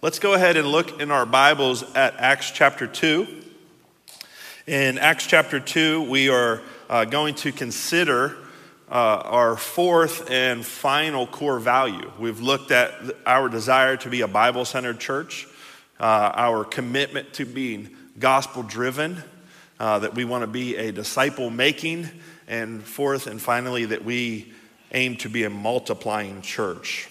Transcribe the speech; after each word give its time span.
let's 0.00 0.20
go 0.20 0.34
ahead 0.34 0.56
and 0.56 0.68
look 0.68 1.00
in 1.00 1.10
our 1.10 1.26
Bibles 1.26 1.82
at 1.94 2.14
Acts 2.18 2.52
chapter 2.52 2.86
2. 2.86 3.26
In 4.68 4.96
Acts 4.96 5.26
chapter 5.26 5.58
2, 5.58 6.08
we 6.08 6.28
are 6.28 6.62
uh, 6.88 7.04
going 7.04 7.34
to 7.36 7.50
consider 7.50 8.36
uh, 8.88 8.94
our 8.94 9.56
fourth 9.56 10.30
and 10.30 10.64
final 10.64 11.26
core 11.26 11.58
value. 11.58 12.12
We've 12.16 12.38
looked 12.38 12.70
at 12.70 12.92
our 13.26 13.48
desire 13.48 13.96
to 13.96 14.08
be 14.08 14.20
a 14.20 14.28
Bible 14.28 14.64
centered 14.64 15.00
church, 15.00 15.48
uh, 15.98 16.30
our 16.32 16.64
commitment 16.64 17.32
to 17.34 17.44
being 17.44 17.90
gospel 18.20 18.62
driven, 18.62 19.20
uh, 19.80 19.98
that 19.98 20.14
we 20.14 20.24
want 20.24 20.42
to 20.42 20.48
be 20.48 20.76
a 20.76 20.92
disciple 20.92 21.50
making, 21.50 22.08
and 22.46 22.84
fourth 22.84 23.26
and 23.26 23.42
finally, 23.42 23.86
that 23.86 24.04
we 24.04 24.52
aim 24.92 25.16
to 25.16 25.28
be 25.28 25.42
a 25.42 25.50
multiplying 25.50 26.40
church. 26.40 27.08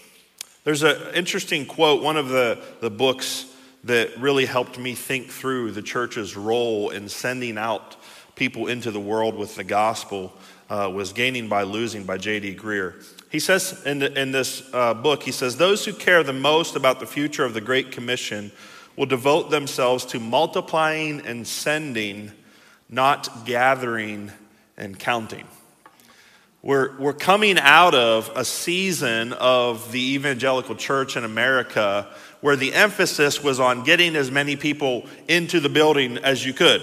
There's 0.68 0.82
an 0.82 1.14
interesting 1.14 1.64
quote, 1.64 2.02
one 2.02 2.18
of 2.18 2.28
the, 2.28 2.58
the 2.82 2.90
books 2.90 3.46
that 3.84 4.18
really 4.18 4.44
helped 4.44 4.78
me 4.78 4.94
think 4.94 5.30
through 5.30 5.72
the 5.72 5.80
church's 5.80 6.36
role 6.36 6.90
in 6.90 7.08
sending 7.08 7.56
out 7.56 7.96
people 8.36 8.66
into 8.66 8.90
the 8.90 9.00
world 9.00 9.34
with 9.34 9.54
the 9.54 9.64
gospel 9.64 10.30
uh, 10.68 10.90
was 10.92 11.14
Gaining 11.14 11.48
by 11.48 11.62
Losing 11.62 12.04
by 12.04 12.18
J.D. 12.18 12.56
Greear. 12.56 13.02
He 13.30 13.40
says 13.40 13.82
in, 13.86 14.00
the, 14.00 14.12
in 14.20 14.30
this 14.30 14.62
uh, 14.74 14.92
book, 14.92 15.22
he 15.22 15.32
says, 15.32 15.56
Those 15.56 15.86
who 15.86 15.94
care 15.94 16.22
the 16.22 16.34
most 16.34 16.76
about 16.76 17.00
the 17.00 17.06
future 17.06 17.46
of 17.46 17.54
the 17.54 17.62
Great 17.62 17.90
Commission 17.90 18.52
will 18.94 19.06
devote 19.06 19.50
themselves 19.50 20.04
to 20.04 20.20
multiplying 20.20 21.22
and 21.22 21.46
sending, 21.46 22.30
not 22.90 23.46
gathering 23.46 24.32
and 24.76 24.98
counting. 24.98 25.46
We're, 26.60 26.98
we're 26.98 27.12
coming 27.12 27.56
out 27.56 27.94
of 27.94 28.32
a 28.34 28.44
season 28.44 29.32
of 29.34 29.92
the 29.92 30.14
evangelical 30.14 30.74
church 30.74 31.16
in 31.16 31.24
America 31.24 32.08
where 32.40 32.56
the 32.56 32.74
emphasis 32.74 33.40
was 33.40 33.60
on 33.60 33.84
getting 33.84 34.16
as 34.16 34.32
many 34.32 34.56
people 34.56 35.06
into 35.28 35.60
the 35.60 35.68
building 35.68 36.18
as 36.18 36.44
you 36.44 36.52
could. 36.52 36.82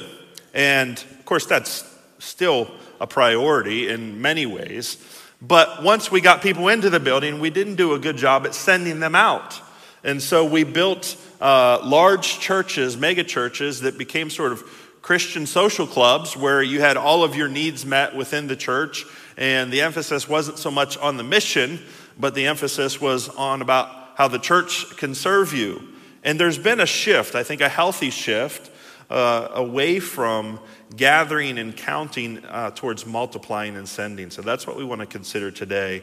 And 0.53 0.97
of 0.97 1.25
course, 1.25 1.45
that's 1.45 1.83
still 2.19 2.71
a 3.01 3.07
priority 3.07 3.89
in 3.89 4.21
many 4.21 4.45
ways. 4.45 4.97
But 5.41 5.83
once 5.83 6.09
we 6.09 6.21
got 6.21 6.41
people 6.41 6.69
into 6.69 6.89
the 6.89 7.01
building, 7.01 7.41
we 7.41 7.49
didn't 7.49 7.75
do 7.75 7.93
a 7.93 7.99
good 7.99 8.15
job 8.15 8.45
at 8.45 8.55
sending 8.55 9.01
them 9.01 9.13
out. 9.13 9.59
And 10.05 10.21
so 10.21 10.45
we 10.45 10.63
built 10.63 11.17
uh, 11.41 11.81
large 11.83 12.39
churches, 12.39 12.95
mega 12.95 13.25
churches, 13.25 13.81
that 13.81 13.97
became 13.97 14.29
sort 14.29 14.53
of 14.53 14.63
Christian 15.05 15.45
social 15.45 15.85
clubs 15.85 16.35
where 16.35 16.63
you 16.63 16.81
had 16.81 16.97
all 16.97 17.23
of 17.23 17.35
your 17.35 17.47
needs 17.47 17.85
met 17.85 18.15
within 18.15 18.47
the 18.47 18.55
church. 18.55 19.05
And 19.37 19.71
the 19.71 19.81
emphasis 19.81 20.27
wasn't 20.27 20.57
so 20.57 20.71
much 20.71 20.97
on 20.97 21.17
the 21.17 21.23
mission, 21.23 21.79
but 22.19 22.33
the 22.33 22.47
emphasis 22.47 22.99
was 22.99 23.29
on 23.29 23.61
about 23.61 23.87
how 24.15 24.27
the 24.27 24.39
church 24.39 24.97
can 24.97 25.13
serve 25.13 25.53
you. 25.53 25.89
And 26.23 26.39
there's 26.39 26.57
been 26.57 26.79
a 26.79 26.87
shift, 26.87 27.35
I 27.35 27.43
think 27.43 27.61
a 27.61 27.69
healthy 27.69 28.09
shift, 28.09 28.71
uh, 29.11 29.49
away 29.53 29.99
from 29.99 30.59
gathering 30.95 31.59
and 31.59 31.77
counting 31.77 32.43
uh, 32.43 32.71
towards 32.71 33.05
multiplying 33.05 33.75
and 33.75 33.87
sending. 33.87 34.31
So 34.31 34.41
that's 34.41 34.65
what 34.65 34.75
we 34.75 34.83
want 34.83 35.01
to 35.01 35.05
consider 35.05 35.51
today 35.51 36.01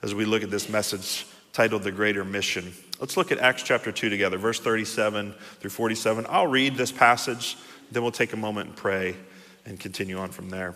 as 0.00 0.14
we 0.14 0.24
look 0.24 0.42
at 0.42 0.50
this 0.50 0.66
message 0.66 1.26
titled 1.52 1.82
The 1.82 1.92
Greater 1.92 2.24
Mission. 2.24 2.72
Let's 3.00 3.18
look 3.18 3.32
at 3.32 3.38
Acts 3.38 3.64
chapter 3.64 3.92
2 3.92 4.08
together, 4.08 4.38
verse 4.38 4.60
37 4.60 5.34
through 5.60 5.70
47. 5.70 6.24
I'll 6.28 6.46
read 6.46 6.76
this 6.76 6.90
passage, 6.90 7.58
then 7.90 8.02
we'll 8.02 8.12
take 8.12 8.32
a 8.32 8.36
moment 8.36 8.68
and 8.68 8.76
pray 8.76 9.16
and 9.64 9.78
continue 9.78 10.18
on 10.18 10.30
from 10.30 10.50
there. 10.50 10.74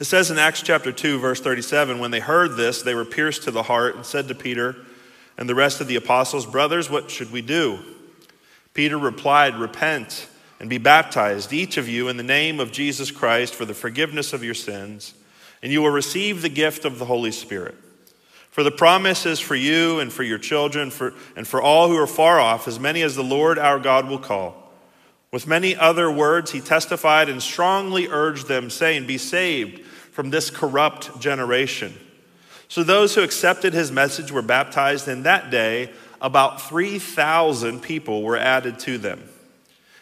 It 0.00 0.04
says 0.04 0.30
in 0.30 0.38
Acts 0.38 0.62
chapter 0.62 0.90
2, 0.90 1.18
verse 1.18 1.40
37 1.40 1.98
When 1.98 2.10
they 2.10 2.20
heard 2.20 2.56
this, 2.56 2.82
they 2.82 2.94
were 2.94 3.04
pierced 3.04 3.44
to 3.44 3.50
the 3.50 3.64
heart 3.64 3.94
and 3.94 4.04
said 4.04 4.28
to 4.28 4.34
Peter 4.34 4.76
and 5.38 5.48
the 5.48 5.54
rest 5.54 5.80
of 5.80 5.86
the 5.86 5.96
apostles, 5.96 6.46
Brothers, 6.46 6.90
what 6.90 7.10
should 7.10 7.32
we 7.32 7.42
do? 7.42 7.78
Peter 8.74 8.98
replied, 8.98 9.56
Repent 9.56 10.28
and 10.60 10.70
be 10.70 10.78
baptized, 10.78 11.52
each 11.52 11.76
of 11.76 11.88
you, 11.88 12.08
in 12.08 12.16
the 12.16 12.22
name 12.22 12.60
of 12.60 12.72
Jesus 12.72 13.10
Christ 13.10 13.54
for 13.54 13.64
the 13.64 13.74
forgiveness 13.74 14.32
of 14.32 14.44
your 14.44 14.54
sins, 14.54 15.14
and 15.62 15.72
you 15.72 15.82
will 15.82 15.90
receive 15.90 16.42
the 16.42 16.48
gift 16.48 16.84
of 16.84 16.98
the 16.98 17.04
Holy 17.04 17.32
Spirit. 17.32 17.74
For 18.50 18.62
the 18.62 18.70
promise 18.70 19.24
is 19.24 19.40
for 19.40 19.54
you 19.54 19.98
and 19.98 20.12
for 20.12 20.22
your 20.22 20.38
children 20.38 20.90
for, 20.90 21.14
and 21.36 21.48
for 21.48 21.60
all 21.62 21.88
who 21.88 21.96
are 21.96 22.06
far 22.06 22.38
off, 22.38 22.68
as 22.68 22.78
many 22.78 23.02
as 23.02 23.16
the 23.16 23.24
Lord 23.24 23.58
our 23.58 23.78
God 23.78 24.08
will 24.08 24.18
call. 24.18 24.61
With 25.32 25.46
many 25.46 25.74
other 25.74 26.10
words, 26.10 26.50
he 26.50 26.60
testified 26.60 27.30
and 27.30 27.42
strongly 27.42 28.06
urged 28.08 28.48
them, 28.48 28.68
saying, 28.68 29.06
Be 29.06 29.16
saved 29.16 29.80
from 30.12 30.28
this 30.28 30.50
corrupt 30.50 31.18
generation. 31.18 31.94
So 32.68 32.82
those 32.82 33.14
who 33.14 33.22
accepted 33.22 33.72
his 33.72 33.90
message 33.90 34.30
were 34.30 34.42
baptized, 34.42 35.08
and 35.08 35.24
that 35.24 35.50
day 35.50 35.90
about 36.20 36.60
3,000 36.60 37.80
people 37.80 38.22
were 38.22 38.36
added 38.36 38.78
to 38.80 38.98
them. 38.98 39.22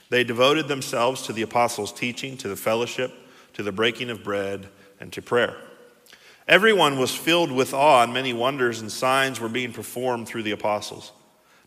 They 0.09 0.25
devoted 0.25 0.67
themselves 0.67 1.23
to 1.23 1.33
the 1.33 1.43
apostles' 1.43 1.93
teaching, 1.93 2.37
to 2.39 2.49
the 2.49 2.57
fellowship, 2.57 3.13
to 3.55 3.63
the 3.63 3.73
breaking 3.73 4.11
of 4.11 4.25
bread, 4.25 4.67
and 4.99 5.13
to 5.13 5.23
prayer. 5.23 5.57
Everyone 6.49 6.99
was 6.99 7.15
filled 7.15 7.53
with 7.53 7.73
awe, 7.73 8.03
and 8.03 8.13
many 8.13 8.33
wonders 8.33 8.81
and 8.81 8.91
signs 8.91 9.39
were 9.39 9.49
being 9.49 9.73
performed 9.73 10.27
through 10.27 10.43
the 10.43 10.51
apostles. 10.51 11.13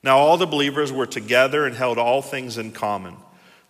Now 0.03 0.17
all 0.17 0.35
the 0.35 0.45
believers 0.45 0.91
were 0.91 1.05
together 1.05 1.65
and 1.65 1.73
held 1.73 1.97
all 1.97 2.21
things 2.21 2.57
in 2.57 2.73
common. 2.73 3.15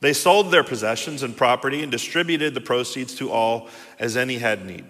They 0.04 0.12
sold 0.12 0.52
their 0.52 0.66
possessions 0.66 1.24
and 1.24 1.36
property 1.36 1.82
and 1.82 1.90
distributed 1.90 2.54
the 2.54 2.60
proceeds 2.60 3.16
to 3.16 3.32
all 3.32 3.70
as 3.98 4.18
any 4.18 4.36
had 4.36 4.66
need. 4.66 4.84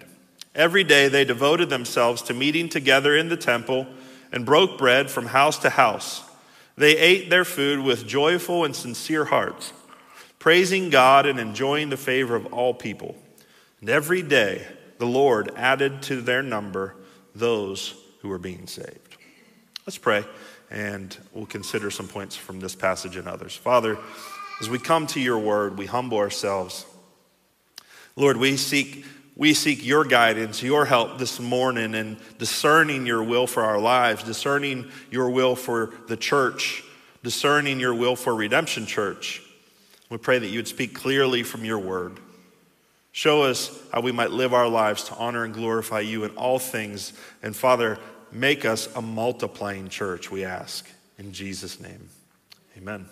Every 0.56 0.82
day 0.82 1.06
they 1.06 1.24
devoted 1.24 1.70
themselves 1.70 2.20
to 2.22 2.34
meeting 2.34 2.68
together 2.68 3.16
in 3.16 3.28
the 3.28 3.36
temple 3.36 3.86
and 4.32 4.44
broke 4.44 4.76
bread 4.76 5.08
from 5.08 5.26
house 5.26 5.58
to 5.60 5.70
house 5.70 6.24
they 6.76 6.96
ate 6.96 7.30
their 7.30 7.44
food 7.44 7.78
with 7.78 8.04
joyful 8.04 8.64
and 8.64 8.74
sincere 8.74 9.26
hearts, 9.26 9.72
praising 10.40 10.90
God 10.90 11.24
and 11.24 11.38
enjoying 11.38 11.90
the 11.90 11.96
favor 11.96 12.34
of 12.34 12.52
all 12.52 12.74
people. 12.74 13.14
And 13.80 13.88
every 13.88 14.22
day 14.22 14.66
the 14.98 15.06
Lord 15.06 15.52
added 15.54 16.02
to 16.02 16.20
their 16.20 16.42
number 16.42 16.96
those 17.32 17.94
who 18.22 18.28
were 18.28 18.40
being 18.40 18.66
saved. 18.66 19.16
Let's 19.86 19.98
pray, 19.98 20.24
and 20.68 21.16
we'll 21.32 21.46
consider 21.46 21.92
some 21.92 22.08
points 22.08 22.34
from 22.34 22.58
this 22.58 22.74
passage 22.74 23.14
and 23.14 23.28
others. 23.28 23.54
Father, 23.54 23.96
as 24.60 24.68
we 24.68 24.78
come 24.78 25.06
to 25.08 25.20
your 25.20 25.38
word, 25.38 25.78
we 25.78 25.86
humble 25.86 26.18
ourselves. 26.18 26.86
Lord, 28.16 28.36
we 28.36 28.56
seek 28.56 29.04
we 29.36 29.52
seek 29.52 29.84
your 29.84 30.04
guidance, 30.04 30.62
your 30.62 30.84
help 30.84 31.18
this 31.18 31.40
morning 31.40 31.94
in 31.94 32.18
discerning 32.38 33.04
your 33.04 33.22
will 33.22 33.48
for 33.48 33.64
our 33.64 33.80
lives, 33.80 34.22
discerning 34.22 34.90
your 35.10 35.28
will 35.28 35.56
for 35.56 35.92
the 36.06 36.16
church, 36.16 36.84
discerning 37.24 37.80
your 37.80 37.94
will 37.94 38.14
for 38.14 38.32
Redemption 38.32 38.86
Church. 38.86 39.42
We 40.08 40.18
pray 40.18 40.38
that 40.38 40.46
you 40.46 40.60
would 40.60 40.68
speak 40.68 40.94
clearly 40.94 41.42
from 41.42 41.64
your 41.64 41.80
word. 41.80 42.20
Show 43.10 43.42
us 43.42 43.76
how 43.92 44.02
we 44.02 44.12
might 44.12 44.30
live 44.30 44.54
our 44.54 44.68
lives 44.68 45.04
to 45.04 45.14
honor 45.14 45.44
and 45.44 45.52
glorify 45.52 46.00
you 46.00 46.22
in 46.24 46.30
all 46.36 46.60
things. 46.60 47.12
And 47.42 47.56
Father, 47.56 47.98
make 48.30 48.64
us 48.64 48.88
a 48.94 49.02
multiplying 49.02 49.88
church, 49.88 50.30
we 50.30 50.44
ask. 50.44 50.88
In 51.18 51.32
Jesus' 51.32 51.80
name, 51.80 52.08
amen. 52.76 53.06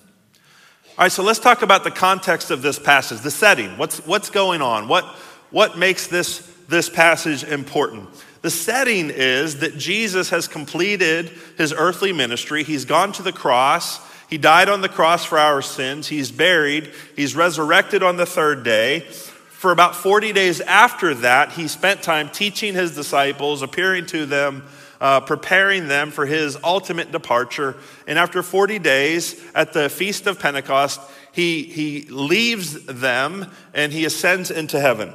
All 0.99 1.05
right, 1.07 1.13
so 1.13 1.23
let's 1.23 1.39
talk 1.39 1.63
about 1.63 1.85
the 1.85 1.91
context 1.91 2.51
of 2.51 2.61
this 2.61 2.79
passage, 2.79 3.21
the 3.21 3.31
setting. 3.31 3.79
What's, 3.79 4.07
what's 4.07 4.29
going 4.29 4.61
on? 4.61 4.89
What, 4.89 5.07
what 5.51 5.79
makes 5.79 6.07
this, 6.07 6.41
this 6.69 6.91
passage 6.91 7.45
important? 7.45 8.11
The 8.43 8.51
setting 8.51 9.09
is 9.09 9.61
that 9.61 9.79
Jesus 9.79 10.29
has 10.29 10.47
completed 10.47 11.31
his 11.57 11.73
earthly 11.73 12.13
ministry. 12.13 12.63
He's 12.63 12.85
gone 12.85 13.13
to 13.13 13.23
the 13.23 13.33
cross. 13.33 14.07
He 14.29 14.37
died 14.37 14.69
on 14.69 14.83
the 14.83 14.89
cross 14.91 15.25
for 15.25 15.39
our 15.39 15.63
sins. 15.63 16.09
He's 16.09 16.31
buried. 16.31 16.93
He's 17.17 17.35
resurrected 17.35 18.03
on 18.03 18.19
the 18.19 18.27
third 18.27 18.63
day. 18.63 19.01
For 19.49 19.73
about 19.73 19.97
40 19.97 20.35
days 20.35 20.61
after 20.61 21.15
that, 21.15 21.53
he 21.53 21.69
spent 21.69 22.03
time 22.03 22.29
teaching 22.29 22.75
his 22.75 22.95
disciples, 22.95 23.63
appearing 23.63 24.05
to 24.07 24.27
them, 24.27 24.65
uh, 25.03 25.19
preparing 25.19 25.89
them 25.89 26.13
for 26.13 26.27
his 26.27 26.57
ultimate 26.63 27.11
departure. 27.11 27.75
And 28.07 28.21
after 28.21 28.41
40 28.41 28.79
days 28.79 29.39
at 29.53 29.73
the 29.73 29.89
Feast 29.91 30.29
of 30.29 30.39
Pentecost, 30.39 31.01
he, 31.33 31.65
he 31.65 32.03
leaves 32.03 32.85
them 32.87 33.51
and 33.75 33.93
he 33.93 34.05
ascends 34.05 34.53
into 34.53 34.79
heaven. 34.79 35.13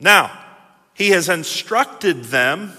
Now, 0.00 0.36
he 0.94 1.10
has 1.10 1.28
instructed 1.28 2.24
them 2.24 2.72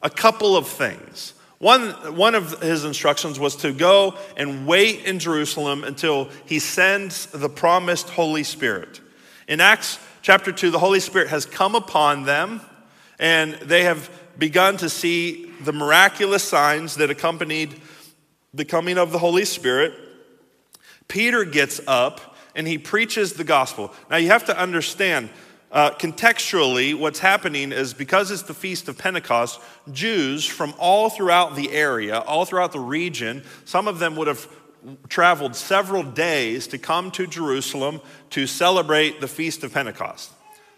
a 0.00 0.10
couple 0.10 0.56
of 0.56 0.68
things. 0.68 1.34
One, 1.58 1.90
one 2.14 2.36
of 2.36 2.62
his 2.62 2.84
instructions 2.84 3.40
was 3.40 3.56
to 3.56 3.72
go 3.72 4.14
and 4.36 4.64
wait 4.64 5.06
in 5.06 5.18
Jerusalem 5.18 5.82
until 5.82 6.28
he 6.44 6.60
sends 6.60 7.26
the 7.26 7.48
promised 7.48 8.10
Holy 8.10 8.44
Spirit. 8.44 9.00
In 9.48 9.60
Acts 9.60 9.98
chapter 10.22 10.52
2, 10.52 10.70
the 10.70 10.78
Holy 10.78 11.00
Spirit 11.00 11.28
has 11.28 11.46
come 11.46 11.74
upon 11.74 12.24
them, 12.24 12.60
and 13.18 13.54
they 13.54 13.84
have 13.84 14.08
begun 14.38 14.76
to 14.78 14.88
see 14.88 15.50
the 15.62 15.72
miraculous 15.72 16.44
signs 16.44 16.96
that 16.96 17.10
accompanied 17.10 17.80
the 18.52 18.64
coming 18.64 18.98
of 18.98 19.12
the 19.12 19.18
Holy 19.18 19.44
Spirit. 19.44 19.94
Peter 21.08 21.44
gets 21.44 21.80
up 21.86 22.36
and 22.54 22.66
he 22.66 22.78
preaches 22.78 23.34
the 23.34 23.44
gospel. 23.44 23.92
Now, 24.10 24.16
you 24.16 24.28
have 24.28 24.46
to 24.46 24.58
understand 24.58 25.30
uh, 25.72 25.90
contextually, 25.90 26.94
what's 26.94 27.18
happening 27.18 27.72
is 27.72 27.92
because 27.92 28.30
it's 28.30 28.42
the 28.42 28.54
Feast 28.54 28.88
of 28.88 28.96
Pentecost, 28.96 29.60
Jews 29.92 30.46
from 30.46 30.72
all 30.78 31.10
throughout 31.10 31.56
the 31.56 31.72
area, 31.72 32.20
all 32.20 32.44
throughout 32.44 32.72
the 32.72 32.80
region, 32.80 33.42
some 33.64 33.88
of 33.88 33.98
them 33.98 34.16
would 34.16 34.28
have 34.28 34.48
traveled 35.08 35.56
several 35.56 36.02
days 36.02 36.68
to 36.68 36.78
come 36.78 37.10
to 37.10 37.26
Jerusalem 37.26 38.00
to 38.30 38.46
celebrate 38.46 39.20
the 39.20 39.28
Feast 39.28 39.64
of 39.64 39.74
Pentecost. 39.74 40.30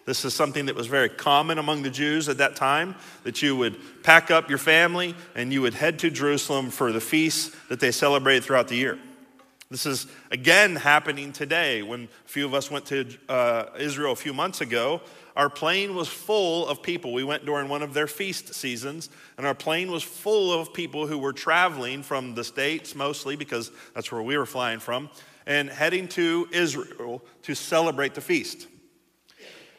This 0.09 0.25
is 0.25 0.33
something 0.33 0.65
that 0.65 0.75
was 0.75 0.87
very 0.87 1.11
common 1.11 1.59
among 1.59 1.83
the 1.83 1.91
Jews 1.91 2.31
at 2.31 2.39
that 2.39 2.57
time 2.57 2.95
that 3.25 3.43
you 3.43 3.55
would 3.57 3.77
pack 4.03 4.31
up 4.31 4.49
your 4.49 4.57
family 4.57 5.15
and 5.35 5.53
you 5.53 5.61
would 5.61 5.75
head 5.75 5.99
to 5.99 6.11
Jerusalem 6.11 6.71
for 6.71 6.93
the 6.93 7.01
feasts 7.01 7.55
that 7.69 7.79
they 7.79 7.91
celebrated 7.91 8.43
throughout 8.43 8.69
the 8.69 8.77
year. 8.77 8.99
This 9.71 9.85
is 9.85 10.07
again 10.31 10.77
happening 10.77 11.31
today. 11.31 11.83
When 11.83 12.05
a 12.05 12.09
few 12.29 12.47
of 12.47 12.55
us 12.55 12.71
went 12.71 12.87
to 12.87 13.07
uh, 13.29 13.67
Israel 13.79 14.13
a 14.13 14.17
few 14.17 14.33
months 14.33 14.63
ago, 14.63 15.03
our 15.37 15.51
plane 15.51 15.95
was 15.95 16.09
full 16.09 16.67
of 16.67 16.83
people. 16.83 17.13
We 17.13 17.23
went 17.23 17.45
during 17.45 17.69
one 17.69 17.83
of 17.83 17.93
their 17.93 18.07
feast 18.07 18.55
seasons, 18.55 19.11
and 19.37 19.47
our 19.47 19.55
plane 19.55 19.91
was 19.91 20.03
full 20.03 20.59
of 20.59 20.73
people 20.73 21.07
who 21.07 21.19
were 21.19 21.35
traveling 21.35 22.03
from 22.03 22.35
the 22.35 22.45
States 22.45 22.95
mostly, 22.95 23.37
because 23.37 23.71
that's 23.95 24.11
where 24.11 24.23
we 24.23 24.39
were 24.39 24.47
flying 24.47 24.79
from, 24.79 25.11
and 25.47 25.69
heading 25.69 26.09
to 26.09 26.49
Israel 26.51 27.23
to 27.43 27.55
celebrate 27.55 28.15
the 28.15 28.23
feast. 28.23 28.69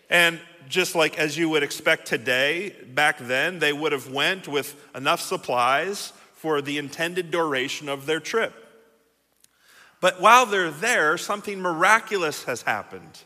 And 0.10 0.40
just 0.68 0.96
like 0.96 1.18
as 1.18 1.38
you 1.38 1.50
would 1.50 1.64
expect 1.64 2.08
today, 2.08 2.76
back 2.94 3.18
then, 3.20 3.60
they 3.60 3.74
would 3.74 3.92
have 3.92 4.12
went 4.12 4.48
with 4.48 4.76
enough 4.96 5.22
supplies 5.22 6.14
for 6.34 6.62
the 6.62 6.78
intended 6.78 7.32
duration 7.32 7.90
of 7.90 8.06
their 8.06 8.20
trip. 8.20 8.54
But 10.02 10.22
while 10.22 10.46
they're 10.46 10.72
there, 10.72 11.18
something 11.18 11.60
miraculous 11.60 12.46
has 12.46 12.62
happened. 12.62 13.20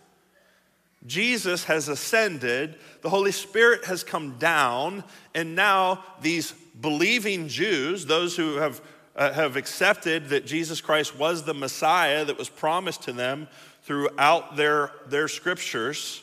Jesus 1.05 1.65
has 1.65 1.89
ascended, 1.89 2.77
the 3.01 3.09
Holy 3.09 3.31
Spirit 3.31 3.85
has 3.85 4.03
come 4.03 4.37
down, 4.37 5.03
and 5.35 5.55
now 5.55 6.03
these 6.21 6.53
believing 6.79 7.49
Jews, 7.49 8.05
those 8.05 8.37
who 8.37 8.55
have, 8.55 8.81
uh, 9.15 9.33
have 9.33 9.57
accepted 9.57 10.29
that 10.29 10.45
Jesus 10.45 10.79
Christ 10.79 11.17
was 11.17 11.43
the 11.43 11.53
Messiah 11.53 12.23
that 12.25 12.37
was 12.37 12.47
promised 12.47 13.03
to 13.03 13.11
them 13.11 13.49
throughout 13.83 14.55
their, 14.55 14.91
their 15.07 15.27
scriptures, 15.27 16.22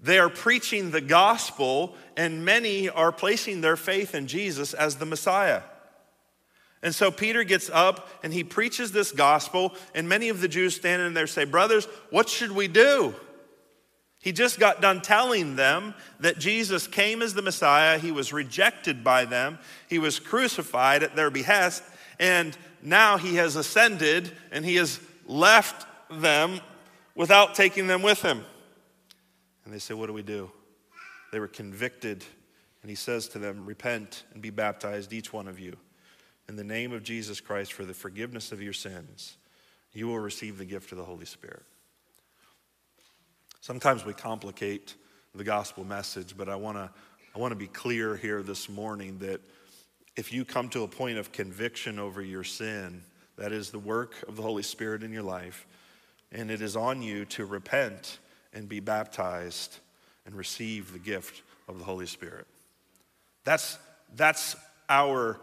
they 0.00 0.18
are 0.18 0.28
preaching 0.28 0.90
the 0.90 1.00
gospel, 1.00 1.94
and 2.16 2.44
many 2.44 2.88
are 2.88 3.10
placing 3.10 3.60
their 3.60 3.76
faith 3.76 4.14
in 4.14 4.26
Jesus 4.26 4.74
as 4.74 4.96
the 4.96 5.06
Messiah. 5.06 5.62
And 6.82 6.94
so 6.94 7.10
Peter 7.10 7.42
gets 7.42 7.68
up 7.70 8.08
and 8.22 8.32
he 8.32 8.44
preaches 8.44 8.92
this 8.92 9.10
gospel, 9.10 9.74
and 9.94 10.08
many 10.08 10.28
of 10.28 10.40
the 10.40 10.48
Jews 10.48 10.76
standing 10.76 11.14
there 11.14 11.26
say, 11.26 11.44
Brothers, 11.44 11.86
what 12.10 12.28
should 12.28 12.52
we 12.52 12.68
do? 12.68 13.14
He 14.20 14.32
just 14.32 14.58
got 14.58 14.80
done 14.80 15.00
telling 15.00 15.56
them 15.56 15.94
that 16.20 16.38
Jesus 16.38 16.86
came 16.86 17.22
as 17.22 17.34
the 17.34 17.42
Messiah. 17.42 17.98
He 17.98 18.10
was 18.10 18.32
rejected 18.32 19.04
by 19.04 19.24
them. 19.24 19.58
He 19.88 19.98
was 19.98 20.18
crucified 20.18 21.02
at 21.02 21.14
their 21.14 21.30
behest. 21.30 21.82
And 22.18 22.56
now 22.82 23.16
he 23.16 23.36
has 23.36 23.54
ascended 23.54 24.32
and 24.50 24.64
he 24.64 24.74
has 24.76 25.00
left 25.26 25.86
them 26.10 26.60
without 27.14 27.54
taking 27.54 27.86
them 27.86 28.02
with 28.02 28.22
him. 28.22 28.44
And 29.68 29.74
they 29.74 29.80
say, 29.80 29.92
What 29.92 30.06
do 30.06 30.14
we 30.14 30.22
do? 30.22 30.50
They 31.30 31.40
were 31.40 31.46
convicted. 31.46 32.24
And 32.80 32.88
he 32.88 32.96
says 32.96 33.28
to 33.28 33.38
them, 33.38 33.66
Repent 33.66 34.24
and 34.32 34.40
be 34.40 34.48
baptized, 34.48 35.12
each 35.12 35.30
one 35.30 35.46
of 35.46 35.60
you 35.60 35.76
in 36.48 36.56
the 36.56 36.64
name 36.64 36.92
of 36.92 37.02
Jesus 37.02 37.40
Christ 37.40 37.74
for 37.74 37.84
the 37.84 37.92
forgiveness 37.92 38.52
of 38.52 38.62
your 38.62 38.72
sins, 38.72 39.36
you 39.92 40.08
will 40.08 40.18
receive 40.18 40.56
the 40.56 40.64
gift 40.64 40.92
of 40.92 40.98
the 40.98 41.04
Holy 41.04 41.26
Spirit. 41.26 41.62
Sometimes 43.60 44.04
we 44.04 44.14
complicate 44.14 44.94
the 45.34 45.44
gospel 45.44 45.84
message, 45.84 46.36
but 46.36 46.48
I 46.48 46.56
want 46.56 46.78
to 46.78 46.90
I 47.34 47.38
want 47.38 47.52
to 47.52 47.56
be 47.56 47.66
clear 47.66 48.16
here 48.16 48.42
this 48.42 48.68
morning 48.68 49.18
that 49.18 49.40
if 50.16 50.32
you 50.32 50.44
come 50.44 50.70
to 50.70 50.82
a 50.82 50.88
point 50.88 51.18
of 51.18 51.30
conviction 51.30 51.98
over 51.98 52.22
your 52.22 52.42
sin, 52.42 53.02
that 53.36 53.52
is 53.52 53.70
the 53.70 53.78
work 53.78 54.14
of 54.26 54.34
the 54.34 54.42
Holy 54.42 54.62
Spirit 54.62 55.02
in 55.02 55.12
your 55.12 55.22
life, 55.22 55.66
and 56.32 56.50
it 56.50 56.62
is 56.62 56.74
on 56.74 57.02
you 57.02 57.26
to 57.26 57.44
repent 57.44 58.18
and 58.52 58.68
be 58.68 58.80
baptized 58.80 59.78
and 60.26 60.34
receive 60.34 60.92
the 60.92 60.98
gift 60.98 61.42
of 61.68 61.78
the 61.78 61.84
Holy 61.84 62.06
Spirit. 62.06 62.46
That's, 63.44 63.78
that's 64.14 64.56
our 64.88 65.38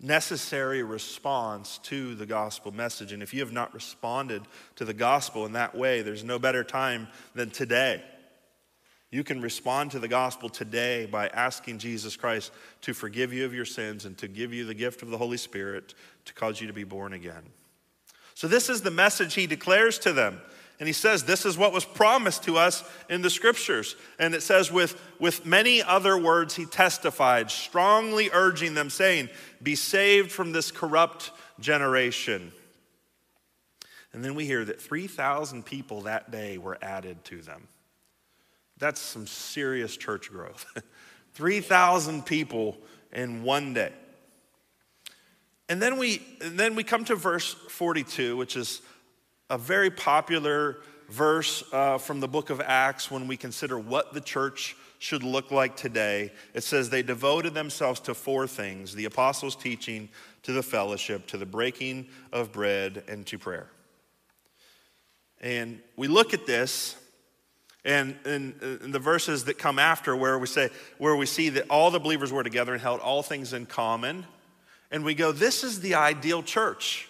necessary 0.00 0.82
response 0.82 1.78
to 1.84 2.14
the 2.14 2.26
gospel 2.26 2.72
message. 2.72 3.12
And 3.12 3.22
if 3.22 3.32
you 3.32 3.40
have 3.40 3.52
not 3.52 3.72
responded 3.72 4.42
to 4.76 4.84
the 4.84 4.94
gospel 4.94 5.46
in 5.46 5.52
that 5.52 5.74
way, 5.74 6.02
there's 6.02 6.24
no 6.24 6.38
better 6.38 6.64
time 6.64 7.08
than 7.34 7.50
today. 7.50 8.02
You 9.10 9.22
can 9.22 9.42
respond 9.42 9.90
to 9.90 9.98
the 9.98 10.08
gospel 10.08 10.48
today 10.48 11.04
by 11.04 11.28
asking 11.28 11.78
Jesus 11.78 12.16
Christ 12.16 12.50
to 12.80 12.94
forgive 12.94 13.32
you 13.32 13.44
of 13.44 13.52
your 13.52 13.66
sins 13.66 14.06
and 14.06 14.16
to 14.18 14.26
give 14.26 14.54
you 14.54 14.64
the 14.64 14.74
gift 14.74 15.02
of 15.02 15.10
the 15.10 15.18
Holy 15.18 15.36
Spirit 15.36 15.94
to 16.24 16.34
cause 16.34 16.60
you 16.60 16.66
to 16.66 16.72
be 16.72 16.84
born 16.84 17.12
again. 17.12 17.42
So, 18.34 18.48
this 18.48 18.70
is 18.70 18.80
the 18.80 18.90
message 18.90 19.34
he 19.34 19.46
declares 19.46 19.98
to 20.00 20.14
them. 20.14 20.40
And 20.82 20.88
he 20.88 20.92
says, 20.92 21.22
This 21.22 21.46
is 21.46 21.56
what 21.56 21.72
was 21.72 21.84
promised 21.84 22.42
to 22.42 22.58
us 22.58 22.82
in 23.08 23.22
the 23.22 23.30
scriptures. 23.30 23.94
And 24.18 24.34
it 24.34 24.42
says, 24.42 24.72
with, 24.72 25.00
with 25.20 25.46
many 25.46 25.80
other 25.80 26.18
words, 26.18 26.56
he 26.56 26.64
testified, 26.64 27.52
strongly 27.52 28.30
urging 28.32 28.74
them, 28.74 28.90
saying, 28.90 29.28
Be 29.62 29.76
saved 29.76 30.32
from 30.32 30.50
this 30.50 30.72
corrupt 30.72 31.30
generation. 31.60 32.50
And 34.12 34.24
then 34.24 34.34
we 34.34 34.44
hear 34.44 34.64
that 34.64 34.80
3,000 34.80 35.64
people 35.64 36.00
that 36.00 36.32
day 36.32 36.58
were 36.58 36.78
added 36.82 37.22
to 37.26 37.42
them. 37.42 37.68
That's 38.78 39.00
some 39.00 39.28
serious 39.28 39.96
church 39.96 40.32
growth. 40.32 40.66
3,000 41.34 42.26
people 42.26 42.76
in 43.12 43.44
one 43.44 43.72
day. 43.72 43.92
And 45.68 45.80
then 45.80 45.96
we, 45.96 46.26
and 46.40 46.58
then 46.58 46.74
we 46.74 46.82
come 46.82 47.04
to 47.04 47.14
verse 47.14 47.54
42, 47.68 48.36
which 48.36 48.56
is 48.56 48.82
a 49.52 49.58
very 49.58 49.90
popular 49.90 50.78
verse 51.10 51.62
uh, 51.74 51.98
from 51.98 52.20
the 52.20 52.26
book 52.26 52.48
of 52.48 52.62
Acts 52.62 53.10
when 53.10 53.28
we 53.28 53.36
consider 53.36 53.78
what 53.78 54.14
the 54.14 54.20
church 54.20 54.74
should 54.98 55.22
look 55.22 55.50
like 55.50 55.76
today. 55.76 56.32
It 56.54 56.62
says, 56.62 56.88
They 56.88 57.02
devoted 57.02 57.52
themselves 57.52 58.00
to 58.00 58.14
four 58.14 58.46
things 58.46 58.94
the 58.94 59.04
apostles' 59.04 59.54
teaching, 59.54 60.08
to 60.44 60.52
the 60.52 60.62
fellowship, 60.62 61.26
to 61.28 61.36
the 61.36 61.44
breaking 61.44 62.08
of 62.32 62.50
bread, 62.50 63.04
and 63.08 63.26
to 63.26 63.38
prayer. 63.38 63.68
And 65.42 65.80
we 65.96 66.08
look 66.08 66.32
at 66.32 66.46
this. 66.46 66.96
And 67.84 68.16
in, 68.24 68.54
in, 68.62 68.92
the 68.92 69.00
verses 69.00 69.46
that 69.46 69.58
come 69.58 69.80
after, 69.80 70.14
where 70.14 70.38
we 70.38 70.46
say, 70.46 70.70
where 70.98 71.16
we 71.16 71.26
see 71.26 71.48
that 71.48 71.68
all 71.68 71.90
the 71.90 71.98
believers 71.98 72.32
were 72.32 72.44
together 72.44 72.72
and 72.72 72.80
held 72.80 73.00
all 73.00 73.24
things 73.24 73.52
in 73.52 73.66
common, 73.66 74.24
and 74.92 75.04
we 75.04 75.14
go, 75.14 75.32
this 75.32 75.64
is 75.64 75.80
the 75.80 75.96
ideal 75.96 76.44
church. 76.44 77.08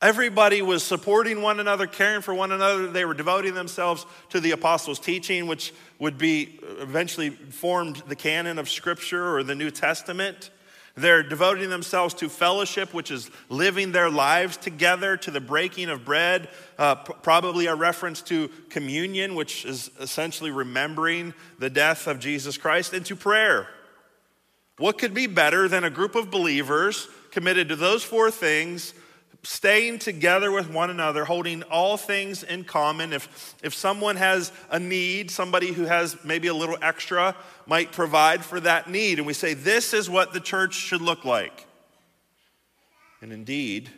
Everybody 0.00 0.62
was 0.62 0.84
supporting 0.84 1.42
one 1.42 1.58
another, 1.58 1.88
caring 1.88 2.22
for 2.22 2.32
one 2.32 2.52
another. 2.52 2.86
They 2.86 3.04
were 3.04 3.14
devoting 3.14 3.54
themselves 3.54 4.06
to 4.28 4.38
the 4.38 4.52
apostles' 4.52 5.00
teaching, 5.00 5.48
which 5.48 5.74
would 5.98 6.16
be 6.16 6.60
eventually 6.78 7.30
formed 7.30 7.96
the 8.06 8.14
canon 8.14 8.60
of 8.60 8.68
Scripture 8.68 9.34
or 9.34 9.42
the 9.42 9.56
New 9.56 9.72
Testament. 9.72 10.50
They're 10.94 11.24
devoting 11.24 11.68
themselves 11.68 12.14
to 12.14 12.28
fellowship, 12.28 12.94
which 12.94 13.10
is 13.10 13.30
living 13.48 13.90
their 13.90 14.08
lives 14.10 14.56
together, 14.56 15.16
to 15.16 15.32
the 15.32 15.40
breaking 15.40 15.90
of 15.90 16.04
bread, 16.04 16.48
uh, 16.76 16.96
p- 16.96 17.12
probably 17.22 17.66
a 17.66 17.74
reference 17.74 18.22
to 18.22 18.48
communion, 18.68 19.34
which 19.34 19.64
is 19.64 19.90
essentially 20.00 20.50
remembering 20.52 21.34
the 21.58 21.70
death 21.70 22.06
of 22.06 22.20
Jesus 22.20 22.56
Christ, 22.56 22.92
and 22.92 23.04
to 23.06 23.16
prayer. 23.16 23.68
What 24.76 24.98
could 24.98 25.14
be 25.14 25.26
better 25.26 25.68
than 25.68 25.82
a 25.82 25.90
group 25.90 26.14
of 26.14 26.30
believers 26.30 27.08
committed 27.32 27.68
to 27.68 27.76
those 27.76 28.04
four 28.04 28.30
things? 28.30 28.94
Staying 29.42 29.98
together 29.98 30.50
with 30.50 30.70
one 30.70 30.90
another, 30.90 31.24
holding 31.24 31.62
all 31.64 31.96
things 31.96 32.42
in 32.42 32.64
common. 32.64 33.12
If, 33.12 33.56
if 33.62 33.74
someone 33.74 34.16
has 34.16 34.52
a 34.70 34.78
need, 34.78 35.30
somebody 35.30 35.72
who 35.72 35.84
has 35.84 36.16
maybe 36.24 36.48
a 36.48 36.54
little 36.54 36.78
extra 36.82 37.36
might 37.66 37.92
provide 37.92 38.44
for 38.44 38.60
that 38.60 38.90
need. 38.90 39.18
And 39.18 39.26
we 39.26 39.32
say, 39.32 39.54
this 39.54 39.94
is 39.94 40.10
what 40.10 40.32
the 40.32 40.40
church 40.40 40.74
should 40.74 41.00
look 41.00 41.24
like. 41.24 41.66
And 43.20 43.32
indeed, 43.32 43.90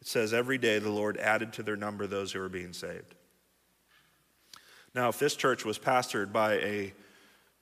it 0.00 0.06
says 0.06 0.32
every 0.32 0.58
day 0.58 0.78
the 0.78 0.90
Lord 0.90 1.16
added 1.16 1.52
to 1.54 1.62
their 1.62 1.76
number 1.76 2.06
those 2.06 2.32
who 2.32 2.40
were 2.40 2.48
being 2.48 2.72
saved. 2.72 3.14
Now, 4.94 5.08
if 5.08 5.18
this 5.18 5.36
church 5.36 5.64
was 5.64 5.78
pastored 5.78 6.32
by 6.32 6.54
a 6.54 6.92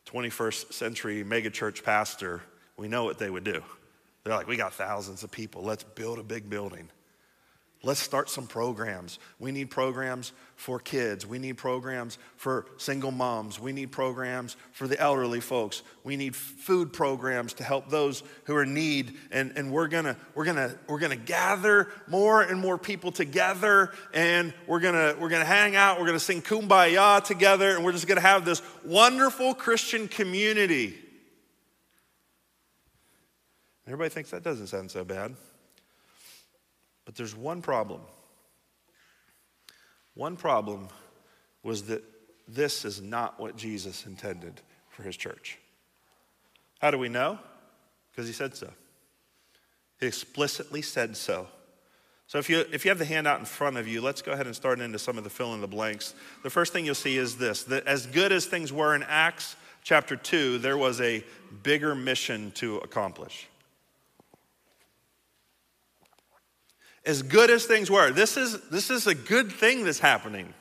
21st 0.06 0.72
century 0.72 1.24
megachurch 1.24 1.82
pastor, 1.82 2.42
we 2.76 2.88
know 2.88 3.04
what 3.04 3.18
they 3.18 3.30
would 3.30 3.44
do. 3.44 3.62
They're 4.24 4.34
like, 4.34 4.46
we 4.46 4.56
got 4.56 4.72
thousands 4.72 5.22
of 5.22 5.30
people. 5.30 5.62
Let's 5.62 5.84
build 5.84 6.18
a 6.18 6.22
big 6.22 6.48
building. 6.48 6.88
Let's 7.83 8.00
start 8.00 8.28
some 8.30 8.47
programs. 8.47 9.18
We 9.38 9.52
need 9.52 9.71
programs 9.71 10.33
for 10.56 10.80
kids. 10.80 11.26
We 11.26 11.38
need 11.38 11.59
programs 11.59 12.18
for 12.37 12.66
single 12.78 13.11
moms. 13.12 13.61
We 13.61 13.73
need 13.73 13.92
programs 13.92 14.56
for 14.73 14.88
the 14.88 14.99
elderly 14.99 15.40
folks. 15.40 15.83
We 16.02 16.16
need 16.16 16.35
food 16.35 16.92
programs 16.92 17.52
to 17.54 17.64
help 17.64 17.88
those 17.88 18.23
who 18.45 18.56
are 18.56 18.62
in 18.62 18.75
need. 18.75 19.18
And, 19.30 19.52
and 19.56 19.71
we're 19.71 19.88
gonna 19.88 20.16
we're 20.35 20.47
gonna 20.47 20.75
we're 20.88 20.99
gonna 20.99 21.16
gather 21.16 21.88
more 22.09 22.42
and 22.42 22.59
more 22.59 22.78
people 22.78 23.12
together, 23.12 23.92
and 24.12 24.54
we're 24.66 24.80
gonna 24.80 25.14
we're 25.21 25.28
gonna 25.28 25.45
hang 25.45 25.76
out. 25.76 26.00
We're 26.00 26.06
gonna 26.06 26.18
sing 26.18 26.42
kumbaya 26.42 27.23
together, 27.23 27.76
and 27.76 27.85
we're 27.85 27.92
just 27.92 28.09
gonna 28.09 28.21
have 28.21 28.45
this 28.45 28.62
wonderful 28.85 29.54
Christian 29.54 30.09
community. 30.09 30.99
Everybody 33.87 34.11
thinks 34.11 34.30
that 34.30 34.42
doesn't 34.42 34.66
sound 34.66 34.90
so 34.90 35.04
bad. 35.04 35.37
But 37.06 37.14
there's 37.14 37.34
one 37.34 37.62
problem. 37.62 38.02
One 40.14 40.36
problem 40.36 40.88
was 41.62 41.84
that 41.84 42.02
this 42.46 42.84
is 42.84 43.00
not 43.00 43.40
what 43.40 43.56
Jesus 43.56 44.04
intended 44.04 44.60
for 44.90 45.02
his 45.02 45.16
church. 45.16 45.58
How 46.80 46.90
do 46.90 46.98
we 46.98 47.08
know? 47.08 47.38
Because 48.10 48.26
he 48.26 48.34
said 48.34 48.54
so. 48.54 48.70
He 50.00 50.06
explicitly 50.06 50.82
said 50.82 51.16
so. 51.16 51.48
So 52.26 52.38
if 52.38 52.50
you, 52.50 52.64
if 52.72 52.84
you 52.84 52.90
have 52.90 52.98
the 52.98 53.04
handout 53.04 53.38
in 53.38 53.44
front 53.44 53.76
of 53.76 53.86
you, 53.86 54.00
let's 54.00 54.20
go 54.20 54.32
ahead 54.32 54.46
and 54.46 54.54
start 54.54 54.80
into 54.80 54.98
some 54.98 55.16
of 55.16 55.25
the 55.25 55.30
fill 55.30 55.54
in 55.54 55.60
the 55.60 55.68
blanks. 55.68 56.14
The 56.42 56.50
first 56.50 56.72
thing 56.72 56.84
you'll 56.84 56.94
see 56.94 57.16
is 57.16 57.36
this 57.38 57.62
that 57.64 57.86
as 57.86 58.06
good 58.06 58.32
as 58.32 58.46
things 58.46 58.72
were 58.72 58.94
in 58.94 59.04
Acts 59.04 59.54
chapter 59.84 60.16
2, 60.16 60.58
there 60.58 60.76
was 60.76 61.00
a 61.00 61.25
bigger 61.62 61.94
mission 61.94 62.50
to 62.56 62.78
accomplish. 62.78 63.46
As 67.06 67.22
good 67.22 67.50
as 67.50 67.64
things 67.64 67.90
were, 67.90 68.10
this 68.10 68.36
is, 68.36 68.60
this 68.68 68.90
is 68.90 69.06
a 69.06 69.14
good 69.14 69.50
thing 69.50 69.84
that's 69.84 70.00
happening. 70.00 70.52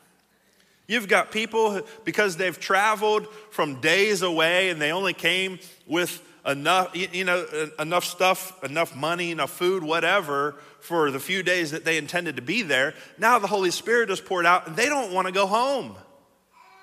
You've 0.88 1.08
got 1.08 1.32
people, 1.32 1.82
because 2.04 2.38
they've 2.38 2.58
traveled 2.58 3.28
from 3.50 3.82
days 3.82 4.22
away 4.22 4.70
and 4.70 4.80
they 4.80 4.92
only 4.92 5.14
came 5.14 5.58
with 5.88 6.22
enough, 6.46 6.96
you 6.96 7.26
know, 7.26 7.70
enough 7.80 8.06
stuff, 8.06 8.64
enough 8.64 8.96
money, 8.96 9.32
enough 9.32 9.50
food, 9.50 9.84
whatever, 9.84 10.56
for 10.80 11.10
the 11.10 11.20
few 11.20 11.42
days 11.42 11.72
that 11.72 11.84
they 11.84 11.98
intended 11.98 12.36
to 12.36 12.44
be 12.44 12.62
there. 12.62 12.94
Now 13.18 13.40
the 13.40 13.48
Holy 13.48 13.72
Spirit 13.72 14.12
is 14.12 14.22
poured 14.22 14.46
out 14.46 14.68
and 14.68 14.76
they 14.76 14.86
don't 14.86 15.12
want 15.12 15.26
to 15.26 15.34
go 15.34 15.48
home. 15.48 15.96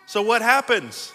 So 0.07 0.21
what 0.21 0.42
happens? 0.42 1.12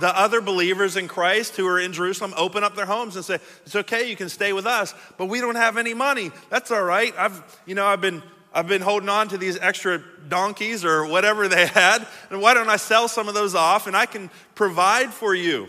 The 0.00 0.18
other 0.18 0.40
believers 0.40 0.96
in 0.96 1.08
Christ 1.08 1.56
who 1.56 1.66
are 1.66 1.80
in 1.80 1.92
Jerusalem 1.92 2.34
open 2.36 2.62
up 2.62 2.76
their 2.76 2.86
homes 2.86 3.16
and 3.16 3.24
say, 3.24 3.38
"It's 3.64 3.76
okay, 3.76 4.08
you 4.08 4.16
can 4.16 4.28
stay 4.28 4.52
with 4.52 4.66
us, 4.66 4.94
but 5.16 5.26
we 5.26 5.40
don't 5.40 5.54
have 5.54 5.76
any 5.76 5.94
money. 5.94 6.30
That's 6.50 6.70
all 6.70 6.82
right. 6.82 7.14
I've, 7.16 7.42
you 7.66 7.74
know, 7.74 7.86
I've 7.86 8.00
been 8.00 8.22
I've 8.52 8.68
been 8.68 8.82
holding 8.82 9.08
on 9.08 9.28
to 9.28 9.38
these 9.38 9.58
extra 9.58 10.02
donkeys 10.28 10.84
or 10.84 11.06
whatever 11.06 11.48
they 11.48 11.66
had, 11.66 12.06
and 12.30 12.40
why 12.40 12.54
don't 12.54 12.68
I 12.68 12.76
sell 12.76 13.08
some 13.08 13.28
of 13.28 13.34
those 13.34 13.54
off 13.54 13.86
and 13.86 13.96
I 13.96 14.06
can 14.06 14.30
provide 14.54 15.12
for 15.12 15.34
you?" 15.34 15.68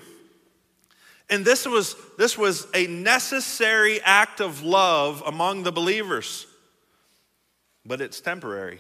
And 1.30 1.44
this 1.44 1.66
was 1.66 1.96
this 2.18 2.38
was 2.38 2.68
a 2.74 2.88
necessary 2.88 4.02
act 4.02 4.40
of 4.40 4.64
love 4.64 5.24
among 5.26 5.64
the 5.64 5.72
believers. 5.72 6.46
But 7.86 8.02
it's 8.02 8.20
temporary. 8.20 8.80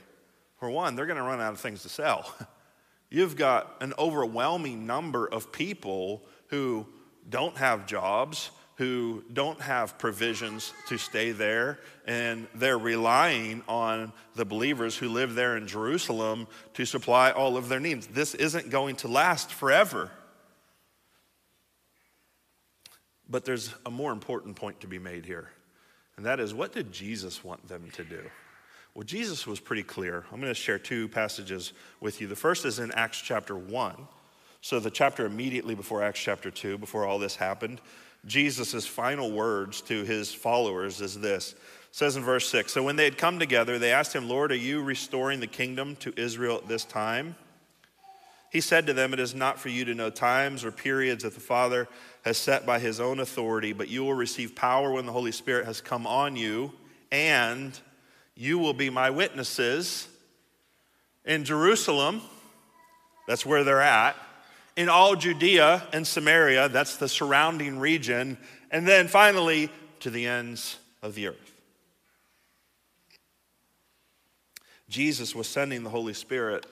For 0.60 0.70
one, 0.70 0.96
they're 0.96 1.06
going 1.06 1.18
to 1.18 1.24
run 1.24 1.39
out 1.39 1.54
of 1.54 1.60
things 1.60 1.84
to 1.84 1.89
sell. 1.89 2.34
You've 3.10 3.38
got 3.38 3.78
an 3.82 3.94
overwhelming 3.98 4.86
number 4.86 5.26
of 5.26 5.52
people 5.52 6.24
who 6.48 6.86
don't 7.30 7.58
have 7.58 7.86
jobs, 7.86 8.52
who 8.76 9.24
don't 9.32 9.60
have 9.62 9.98
provisions 9.98 10.74
to 10.88 10.98
stay 10.98 11.32
there, 11.32 11.80
and 12.06 12.48
they're 12.54 12.78
relying 12.78 13.64
on 13.68 14.12
the 14.36 14.46
believers 14.46 14.96
who 14.96 15.10
live 15.10 15.36
there 15.36 15.58
in 15.58 15.68
Jerusalem 15.68 16.48
to 16.74 16.86
supply 16.86 17.32
all 17.32 17.58
of 17.58 17.70
their 17.70 17.80
needs. 17.80 18.08
This 18.08 18.36
isn't 18.36 18.70
going 18.70 18.98
to 18.98 19.08
last 19.08 19.52
forever. 19.52 20.12
But 23.30 23.46
there's 23.46 23.74
a 23.86 23.92
more 23.92 24.12
important 24.12 24.56
point 24.56 24.82
to 24.82 24.88
be 24.88 25.00
made 25.00 25.26
here, 25.26 25.50
and 26.16 26.26
that 26.26 26.40
is 26.40 26.54
what 26.54 26.72
did 26.72 26.92
Jesus 26.92 27.44
want 27.44 27.68
them 27.68 27.90
to 27.94 28.04
do? 28.04 28.22
Well, 28.98 29.04
Jesus 29.04 29.46
was 29.46 29.60
pretty 29.60 29.84
clear. 29.84 30.25
I'm 30.32 30.42
going 30.42 30.50
to 30.51 30.56
share 30.56 30.80
two 30.80 31.08
passages 31.08 31.72
with 32.01 32.20
you. 32.20 32.25
The 32.25 32.36
first 32.36 32.66
is 32.66 32.80
in 32.80 32.92
Acts 32.94 33.22
chapter 33.22 33.56
1. 33.56 33.96
So, 34.62 34.80
the 34.80 34.89
chapter 34.89 35.27
immediately 35.27 35.75
before 35.75 36.01
Acts 36.01 36.20
chapter 36.20 36.50
2, 36.50 36.80
before 36.80 37.06
all 37.06 37.20
this 37.20 37.36
happened, 37.36 37.80
Jesus' 38.25 38.88
final 38.88 39.32
words 39.32 39.82
to 39.82 40.04
his 40.04 40.34
followers 40.34 41.00
is 41.00 41.20
this. 41.20 41.51
It 41.51 41.60
says 41.92 42.16
in 42.16 42.24
verse 42.24 42.50
6 42.50 42.74
So 42.74 42.82
when 42.82 42.96
they 42.96 43.04
had 43.04 43.20
come 43.20 43.38
together, 43.38 43.77
they 43.77 43.92
asked 43.92 44.13
him, 44.13 44.27
Lord, 44.27 44.51
are 44.51 44.56
you 44.56 44.82
restoring 44.82 45.42
the 45.42 45.46
kingdom 45.46 45.96
to 45.98 46.12
Israel 46.20 46.56
at 46.58 46.68
this 46.68 46.84
time? 46.84 47.36
He 48.51 48.62
said 48.62 48.88
to 48.88 48.94
them, 48.94 49.13
It 49.13 49.20
is 49.20 49.36
not 49.36 49.60
for 49.60 49.70
you 49.70 49.86
to 49.86 49.94
know 49.94 50.10
times 50.10 50.66
or 50.66 50.72
periods 50.72 51.24
that 51.24 51.36
the 51.36 51.39
Father 51.39 51.88
has 52.25 52.39
set 52.39 52.66
by 52.66 52.80
his 52.80 53.00
own 53.00 53.20
authority, 53.20 53.74
but 53.74 53.89
you 53.89 54.04
will 54.04 54.16
receive 54.16 54.56
power 54.56 54.92
when 54.92 55.06
the 55.06 55.12
Holy 55.12 55.32
Spirit 55.32 55.68
has 55.68 55.82
come 55.82 56.08
on 56.08 56.36
you, 56.36 56.74
and 57.12 57.80
you 58.38 58.60
will 58.60 58.74
be 58.74 58.89
my 58.89 59.10
witnesses 59.10 60.08
in 61.25 61.44
Jerusalem, 61.44 62.22
that's 63.27 63.46
where 63.46 63.63
they're 63.63 63.82
at, 63.82 64.15
in 64.77 64.89
all 64.89 65.15
Judea 65.15 65.88
and 65.91 66.06
Samaria, 66.06 66.70
that's 66.70 66.98
the 66.98 67.10
surrounding 67.10 67.79
region, 67.79 68.38
and 68.72 68.88
then 68.88 69.08
finally 69.08 69.70
to 70.01 70.10
the 70.10 70.27
ends 70.27 70.77
of 71.01 71.15
the 71.15 71.27
earth. 71.27 71.53
Jesus 74.88 75.36
was 75.36 75.48
sending 75.48 75.84
the 75.84 75.89
Holy 75.89 76.13
Spirit 76.13 76.65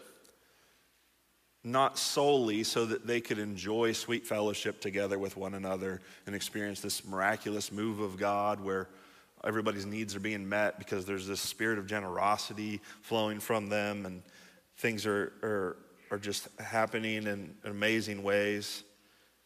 not 1.63 1.97
solely 1.97 2.63
so 2.63 2.85
that 2.85 3.07
they 3.07 3.19
could 3.19 3.39
enjoy 3.39 3.91
sweet 3.91 4.25
fellowship 4.27 4.79
together 4.79 5.17
with 5.17 5.35
one 5.35 5.55
another 5.55 5.99
and 6.27 6.35
experience 6.35 6.79
this 6.79 7.03
miraculous 7.03 7.71
move 7.71 7.99
of 7.99 8.17
God 8.17 8.63
where 8.63 8.87
everybody's 9.45 9.85
needs 9.85 10.15
are 10.15 10.19
being 10.19 10.47
met 10.47 10.79
because 10.79 11.05
there's 11.05 11.27
this 11.27 11.41
spirit 11.41 11.77
of 11.77 11.87
generosity 11.87 12.81
flowing 13.01 13.39
from 13.39 13.67
them 13.67 14.05
and 14.05 14.21
things 14.77 15.05
are, 15.05 15.33
are, 15.43 15.77
are 16.11 16.17
just 16.17 16.47
happening 16.59 17.27
in 17.27 17.55
amazing 17.63 18.23
ways. 18.23 18.83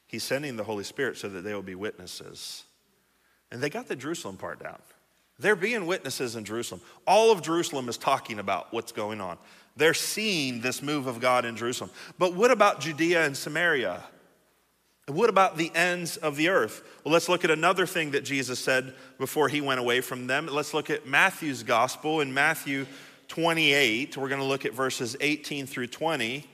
He's 0.07 0.23
sending 0.23 0.55
the 0.55 0.63
Holy 0.63 0.83
Spirit 0.83 1.17
so 1.17 1.29
that 1.29 1.41
they 1.41 1.53
will 1.53 1.61
be 1.61 1.75
witnesses. 1.75 2.63
And 3.51 3.61
they 3.61 3.69
got 3.69 3.87
the 3.87 3.95
Jerusalem 3.95 4.37
part 4.37 4.61
down. 4.61 4.79
They're 5.37 5.55
being 5.55 5.85
witnesses 5.85 6.35
in 6.35 6.43
Jerusalem. 6.43 6.81
All 7.07 7.31
of 7.31 7.41
Jerusalem 7.41 7.87
is 7.87 7.97
talking 7.97 8.39
about 8.39 8.73
what's 8.73 8.91
going 8.91 9.21
on. 9.21 9.37
They're 9.77 9.93
seeing 9.93 10.59
this 10.59 10.81
move 10.81 11.07
of 11.07 11.21
God 11.21 11.45
in 11.45 11.55
Jerusalem. 11.55 11.91
But 12.17 12.33
what 12.33 12.51
about 12.51 12.81
Judea 12.81 13.25
and 13.25 13.37
Samaria? 13.37 14.03
What 15.09 15.29
about 15.29 15.57
the 15.57 15.71
ends 15.73 16.17
of 16.17 16.35
the 16.35 16.49
earth? 16.49 16.83
Well, 17.03 17.13
let's 17.13 17.29
look 17.29 17.43
at 17.43 17.51
another 17.51 17.85
thing 17.85 18.11
that 18.11 18.25
Jesus 18.25 18.59
said 18.59 18.93
before 19.17 19.47
he 19.47 19.61
went 19.61 19.79
away 19.79 20.01
from 20.01 20.27
them. 20.27 20.47
Let's 20.47 20.73
look 20.73 20.89
at 20.89 21.07
Matthew's 21.07 21.63
gospel 21.63 22.21
in 22.21 22.33
Matthew 22.33 22.85
28. 23.29 24.17
We're 24.17 24.29
going 24.29 24.41
to 24.41 24.47
look 24.47 24.65
at 24.65 24.73
verses 24.73 25.15
18 25.19 25.65
through 25.67 25.87
20, 25.87 26.45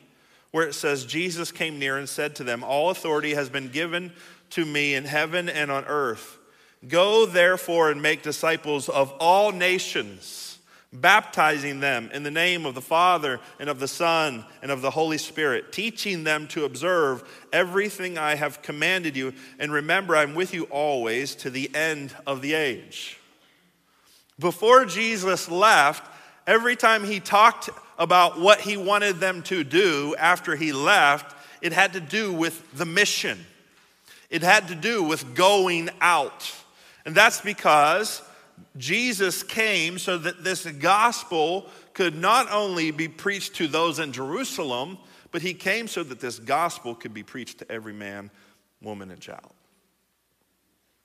where 0.52 0.68
it 0.68 0.74
says, 0.74 1.06
Jesus 1.06 1.52
came 1.52 1.80
near 1.80 1.98
and 1.98 2.08
said 2.08 2.36
to 2.36 2.44
them, 2.44 2.64
All 2.64 2.90
authority 2.90 3.34
has 3.34 3.50
been 3.50 3.70
given 3.70 4.12
to 4.52 4.66
me 4.66 4.94
in 4.94 5.06
heaven 5.06 5.50
and 5.50 5.72
on 5.72 5.86
earth. 5.86 6.38
Go 6.88 7.26
therefore 7.26 7.90
and 7.90 8.02
make 8.02 8.22
disciples 8.22 8.90
of 8.90 9.12
all 9.20 9.52
nations 9.52 10.45
baptizing 11.02 11.80
them 11.80 12.10
in 12.14 12.24
the 12.24 12.32
name 12.32 12.66
of 12.66 12.76
the 12.76 12.82
Father 12.82 13.40
and 13.60 13.70
of 13.70 13.80
the 13.80 13.88
Son 13.88 14.46
and 14.62 14.72
of 14.72 14.82
the 14.82 14.92
Holy 14.92 15.18
Spirit, 15.18 15.72
teaching 15.72 16.24
them 16.24 16.48
to 16.50 16.66
observe 16.66 17.24
everything 17.52 18.18
I 18.18 18.36
have 18.36 18.62
commanded 18.62 19.16
you. 19.16 19.34
And 19.60 19.72
remember, 19.72 20.16
I'm 20.16 20.36
with 20.36 20.54
you 20.54 20.64
always 20.66 21.36
to 21.36 21.50
the 21.50 21.74
end 21.76 22.14
of 22.26 22.42
the 22.42 22.54
age. 22.54 23.20
Before 24.40 24.86
Jesus 24.86 25.50
left, 25.50 26.10
every 26.46 26.76
time 26.76 27.04
he 27.04 27.20
talked 27.20 27.70
about 27.98 28.40
what 28.40 28.62
he 28.62 28.78
wanted 28.78 29.20
them 29.20 29.42
to 29.44 29.64
do 29.64 30.16
after 30.18 30.56
he 30.56 30.74
left, 30.74 31.36
it 31.62 31.72
had 31.72 31.94
to 31.94 32.00
do 32.00 32.34
with 32.34 32.78
the 32.78 32.86
mission. 32.86 33.46
It 34.30 34.44
had 34.44 34.68
to 34.68 34.76
do 34.76 35.04
with 35.04 35.36
going 35.36 35.90
out. 36.02 36.54
And 37.06 37.16
that's 37.16 37.42
because 37.42 38.22
Jesus 38.78 39.44
came 39.44 39.98
so 39.98 40.18
that 40.18 40.44
this 40.44 40.66
gospel 40.66 41.68
could 41.94 42.16
not 42.16 42.52
only 42.52 42.92
be 42.92 43.08
preached 43.08 43.56
to 43.56 43.68
those 43.68 44.00
in 44.00 44.12
Jerusalem, 44.12 44.98
but 45.32 45.42
he 45.42 45.54
came 45.54 45.88
so 45.88 46.04
that 46.04 46.20
this 46.20 46.40
gospel 46.40 46.96
could 46.96 47.14
be 47.14 47.24
preached 47.24 47.60
to 47.60 47.72
every 47.72 47.94
man, 47.94 48.32
woman, 48.82 49.12
and 49.12 49.20
child. 49.20 49.54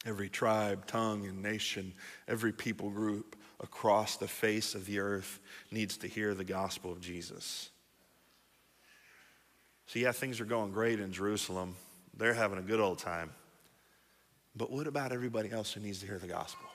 Every 0.07 0.29
tribe, 0.29 0.87
tongue, 0.87 1.27
and 1.27 1.43
nation, 1.43 1.93
every 2.27 2.53
people 2.53 2.91
group 2.91 3.37
across 3.61 4.17
the 4.17 4.29
face 4.29 4.75
of 4.75 4.87
the 4.87 4.99
earth 4.99 5.39
needs 5.71 5.99
to 5.99 6.09
hear 6.09 6.35
the 6.35 6.45
gospel 6.45 6.91
of 6.91 7.01
Jesus. 7.01 7.71
So, 9.87 9.99
yeah, 9.99 10.13
things 10.13 10.41
are 10.41 10.45
going 10.45 10.73
great 10.73 11.01
in 11.01 11.13
Jerusalem. 11.13 11.75
They're 12.17 12.35
having 12.35 12.59
a 12.59 12.63
good 12.63 12.81
old 12.81 12.99
time. 12.99 13.31
But 14.57 14.71
what 14.71 14.87
about 14.87 15.13
everybody 15.13 15.51
else 15.51 15.73
who 15.73 15.81
needs 15.81 16.01
to 16.01 16.07
hear 16.07 16.19
the 16.19 16.27
gospel? 16.27 16.70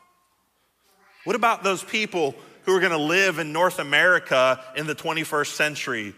What 1.26 1.36
about 1.36 1.64
those 1.64 1.84
people 1.84 2.36
who 2.64 2.76
are 2.76 2.80
going 2.80 2.92
to 2.92 2.98
live 2.98 3.40
in 3.40 3.52
North 3.52 3.80
America 3.80 4.64
in 4.76 4.88
the 4.88 4.96
21st 4.96 5.48
century? 5.48 6.14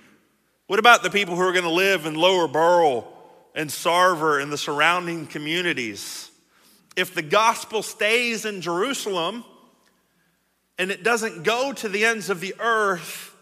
What 0.68 0.80
about 0.80 1.02
the 1.02 1.10
people 1.10 1.36
who 1.36 1.42
are 1.42 1.54
going 1.54 1.64
to 1.64 1.72
live 1.72 2.06
in 2.06 2.14
Lower 2.14 2.48
Burrell 2.48 3.12
and 3.56 3.70
Sarver 3.70 4.42
and 4.42 4.52
the 4.52 4.58
surrounding 4.58 5.26
communities? 5.26 6.30
If 6.98 7.16
the 7.16 7.22
gospel 7.22 7.84
stays 7.84 8.46
in 8.46 8.60
Jerusalem 8.60 9.46
and 10.78 10.92
it 10.92 11.04
doesn't 11.04 11.44
go 11.44 11.72
to 11.72 11.88
the 11.88 12.06
ends 12.06 12.30
of 12.30 12.42
the 12.42 12.54
earth, 12.60 13.34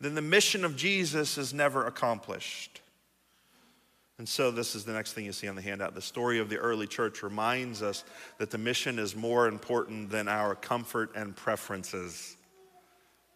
then 0.00 0.16
the 0.16 0.22
mission 0.22 0.64
of 0.64 0.76
Jesus 0.76 1.38
is 1.38 1.54
never 1.54 1.86
accomplished. 1.86 2.80
And 4.24 4.28
so, 4.30 4.50
this 4.50 4.74
is 4.74 4.86
the 4.86 4.94
next 4.94 5.12
thing 5.12 5.26
you 5.26 5.34
see 5.34 5.48
on 5.48 5.54
the 5.54 5.60
handout. 5.60 5.94
The 5.94 6.00
story 6.00 6.38
of 6.38 6.48
the 6.48 6.56
early 6.56 6.86
church 6.86 7.22
reminds 7.22 7.82
us 7.82 8.04
that 8.38 8.50
the 8.50 8.56
mission 8.56 8.98
is 8.98 9.14
more 9.14 9.46
important 9.46 10.08
than 10.08 10.28
our 10.28 10.54
comfort 10.54 11.10
and 11.14 11.36
preferences. 11.36 12.34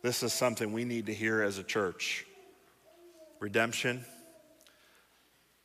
This 0.01 0.23
is 0.23 0.33
something 0.33 0.73
we 0.73 0.87
need 0.87 1.05
to 1.05 1.13
hear 1.13 1.43
as 1.43 1.59
a 1.59 1.63
church. 1.63 2.25
Redemption. 3.39 4.03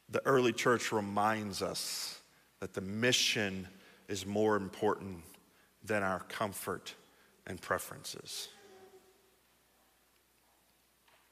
The 0.10 0.22
early 0.26 0.52
church 0.52 0.92
reminds 0.92 1.62
us 1.62 2.20
that 2.60 2.74
the 2.74 2.82
mission 2.82 3.70
is 4.10 4.26
more 4.26 4.58
important 4.58 5.20
than 5.86 6.04
our 6.04 6.20
comfort 6.28 6.96
and 7.48 7.62
preferences. 7.62 8.50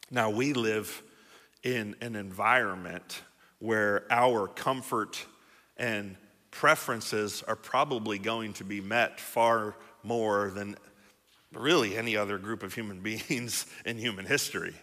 Now, 0.10 0.30
we 0.30 0.54
live 0.54 1.04
in 1.62 1.98
an 2.00 2.16
environment 2.16 3.22
where 3.62 4.06
our 4.10 4.48
comfort 4.48 5.24
and 5.78 6.18
preferences 6.50 7.44
are 7.48 7.56
probably 7.56 8.18
going 8.18 8.54
to 8.54 8.64
be 8.64 8.82
met 8.82 9.20
far 9.20 9.76
more 10.04 10.50
than 10.50 10.76
really 11.54 11.96
any 11.96 12.18
other 12.18 12.38
group 12.38 12.64
of 12.64 12.74
human 12.74 13.00
beings 13.04 13.66
in 13.86 13.98
human 13.98 14.26
history. 14.26 14.74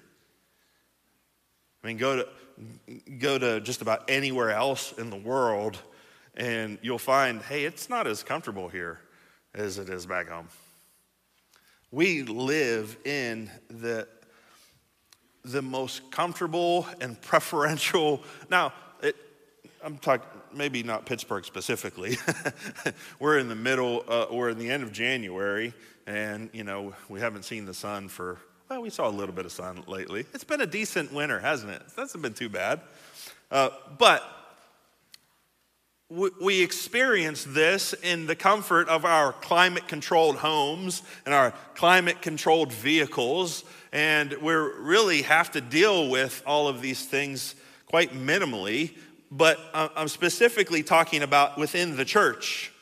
I 1.82 1.86
mean, 1.86 1.96
go 1.96 2.16
to, 2.16 2.28
go 3.18 3.38
to 3.38 3.60
just 3.60 3.82
about 3.82 4.08
anywhere 4.08 4.50
else 4.50 4.92
in 4.92 5.10
the 5.10 5.16
world, 5.16 5.78
and 6.34 6.78
you'll 6.80 6.98
find, 6.98 7.42
hey, 7.42 7.64
it's 7.64 7.90
not 7.90 8.06
as 8.06 8.22
comfortable 8.22 8.68
here 8.68 9.00
as 9.54 9.78
it 9.78 9.88
is 9.88 10.06
back 10.06 10.28
home. 10.28 10.48
We 11.90 12.22
live 12.22 12.96
in 13.04 13.50
the 13.68 14.06
the 15.52 15.62
most 15.62 16.10
comfortable 16.10 16.86
and 17.00 17.20
preferential. 17.20 18.22
Now, 18.50 18.72
it, 19.02 19.16
I'm 19.82 19.98
talking 19.98 20.26
maybe 20.52 20.82
not 20.82 21.06
Pittsburgh 21.06 21.44
specifically. 21.44 22.18
we're 23.20 23.38
in 23.38 23.48
the 23.48 23.54
middle, 23.54 24.04
uh, 24.08 24.26
we're 24.30 24.50
in 24.50 24.58
the 24.58 24.70
end 24.70 24.82
of 24.82 24.92
January, 24.92 25.72
and 26.06 26.50
you 26.52 26.64
know 26.64 26.94
we 27.08 27.20
haven't 27.20 27.44
seen 27.44 27.64
the 27.64 27.74
sun 27.74 28.08
for. 28.08 28.38
Well, 28.68 28.82
we 28.82 28.90
saw 28.90 29.08
a 29.08 29.10
little 29.10 29.34
bit 29.34 29.46
of 29.46 29.52
sun 29.52 29.82
lately. 29.86 30.26
It's 30.34 30.44
been 30.44 30.60
a 30.60 30.66
decent 30.66 31.12
winter, 31.12 31.38
hasn't 31.38 31.72
it? 31.72 31.80
It 31.86 31.92
hasn't 31.96 32.22
been 32.22 32.34
too 32.34 32.50
bad. 32.50 32.80
Uh, 33.50 33.70
but 33.96 34.22
we 36.10 36.62
experience 36.62 37.44
this 37.44 37.92
in 37.92 38.26
the 38.26 38.34
comfort 38.34 38.88
of 38.88 39.04
our 39.04 39.32
climate 39.32 39.86
controlled 39.88 40.36
homes 40.36 41.02
and 41.26 41.34
our 41.34 41.52
climate 41.74 42.22
controlled 42.22 42.72
vehicles. 42.72 43.64
And 43.92 44.32
we 44.42 44.52
really 44.52 45.22
have 45.22 45.50
to 45.52 45.60
deal 45.60 46.08
with 46.08 46.42
all 46.46 46.68
of 46.68 46.82
these 46.82 47.04
things 47.04 47.54
quite 47.86 48.12
minimally. 48.12 48.96
But 49.30 49.58
I'm 49.74 50.08
specifically 50.08 50.82
talking 50.82 51.22
about 51.22 51.58
within 51.58 51.96
the 51.96 52.04
church. 52.04 52.72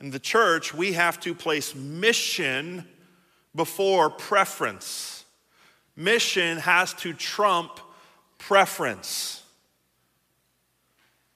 In 0.00 0.10
the 0.10 0.18
church, 0.18 0.72
we 0.72 0.92
have 0.92 1.20
to 1.20 1.34
place 1.34 1.74
mission 1.74 2.86
before 3.54 4.08
preference. 4.08 5.24
Mission 5.96 6.58
has 6.58 6.94
to 6.94 7.12
trump 7.12 7.80
preference. 8.38 9.42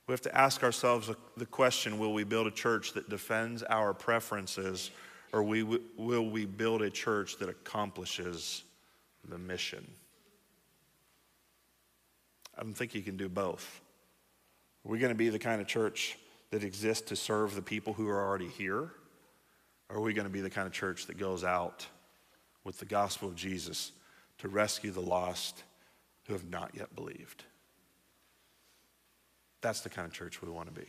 We 0.06 0.12
have 0.12 0.22
to 0.22 0.36
ask 0.36 0.62
ourselves 0.62 1.10
the 1.36 1.46
question 1.46 1.98
will 1.98 2.12
we 2.12 2.24
build 2.24 2.46
a 2.46 2.50
church 2.50 2.92
that 2.92 3.08
defends 3.08 3.62
our 3.62 3.92
preferences, 3.92 4.90
or 5.34 5.42
we, 5.42 5.64
will 5.96 6.30
we 6.30 6.46
build 6.46 6.80
a 6.80 6.88
church 6.88 7.38
that 7.38 7.48
accomplishes 7.48 8.62
the 9.28 9.36
mission? 9.36 9.84
I 12.56 12.62
don't 12.62 12.72
think 12.72 12.94
you 12.94 13.02
can 13.02 13.16
do 13.16 13.28
both. 13.28 13.80
Are 14.86 14.92
we 14.92 15.00
going 15.00 15.10
to 15.10 15.18
be 15.18 15.30
the 15.30 15.40
kind 15.40 15.60
of 15.60 15.66
church 15.66 16.16
that 16.52 16.62
exists 16.62 17.08
to 17.08 17.16
serve 17.16 17.56
the 17.56 17.62
people 17.62 17.92
who 17.92 18.08
are 18.08 18.24
already 18.24 18.46
here? 18.46 18.92
Or 19.88 19.96
are 19.96 20.00
we 20.00 20.12
going 20.12 20.28
to 20.28 20.32
be 20.32 20.40
the 20.40 20.50
kind 20.50 20.68
of 20.68 20.72
church 20.72 21.06
that 21.06 21.18
goes 21.18 21.42
out 21.42 21.84
with 22.62 22.78
the 22.78 22.84
gospel 22.84 23.28
of 23.28 23.34
Jesus 23.34 23.90
to 24.38 24.46
rescue 24.46 24.92
the 24.92 25.00
lost 25.00 25.64
who 26.28 26.32
have 26.32 26.48
not 26.48 26.70
yet 26.76 26.94
believed? 26.94 27.42
That's 29.62 29.80
the 29.80 29.90
kind 29.90 30.06
of 30.06 30.12
church 30.12 30.40
we 30.42 30.48
want 30.48 30.72
to 30.72 30.80
be. 30.80 30.86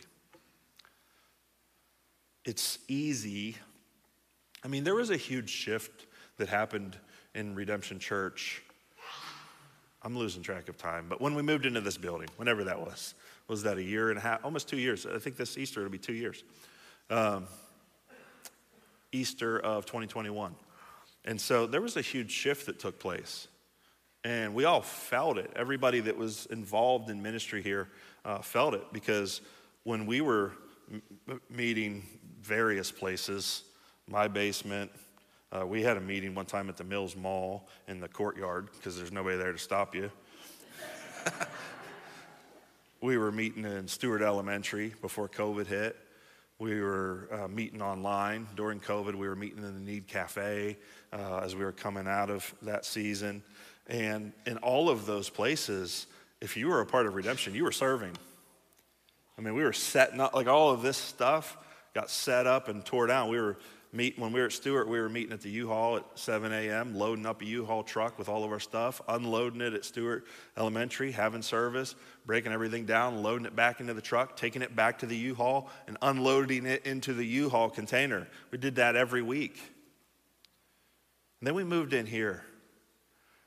It's 2.46 2.78
easy. 2.88 3.56
I 4.66 4.68
mean, 4.68 4.84
there 4.84 4.96
was 4.96 5.12
a 5.12 5.16
huge 5.16 5.52
shift 5.52 6.08
that 6.38 6.50
happened 6.50 6.98
in 7.36 7.54
Redemption 7.54 8.00
Church. 8.00 8.64
I'm 10.02 10.18
losing 10.18 10.42
track 10.42 10.70
of 10.70 10.78
time, 10.78 11.06
but 11.08 11.22
when 11.22 11.36
we 11.36 11.44
moved 11.44 11.68
into 11.68 11.82
this 11.82 11.98
building, 11.98 12.30
whenever 12.38 12.64
that 12.64 12.80
was, 12.80 13.14
was 13.48 13.62
that 13.62 13.78
a 13.78 13.84
year 13.84 14.10
and 14.10 14.18
a 14.18 14.22
half, 14.22 14.44
almost 14.44 14.68
two 14.68 14.78
years? 14.78 15.06
I 15.06 15.20
think 15.20 15.38
this 15.38 15.60
Easter 15.60 15.82
it'll 15.82 15.92
be 15.92 16.00
two 16.00 16.16
years. 16.16 16.44
Um, 17.12 17.46
Easter 19.12 19.60
of 19.60 19.86
2021. 19.86 20.56
And 21.26 21.40
so 21.40 21.68
there 21.68 21.82
was 21.82 21.96
a 21.96 22.02
huge 22.02 22.32
shift 22.32 22.66
that 22.66 22.80
took 22.80 22.98
place. 22.98 23.48
And 24.24 24.56
we 24.56 24.66
all 24.66 24.82
felt 24.82 25.38
it. 25.38 25.52
Everybody 25.56 26.00
that 26.00 26.18
was 26.18 26.48
involved 26.48 27.12
in 27.12 27.22
ministry 27.22 27.62
here 27.62 27.90
uh, 28.26 28.40
felt 28.40 28.74
it 28.74 28.92
because 28.92 29.42
when 29.84 30.08
we 30.08 30.22
were 30.22 30.54
m- 30.92 31.40
meeting 31.52 32.02
various 32.42 32.90
places, 32.92 33.65
my 34.08 34.28
basement, 34.28 34.92
uh, 35.52 35.66
we 35.66 35.82
had 35.82 35.98
a 35.98 36.02
meeting 36.02 36.36
one 36.36 36.46
time 36.46 36.70
at 36.70 36.78
the 36.78 36.84
Mills 36.84 37.16
Mall 37.16 37.68
in 37.88 38.00
the 38.00 38.08
courtyard 38.08 38.70
because 38.74 38.98
there's 38.98 39.12
nobody 39.12 39.38
there 39.38 39.52
to 39.52 39.58
stop 39.58 39.96
you. 39.96 40.12
we 43.02 43.18
were 43.18 43.32
meeting 43.32 43.66
in 43.66 43.88
Stewart 43.88 44.22
Elementary 44.22 44.94
before 45.02 45.28
COVID 45.28 45.68
hit. 45.68 45.96
We 46.60 46.80
were 46.82 47.28
uh, 47.32 47.48
meeting 47.48 47.82
online 47.82 48.48
during 48.56 48.80
COVID. 48.80 49.16
We 49.16 49.28
were 49.28 49.36
meeting 49.36 49.58
in 49.58 49.74
the 49.74 49.92
Need 49.92 50.08
Cafe 50.08 50.78
uh, 51.12 51.38
as 51.44 51.56
we 51.56 51.66
were 51.66 51.72
coming 51.72 52.08
out 52.08 52.30
of 52.30 52.54
that 52.62 52.86
season. 52.86 53.44
And 53.88 54.34
in 54.46 54.58
all 54.58 54.90
of 54.90 55.06
those 55.06 55.30
places, 55.30 56.08
if 56.42 56.56
you 56.56 56.68
were 56.68 56.82
a 56.82 56.86
part 56.86 57.08
of 57.08 57.16
redemption, 57.16 57.56
you 57.56 57.64
were 57.64 57.72
serving. 57.72 58.14
I 59.38 59.42
mean, 59.42 59.54
we 59.54 59.64
were 59.64 59.74
setting 59.74 60.22
up, 60.22 60.34
like 60.34 60.48
all 60.48 60.72
of 60.72 60.82
this 60.82 60.98
stuff 60.98 61.58
got 61.94 62.10
set 62.10 62.48
up 62.48 62.68
and 62.68 62.86
tore 62.86 63.08
down. 63.08 63.30
We 63.30 63.40
were 63.40 63.58
meeting, 63.96 64.22
when 64.22 64.32
we 64.32 64.40
were 64.40 64.48
at 64.48 64.52
Stewart, 64.52 64.88
we 64.88 65.00
were 65.00 65.10
meeting 65.10 65.32
at 65.32 65.42
the 65.42 65.50
U-Haul 65.50 65.98
at 65.98 66.06
7 66.16 66.52
a.m., 66.52 66.96
loading 66.96 67.26
up 67.26 67.42
a 67.42 67.46
U-Haul 67.46 67.84
truck 67.84 68.20
with 68.20 68.30
all 68.30 68.44
of 68.44 68.52
our 68.52 68.60
stuff, 68.60 69.02
unloading 69.08 69.62
it 69.62 69.74
at 69.74 69.86
Stewart 69.86 70.26
Elementary, 70.58 71.12
having 71.12 71.42
service, 71.42 71.96
breaking 72.26 72.52
everything 72.52 72.86
down, 72.86 73.24
loading 73.24 73.46
it 73.46 73.56
back 73.56 73.80
into 73.80 73.94
the 73.94 74.02
truck, 74.02 74.36
taking 74.36 74.62
it 74.62 74.76
back 74.76 75.00
to 75.00 75.06
the 75.06 75.16
U-Haul, 75.16 75.70
and 75.88 75.98
unloading 76.02 76.66
it 76.66 76.86
into 76.86 77.14
the 77.14 77.26
U-Haul 77.26 77.70
container. 77.70 78.28
We 78.52 78.58
did 78.58 78.76
that 78.76 78.96
every 78.96 79.22
week. 79.22 79.60
And 81.40 81.48
then 81.48 81.56
we 81.56 81.64
moved 81.64 81.94
in 81.94 82.06
here, 82.06 82.44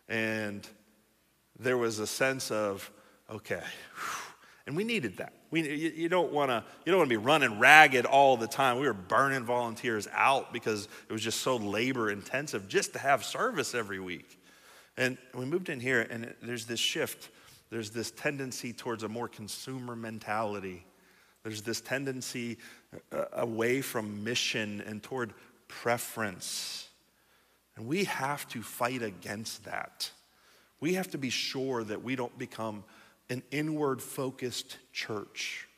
and 0.09 0.67
there 1.59 1.77
was 1.77 1.99
a 1.99 2.07
sense 2.07 2.51
of, 2.51 2.91
okay, 3.31 3.63
and 4.67 4.77
we 4.77 4.85
needed 4.85 5.19
that. 5.19 5.33
We, 5.51 5.63
you, 5.63 5.93
you 5.95 6.09
don't 6.09 6.33
want 6.33 6.51
to 6.51 6.63
you 6.85 6.93
don't 6.93 6.99
want 6.99 7.11
to 7.11 7.19
be 7.19 7.25
running 7.25 7.59
ragged 7.59 8.05
all 8.05 8.37
the 8.37 8.47
time. 8.47 8.79
We 8.79 8.87
were 8.87 8.93
burning 8.93 9.45
volunteers 9.45 10.07
out 10.13 10.53
because 10.53 10.89
it 11.09 11.13
was 11.13 11.23
just 11.23 11.41
so 11.41 11.57
labor 11.57 12.11
intensive 12.11 12.69
just 12.69 12.93
to 12.93 12.99
have 12.99 13.25
service 13.25 13.75
every 13.75 14.01
week. 14.01 14.39
And 14.97 15.17
we 15.33 15.45
moved 15.45 15.69
in 15.69 15.81
here, 15.81 16.07
and 16.11 16.35
there's 16.43 16.67
this 16.67 16.81
shift. 16.81 17.31
There's 17.71 17.91
this 17.91 18.11
tendency 18.11 18.73
towards 18.73 19.05
a 19.05 19.09
more 19.09 19.29
consumer 19.29 19.95
mentality. 19.95 20.85
There's 21.45 21.63
this 21.63 21.81
tendency 21.81 22.59
uh, 23.13 23.25
away 23.33 23.81
from 23.81 24.25
mission 24.25 24.83
and 24.87 25.03
toward 25.03 25.33
preference. 25.69 26.89
And 27.77 27.87
we 27.87 28.05
have 28.05 28.49
to 28.49 28.63
fight 28.63 29.03
against 29.03 29.65
that. 29.65 30.11
We 30.81 30.95
have 30.95 31.11
to 31.13 31.19
be 31.19 31.31
sure 31.31 31.85
that 31.85 32.03
we 32.03 32.17
don't 32.17 32.37
become 32.39 32.85
an 33.31 33.43
inward 33.51 34.03
focused 34.03 34.79
church. 34.93 35.69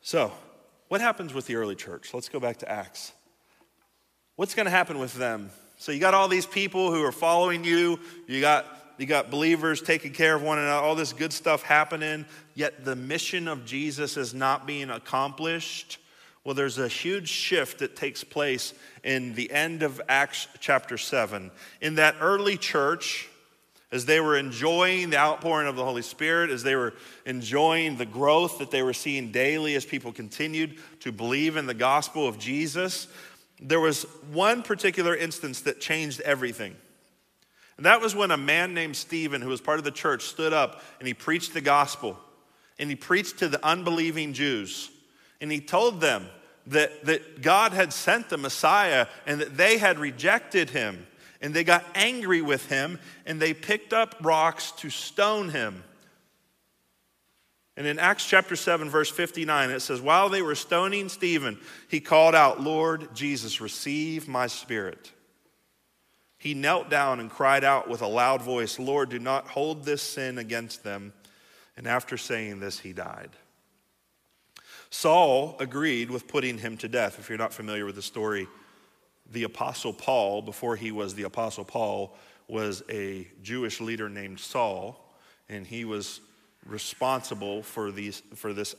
So, 0.00 0.32
what 0.88 1.00
happens 1.00 1.32
with 1.32 1.46
the 1.46 1.56
early 1.56 1.76
church? 1.76 2.12
Let's 2.12 2.28
go 2.28 2.40
back 2.40 2.58
to 2.58 2.70
Acts. 2.70 3.12
What's 4.36 4.54
going 4.54 4.66
to 4.66 4.70
happen 4.70 4.98
with 4.98 5.14
them? 5.14 5.50
So, 5.78 5.92
you 5.92 6.00
got 6.00 6.14
all 6.14 6.28
these 6.28 6.46
people 6.46 6.92
who 6.92 7.02
are 7.04 7.12
following 7.12 7.64
you, 7.64 7.98
you 8.26 8.40
got 8.40 8.66
you 8.98 9.06
got 9.06 9.30
believers 9.30 9.80
taking 9.80 10.12
care 10.12 10.34
of 10.36 10.42
one 10.42 10.58
another, 10.58 10.84
all 10.84 10.94
this 10.94 11.12
good 11.12 11.32
stuff 11.32 11.62
happening, 11.62 12.26
yet 12.54 12.84
the 12.84 12.94
mission 12.94 13.48
of 13.48 13.64
Jesus 13.64 14.16
is 14.16 14.34
not 14.34 14.66
being 14.66 14.90
accomplished. 14.90 15.98
Well, 16.44 16.54
there's 16.54 16.78
a 16.78 16.88
huge 16.88 17.28
shift 17.28 17.78
that 17.78 17.96
takes 17.96 18.22
place 18.22 18.74
in 19.02 19.34
the 19.34 19.50
end 19.50 19.82
of 19.82 20.00
Acts 20.08 20.46
chapter 20.60 20.98
7. 20.98 21.50
In 21.80 21.96
that 21.96 22.16
early 22.20 22.56
church, 22.56 23.28
as 23.92 24.06
they 24.06 24.20
were 24.20 24.36
enjoying 24.36 25.10
the 25.10 25.18
outpouring 25.18 25.68
of 25.68 25.76
the 25.76 25.84
Holy 25.84 26.02
Spirit, 26.02 26.50
as 26.50 26.62
they 26.62 26.74
were 26.74 26.94
enjoying 27.26 27.96
the 27.96 28.06
growth 28.06 28.58
that 28.58 28.70
they 28.70 28.82
were 28.82 28.94
seeing 28.94 29.30
daily 29.30 29.74
as 29.74 29.84
people 29.84 30.12
continued 30.12 30.78
to 31.00 31.12
believe 31.12 31.56
in 31.56 31.66
the 31.66 31.74
gospel 31.74 32.26
of 32.26 32.38
Jesus, 32.38 33.06
there 33.60 33.80
was 33.80 34.04
one 34.32 34.62
particular 34.62 35.14
instance 35.14 35.60
that 35.60 35.80
changed 35.80 36.20
everything. 36.22 36.74
And 37.76 37.86
that 37.86 38.00
was 38.00 38.14
when 38.14 38.30
a 38.30 38.36
man 38.36 38.74
named 38.74 38.96
Stephen, 38.96 39.42
who 39.42 39.48
was 39.48 39.60
part 39.60 39.78
of 39.78 39.84
the 39.84 39.90
church, 39.90 40.22
stood 40.24 40.52
up 40.52 40.82
and 40.98 41.06
he 41.06 41.14
preached 41.14 41.54
the 41.54 41.60
gospel. 41.60 42.18
And 42.78 42.88
he 42.88 42.96
preached 42.96 43.38
to 43.38 43.48
the 43.48 43.64
unbelieving 43.64 44.32
Jews. 44.32 44.90
And 45.40 45.52
he 45.52 45.60
told 45.60 46.00
them 46.00 46.26
that, 46.68 47.04
that 47.04 47.42
God 47.42 47.72
had 47.72 47.92
sent 47.92 48.28
the 48.28 48.38
Messiah 48.38 49.06
and 49.26 49.40
that 49.40 49.56
they 49.56 49.78
had 49.78 49.98
rejected 49.98 50.70
him. 50.70 51.06
And 51.42 51.52
they 51.52 51.64
got 51.64 51.84
angry 51.94 52.40
with 52.40 52.68
him 52.68 52.98
and 53.26 53.42
they 53.42 53.52
picked 53.52 53.92
up 53.92 54.14
rocks 54.22 54.70
to 54.78 54.88
stone 54.88 55.50
him. 55.50 55.82
And 57.76 57.86
in 57.86 57.98
Acts 57.98 58.26
chapter 58.26 58.54
7, 58.54 58.88
verse 58.88 59.10
59, 59.10 59.70
it 59.70 59.80
says, 59.80 60.00
While 60.00 60.28
they 60.28 60.42
were 60.42 60.54
stoning 60.54 61.08
Stephen, 61.08 61.58
he 61.88 62.00
called 62.00 62.34
out, 62.34 62.60
Lord 62.60 63.14
Jesus, 63.14 63.60
receive 63.60 64.28
my 64.28 64.46
spirit. 64.46 65.10
He 66.38 66.54
knelt 66.54 66.90
down 66.90 67.18
and 67.18 67.30
cried 67.30 67.64
out 67.64 67.88
with 67.88 68.02
a 68.02 68.06
loud 68.06 68.42
voice, 68.42 68.78
Lord, 68.78 69.08
do 69.08 69.18
not 69.18 69.48
hold 69.48 69.84
this 69.84 70.02
sin 70.02 70.38
against 70.38 70.84
them. 70.84 71.12
And 71.76 71.86
after 71.86 72.16
saying 72.16 72.60
this, 72.60 72.78
he 72.78 72.92
died. 72.92 73.30
Saul 74.90 75.56
agreed 75.58 76.10
with 76.10 76.28
putting 76.28 76.58
him 76.58 76.76
to 76.78 76.88
death. 76.88 77.18
If 77.18 77.30
you're 77.30 77.38
not 77.38 77.54
familiar 77.54 77.86
with 77.86 77.94
the 77.94 78.02
story, 78.02 78.46
the 79.32 79.44
Apostle 79.44 79.92
Paul, 79.92 80.42
before 80.42 80.76
he 80.76 80.92
was 80.92 81.14
the 81.14 81.24
Apostle 81.24 81.64
Paul, 81.64 82.16
was 82.48 82.82
a 82.90 83.26
Jewish 83.42 83.80
leader 83.80 84.08
named 84.08 84.38
Saul, 84.38 85.14
and 85.48 85.66
he 85.66 85.84
was 85.84 86.20
responsible 86.66 87.62
for, 87.62 87.90
these, 87.90 88.22
for 88.34 88.52
this 88.52 88.74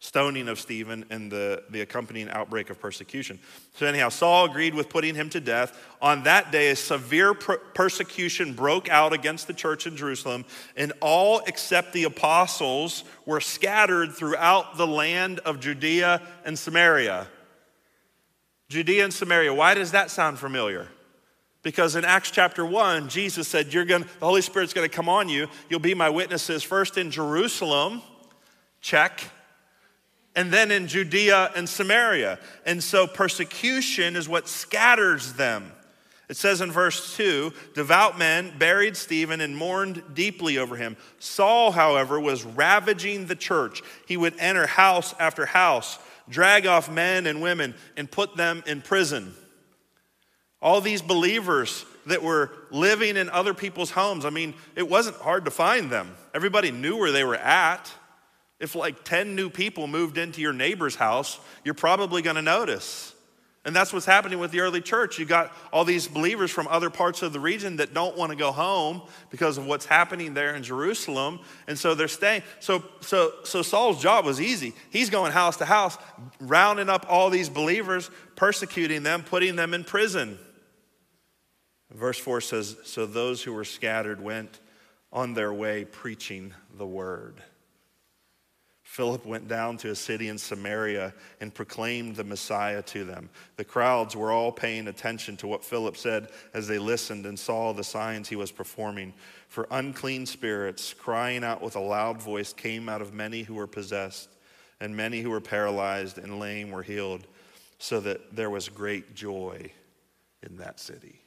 stoning 0.00 0.48
of 0.48 0.58
Stephen 0.58 1.04
and 1.10 1.30
the, 1.30 1.62
the 1.70 1.80
accompanying 1.80 2.28
outbreak 2.28 2.70
of 2.70 2.80
persecution. 2.80 3.38
So, 3.74 3.86
anyhow, 3.86 4.08
Saul 4.08 4.46
agreed 4.46 4.74
with 4.74 4.88
putting 4.88 5.14
him 5.14 5.30
to 5.30 5.40
death. 5.40 5.78
On 6.02 6.24
that 6.24 6.50
day, 6.50 6.70
a 6.70 6.76
severe 6.76 7.34
per- 7.34 7.58
persecution 7.58 8.52
broke 8.52 8.88
out 8.88 9.12
against 9.12 9.46
the 9.46 9.54
church 9.54 9.86
in 9.86 9.96
Jerusalem, 9.96 10.44
and 10.76 10.92
all 11.00 11.40
except 11.46 11.92
the 11.92 12.04
apostles 12.04 13.04
were 13.26 13.40
scattered 13.40 14.12
throughout 14.12 14.76
the 14.76 14.86
land 14.86 15.38
of 15.40 15.60
Judea 15.60 16.20
and 16.44 16.58
Samaria. 16.58 17.28
Judea 18.72 19.04
and 19.04 19.12
Samaria, 19.12 19.52
why 19.52 19.74
does 19.74 19.92
that 19.92 20.10
sound 20.10 20.38
familiar? 20.38 20.88
Because 21.62 21.94
in 21.94 22.04
Acts 22.04 22.30
chapter 22.30 22.64
1, 22.64 23.08
Jesus 23.08 23.46
said, 23.46 23.72
You're 23.72 23.84
gonna, 23.84 24.06
the 24.18 24.26
Holy 24.26 24.40
Spirit's 24.40 24.72
going 24.72 24.88
to 24.88 24.94
come 24.94 25.08
on 25.08 25.28
you. 25.28 25.46
You'll 25.68 25.78
be 25.78 25.94
my 25.94 26.08
witnesses 26.08 26.62
first 26.62 26.96
in 26.96 27.10
Jerusalem, 27.10 28.02
check, 28.80 29.22
and 30.34 30.50
then 30.50 30.70
in 30.70 30.88
Judea 30.88 31.52
and 31.54 31.68
Samaria. 31.68 32.38
And 32.64 32.82
so 32.82 33.06
persecution 33.06 34.16
is 34.16 34.28
what 34.28 34.48
scatters 34.48 35.34
them. 35.34 35.70
It 36.28 36.36
says 36.38 36.62
in 36.62 36.72
verse 36.72 37.14
2 37.16 37.52
devout 37.74 38.18
men 38.18 38.56
buried 38.58 38.96
Stephen 38.96 39.42
and 39.42 39.54
mourned 39.54 40.02
deeply 40.14 40.56
over 40.56 40.76
him. 40.76 40.96
Saul, 41.18 41.72
however, 41.72 42.18
was 42.18 42.42
ravaging 42.42 43.26
the 43.26 43.36
church. 43.36 43.82
He 44.06 44.16
would 44.16 44.34
enter 44.38 44.66
house 44.66 45.14
after 45.20 45.44
house, 45.44 45.98
drag 46.28 46.66
off 46.66 46.90
men 46.90 47.26
and 47.26 47.42
women, 47.42 47.74
and 47.96 48.10
put 48.10 48.36
them 48.36 48.62
in 48.66 48.82
prison. 48.82 49.34
All 50.60 50.80
these 50.80 51.02
believers 51.02 51.84
that 52.06 52.22
were 52.22 52.50
living 52.70 53.16
in 53.16 53.28
other 53.30 53.54
people's 53.54 53.90
homes, 53.90 54.24
I 54.24 54.30
mean, 54.30 54.54
it 54.76 54.88
wasn't 54.88 55.16
hard 55.16 55.44
to 55.46 55.50
find 55.50 55.90
them. 55.90 56.14
Everybody 56.34 56.70
knew 56.70 56.96
where 56.96 57.12
they 57.12 57.24
were 57.24 57.36
at. 57.36 57.90
If 58.60 58.74
like 58.76 59.02
10 59.04 59.34
new 59.34 59.50
people 59.50 59.88
moved 59.88 60.18
into 60.18 60.40
your 60.40 60.52
neighbor's 60.52 60.94
house, 60.94 61.40
you're 61.64 61.74
probably 61.74 62.22
going 62.22 62.36
to 62.36 62.42
notice. 62.42 63.11
And 63.64 63.76
that's 63.76 63.92
what's 63.92 64.06
happening 64.06 64.40
with 64.40 64.50
the 64.50 64.60
early 64.60 64.80
church. 64.80 65.20
You 65.20 65.24
got 65.24 65.52
all 65.72 65.84
these 65.84 66.08
believers 66.08 66.50
from 66.50 66.66
other 66.66 66.90
parts 66.90 67.22
of 67.22 67.32
the 67.32 67.38
region 67.38 67.76
that 67.76 67.94
don't 67.94 68.16
want 68.16 68.30
to 68.30 68.36
go 68.36 68.50
home 68.50 69.02
because 69.30 69.56
of 69.56 69.66
what's 69.66 69.86
happening 69.86 70.34
there 70.34 70.56
in 70.56 70.64
Jerusalem. 70.64 71.38
And 71.68 71.78
so 71.78 71.94
they're 71.94 72.08
staying. 72.08 72.42
So, 72.58 72.82
so, 73.00 73.32
so 73.44 73.62
Saul's 73.62 74.02
job 74.02 74.24
was 74.24 74.40
easy. 74.40 74.74
He's 74.90 75.10
going 75.10 75.30
house 75.30 75.58
to 75.58 75.64
house, 75.64 75.96
rounding 76.40 76.88
up 76.88 77.06
all 77.08 77.30
these 77.30 77.48
believers, 77.48 78.10
persecuting 78.34 79.04
them, 79.04 79.22
putting 79.22 79.54
them 79.54 79.74
in 79.74 79.84
prison. 79.84 80.40
Verse 81.92 82.18
4 82.18 82.40
says 82.40 82.76
So 82.82 83.06
those 83.06 83.42
who 83.42 83.52
were 83.52 83.64
scattered 83.64 84.20
went 84.20 84.58
on 85.12 85.34
their 85.34 85.52
way 85.52 85.84
preaching 85.84 86.52
the 86.76 86.86
word. 86.86 87.40
Philip 88.92 89.24
went 89.24 89.48
down 89.48 89.78
to 89.78 89.90
a 89.90 89.94
city 89.94 90.28
in 90.28 90.36
Samaria 90.36 91.14
and 91.40 91.54
proclaimed 91.54 92.14
the 92.14 92.24
Messiah 92.24 92.82
to 92.82 93.04
them. 93.04 93.30
The 93.56 93.64
crowds 93.64 94.14
were 94.14 94.30
all 94.30 94.52
paying 94.52 94.86
attention 94.86 95.38
to 95.38 95.46
what 95.46 95.64
Philip 95.64 95.96
said 95.96 96.28
as 96.52 96.68
they 96.68 96.78
listened 96.78 97.24
and 97.24 97.38
saw 97.38 97.72
the 97.72 97.84
signs 97.84 98.28
he 98.28 98.36
was 98.36 98.52
performing. 98.52 99.14
For 99.48 99.66
unclean 99.70 100.26
spirits, 100.26 100.92
crying 100.92 101.42
out 101.42 101.62
with 101.62 101.74
a 101.74 101.80
loud 101.80 102.20
voice, 102.20 102.52
came 102.52 102.90
out 102.90 103.00
of 103.00 103.14
many 103.14 103.44
who 103.44 103.54
were 103.54 103.66
possessed, 103.66 104.28
and 104.78 104.94
many 104.94 105.22
who 105.22 105.30
were 105.30 105.40
paralyzed 105.40 106.18
and 106.18 106.38
lame 106.38 106.70
were 106.70 106.82
healed, 106.82 107.26
so 107.78 107.98
that 108.00 108.36
there 108.36 108.50
was 108.50 108.68
great 108.68 109.14
joy 109.14 109.72
in 110.42 110.58
that 110.58 110.78
city. 110.78 111.18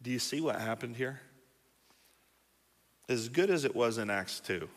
Do 0.00 0.12
you 0.12 0.20
see 0.20 0.40
what 0.40 0.60
happened 0.60 0.94
here? 0.94 1.20
As 3.08 3.28
good 3.28 3.50
as 3.50 3.64
it 3.64 3.74
was 3.74 3.98
in 3.98 4.10
Acts 4.10 4.38
2, 4.38 4.68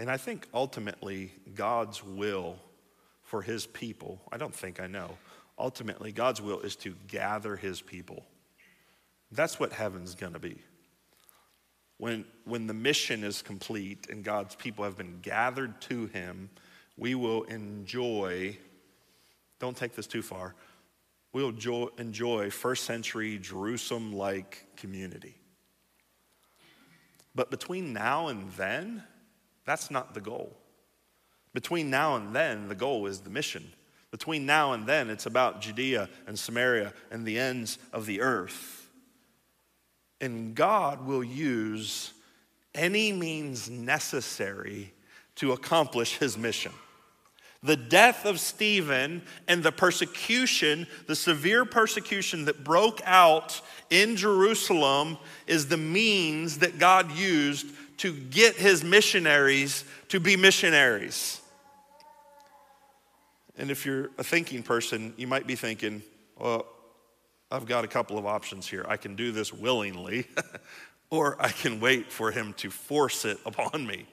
and 0.00 0.10
I 0.10 0.16
think 0.16 0.48
ultimately 0.54 1.30
God's 1.54 2.02
will 2.02 2.56
for 3.22 3.42
his 3.42 3.66
people, 3.66 4.18
I 4.32 4.38
don't 4.38 4.54
think 4.54 4.80
I 4.80 4.86
know, 4.86 5.18
ultimately 5.58 6.10
God's 6.10 6.40
will 6.40 6.60
is 6.60 6.74
to 6.76 6.94
gather 7.06 7.54
his 7.54 7.82
people. 7.82 8.24
That's 9.30 9.60
what 9.60 9.74
heaven's 9.74 10.14
going 10.14 10.32
to 10.32 10.38
be. 10.38 10.56
When, 11.98 12.24
when 12.46 12.66
the 12.66 12.72
mission 12.72 13.22
is 13.22 13.42
complete 13.42 14.06
and 14.08 14.24
God's 14.24 14.54
people 14.54 14.86
have 14.86 14.96
been 14.96 15.18
gathered 15.20 15.78
to 15.82 16.06
him, 16.06 16.48
we 16.96 17.14
will 17.14 17.42
enjoy, 17.42 18.56
don't 19.58 19.76
take 19.76 19.94
this 19.94 20.06
too 20.06 20.22
far, 20.22 20.54
we'll 21.34 21.54
enjoy 21.98 22.48
first 22.48 22.84
century 22.84 23.36
Jerusalem 23.36 24.14
like 24.14 24.66
community. 24.76 25.36
But 27.34 27.50
between 27.50 27.92
now 27.92 28.28
and 28.28 28.50
then, 28.52 29.04
that's 29.70 29.88
not 29.88 30.14
the 30.14 30.20
goal. 30.20 30.50
Between 31.54 31.90
now 31.90 32.16
and 32.16 32.34
then, 32.34 32.66
the 32.66 32.74
goal 32.74 33.06
is 33.06 33.20
the 33.20 33.30
mission. 33.30 33.70
Between 34.10 34.44
now 34.44 34.72
and 34.72 34.84
then, 34.84 35.08
it's 35.08 35.26
about 35.26 35.60
Judea 35.60 36.08
and 36.26 36.36
Samaria 36.36 36.92
and 37.12 37.24
the 37.24 37.38
ends 37.38 37.78
of 37.92 38.04
the 38.04 38.20
earth. 38.20 38.88
And 40.20 40.56
God 40.56 41.06
will 41.06 41.22
use 41.22 42.12
any 42.74 43.12
means 43.12 43.70
necessary 43.70 44.92
to 45.36 45.52
accomplish 45.52 46.18
his 46.18 46.36
mission. 46.36 46.72
The 47.62 47.76
death 47.76 48.24
of 48.24 48.40
Stephen 48.40 49.22
and 49.46 49.62
the 49.62 49.70
persecution, 49.70 50.88
the 51.06 51.14
severe 51.14 51.64
persecution 51.64 52.46
that 52.46 52.64
broke 52.64 53.00
out 53.04 53.60
in 53.88 54.16
Jerusalem, 54.16 55.16
is 55.46 55.68
the 55.68 55.76
means 55.76 56.58
that 56.58 56.80
God 56.80 57.12
used 57.12 57.66
to 58.00 58.14
get 58.14 58.56
his 58.56 58.82
missionaries 58.82 59.84
to 60.08 60.18
be 60.18 60.34
missionaries. 60.34 61.38
And 63.58 63.70
if 63.70 63.84
you're 63.84 64.08
a 64.16 64.24
thinking 64.24 64.62
person, 64.62 65.12
you 65.18 65.26
might 65.26 65.46
be 65.46 65.54
thinking, 65.54 66.02
well, 66.38 66.64
I've 67.50 67.66
got 67.66 67.84
a 67.84 67.86
couple 67.86 68.16
of 68.16 68.24
options 68.24 68.66
here. 68.66 68.86
I 68.88 68.96
can 68.96 69.16
do 69.16 69.32
this 69.32 69.52
willingly, 69.52 70.26
or 71.10 71.36
I 71.38 71.50
can 71.50 71.78
wait 71.78 72.10
for 72.10 72.30
him 72.30 72.54
to 72.54 72.70
force 72.70 73.26
it 73.26 73.36
upon 73.46 73.86
me. 73.86 74.06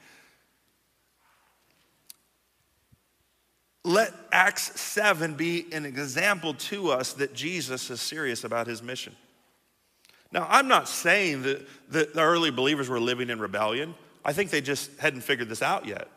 Let 3.86 4.13
Acts 4.34 4.78
7 4.82 5.36
be 5.36 5.65
an 5.71 5.86
example 5.86 6.56
to 6.56 6.91
us 6.91 7.13
that 7.13 7.34
Jesus 7.34 7.89
is 7.89 8.02
serious 8.02 8.43
about 8.43 8.67
his 8.67 8.84
mission. 8.84 9.15
Now, 10.32 10.48
I'm 10.50 10.68
not 10.68 10.88
saying 10.88 11.44
that, 11.44 11.68
the 11.90 12.10
early 12.18 12.52
believers 12.52 12.90
were 12.90 13.00
living 13.00 13.30
in 13.30 13.40
rebellion. 13.40 13.96
I 14.26 14.34
think 14.34 14.50
they 14.50 14.62
just 14.62 14.92
hadn't 15.00 15.22
figured 15.22 15.48
this 15.48 15.62
out 15.62 15.86
yet. 15.86 16.10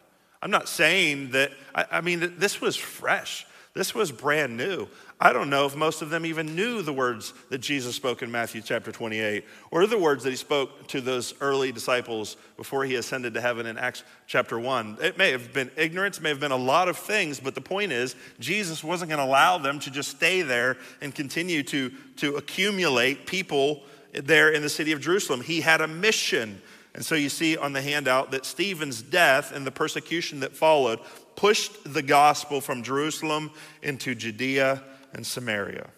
I'm 0.42 0.50
not 0.50 0.68
saying 0.68 1.30
that, 1.30 1.52
I, 1.74 1.84
I 1.92 2.00
mean, 2.00 2.34
this 2.38 2.60
was 2.60 2.74
fresh. 2.74 3.46
This 3.72 3.94
was 3.94 4.10
brand 4.10 4.56
new. 4.56 4.88
I 5.20 5.32
don't 5.32 5.50
know 5.50 5.66
if 5.66 5.76
most 5.76 6.02
of 6.02 6.10
them 6.10 6.26
even 6.26 6.56
knew 6.56 6.82
the 6.82 6.92
words 6.92 7.34
that 7.50 7.58
Jesus 7.58 7.94
spoke 7.94 8.22
in 8.22 8.30
Matthew 8.30 8.62
chapter 8.62 8.90
28 8.90 9.44
or 9.70 9.86
the 9.86 9.98
words 9.98 10.24
that 10.24 10.30
he 10.30 10.36
spoke 10.36 10.88
to 10.88 11.00
those 11.00 11.34
early 11.40 11.70
disciples 11.70 12.36
before 12.56 12.84
he 12.84 12.96
ascended 12.96 13.34
to 13.34 13.40
heaven 13.40 13.66
in 13.66 13.78
Acts 13.78 14.02
chapter 14.26 14.58
1. 14.58 14.98
It 15.02 15.18
may 15.18 15.30
have 15.30 15.52
been 15.52 15.70
ignorance, 15.76 16.20
may 16.20 16.30
have 16.30 16.40
been 16.40 16.50
a 16.50 16.56
lot 16.56 16.88
of 16.88 16.96
things, 16.96 17.38
but 17.38 17.54
the 17.54 17.60
point 17.60 17.92
is, 17.92 18.16
Jesus 18.40 18.82
wasn't 18.82 19.10
going 19.10 19.20
to 19.20 19.30
allow 19.30 19.58
them 19.58 19.78
to 19.80 19.90
just 19.90 20.10
stay 20.10 20.42
there 20.42 20.78
and 21.00 21.14
continue 21.14 21.62
to, 21.64 21.92
to 22.16 22.36
accumulate 22.36 23.26
people 23.26 23.82
there 24.12 24.50
in 24.50 24.62
the 24.62 24.68
city 24.68 24.92
of 24.92 25.00
Jerusalem. 25.00 25.40
He 25.40 25.60
had 25.60 25.80
a 25.80 25.88
mission. 25.88 26.60
And 26.94 27.04
so 27.04 27.14
you 27.14 27.28
see 27.28 27.56
on 27.56 27.72
the 27.72 27.82
handout 27.82 28.32
that 28.32 28.44
Stephen's 28.44 29.02
death 29.02 29.52
and 29.52 29.66
the 29.66 29.70
persecution 29.70 30.40
that 30.40 30.56
followed 30.56 31.00
pushed 31.36 31.92
the 31.92 32.02
gospel 32.02 32.60
from 32.60 32.82
Jerusalem 32.82 33.50
into 33.82 34.14
Judea 34.14 34.82
and 35.12 35.26
Samaria. 35.26 35.88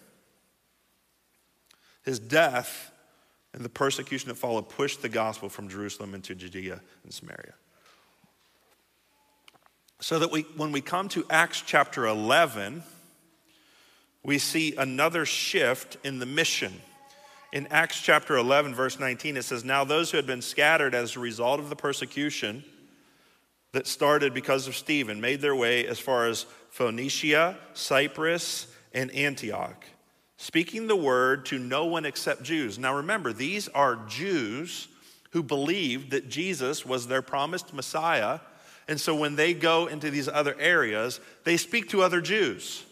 His 2.03 2.19
death 2.19 2.91
and 3.53 3.63
the 3.63 3.69
persecution 3.69 4.29
that 4.29 4.35
followed 4.35 4.69
pushed 4.69 5.01
the 5.01 5.09
gospel 5.09 5.49
from 5.49 5.69
Jerusalem 5.69 6.15
into 6.15 6.35
Judea 6.35 6.81
and 7.03 7.13
Samaria. 7.13 7.53
So 10.01 10.19
that 10.19 10.31
we, 10.31 10.41
when 10.57 10.71
we 10.71 10.81
come 10.81 11.07
to 11.09 11.25
Acts 11.29 11.63
chapter 11.65 12.05
11, 12.05 12.83
we 14.23 14.37
see 14.37 14.75
another 14.75 15.25
shift 15.25 15.97
in 16.03 16.19
the 16.19 16.25
mission. 16.25 16.73
In 17.53 17.67
Acts 17.67 18.01
chapter 18.01 18.35
11, 18.35 18.73
verse 18.73 18.99
19, 18.99 19.37
it 19.37 19.43
says, 19.43 19.63
Now 19.63 19.83
those 19.83 20.09
who 20.09 20.17
had 20.17 20.25
been 20.25 20.41
scattered 20.41 20.95
as 20.95 21.15
a 21.15 21.19
result 21.19 21.59
of 21.59 21.69
the 21.69 21.75
persecution 21.75 22.63
that 23.73 23.85
started 23.85 24.33
because 24.33 24.67
of 24.67 24.75
Stephen 24.75 25.21
made 25.21 25.39
their 25.39 25.55
way 25.55 25.85
as 25.85 25.99
far 25.99 26.25
as 26.25 26.47
Phoenicia, 26.71 27.55
Cyprus, 27.75 28.65
and 28.91 29.11
Antioch, 29.11 29.85
speaking 30.35 30.87
the 30.87 30.95
word 30.95 31.45
to 31.45 31.59
no 31.59 31.85
one 31.85 32.05
except 32.05 32.41
Jews. 32.41 32.79
Now 32.79 32.95
remember, 32.95 33.31
these 33.31 33.67
are 33.67 33.97
Jews 34.07 34.87
who 35.29 35.43
believed 35.43 36.09
that 36.09 36.29
Jesus 36.29 36.83
was 36.83 37.05
their 37.05 37.21
promised 37.21 37.71
Messiah. 37.71 38.39
And 38.87 38.99
so 38.99 39.13
when 39.13 39.35
they 39.35 39.53
go 39.53 39.85
into 39.85 40.09
these 40.09 40.27
other 40.27 40.55
areas, 40.59 41.19
they 41.43 41.57
speak 41.57 41.89
to 41.89 42.01
other 42.01 42.19
Jews. 42.19 42.83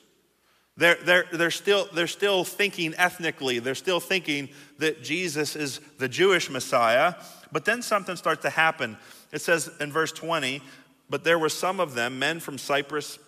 They're, 0.78 0.98
they're, 1.04 1.26
they're, 1.32 1.52
still, 1.52 1.88
they're 1.94 2.08
still 2.08 2.44
thinking 2.44 2.94
ethnically. 2.98 3.60
They're 3.60 3.76
still 3.76 4.00
thinking 4.00 4.50
that 4.80 5.04
Jesus 5.04 5.56
is 5.56 5.80
the 5.98 6.08
Jewish 6.08 6.50
Messiah. 6.50 7.16
But 7.52 7.66
then 7.66 7.82
something 7.82 8.16
starts 8.16 8.44
to 8.44 8.50
happen. 8.50 8.98
It 9.32 9.42
says 9.42 9.70
in 9.80 9.92
verse 9.92 10.12
20, 10.12 10.62
but 11.10 11.24
there 11.24 11.38
were 11.38 11.50
some 11.50 11.80
of 11.80 11.94
them, 11.94 12.20
men 12.20 12.40
from 12.40 12.58
Cyprus 12.58 13.20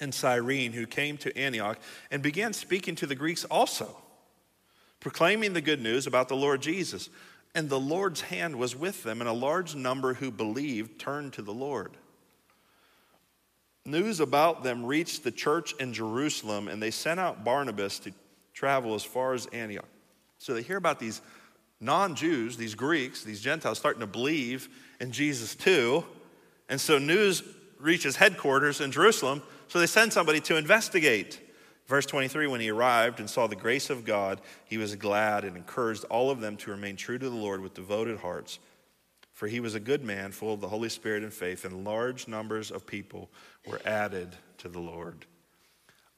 and 0.00 0.12
Cyrene, 0.12 0.72
who 0.72 0.86
came 0.86 1.16
to 1.18 1.36
Antioch 1.38 1.78
and 2.10 2.22
began 2.22 2.52
speaking 2.52 2.96
to 2.96 3.06
the 3.06 3.14
Greeks 3.14 3.44
also, 3.44 3.96
proclaiming 4.98 5.52
the 5.52 5.60
good 5.60 5.80
news 5.80 6.06
about 6.06 6.28
the 6.28 6.36
Lord 6.36 6.62
Jesus. 6.62 7.08
And 7.54 7.68
the 7.68 7.80
Lord's 7.80 8.22
hand 8.22 8.56
was 8.56 8.76
with 8.76 9.02
them, 9.02 9.20
and 9.20 9.28
a 9.28 9.32
large 9.32 9.74
number 9.74 10.14
who 10.14 10.30
believed 10.30 11.00
turned 11.00 11.32
to 11.34 11.42
the 11.42 11.54
Lord. 11.54 11.96
News 13.86 14.20
about 14.20 14.62
them 14.62 14.84
reached 14.84 15.24
the 15.24 15.30
church 15.30 15.74
in 15.80 15.92
Jerusalem, 15.92 16.68
and 16.68 16.82
they 16.82 16.90
sent 16.90 17.18
out 17.18 17.44
Barnabas 17.44 17.98
to 18.00 18.12
travel 18.52 18.94
as 18.94 19.02
far 19.02 19.32
as 19.32 19.46
Antioch. 19.46 19.88
So 20.38 20.54
they 20.54 20.62
hear 20.62 20.76
about 20.76 20.98
these 20.98 21.22
non 21.80 22.14
Jews, 22.14 22.56
these 22.56 22.74
Greeks, 22.74 23.24
these 23.24 23.40
Gentiles 23.40 23.78
starting 23.78 24.00
to 24.00 24.06
believe 24.06 24.68
in 25.00 25.12
Jesus 25.12 25.54
too. 25.54 26.04
And 26.68 26.80
so 26.80 26.98
news 26.98 27.42
reaches 27.78 28.16
headquarters 28.16 28.80
in 28.80 28.92
Jerusalem, 28.92 29.42
so 29.68 29.80
they 29.80 29.86
send 29.86 30.12
somebody 30.12 30.40
to 30.40 30.56
investigate. 30.56 31.40
Verse 31.86 32.06
23 32.06 32.46
When 32.46 32.60
he 32.60 32.70
arrived 32.70 33.18
and 33.18 33.28
saw 33.28 33.46
the 33.46 33.56
grace 33.56 33.90
of 33.90 34.04
God, 34.04 34.40
he 34.66 34.78
was 34.78 34.94
glad 34.94 35.44
and 35.44 35.56
encouraged 35.56 36.04
all 36.04 36.30
of 36.30 36.40
them 36.40 36.56
to 36.58 36.70
remain 36.70 36.96
true 36.96 37.18
to 37.18 37.28
the 37.28 37.34
Lord 37.34 37.60
with 37.60 37.74
devoted 37.74 38.18
hearts. 38.18 38.58
For 39.40 39.46
he 39.46 39.60
was 39.60 39.74
a 39.74 39.80
good 39.80 40.04
man, 40.04 40.32
full 40.32 40.52
of 40.52 40.60
the 40.60 40.68
Holy 40.68 40.90
Spirit 40.90 41.22
and 41.22 41.32
faith, 41.32 41.64
and 41.64 41.82
large 41.82 42.28
numbers 42.28 42.70
of 42.70 42.84
people 42.84 43.30
were 43.66 43.80
added 43.86 44.36
to 44.58 44.68
the 44.68 44.80
Lord. 44.80 45.24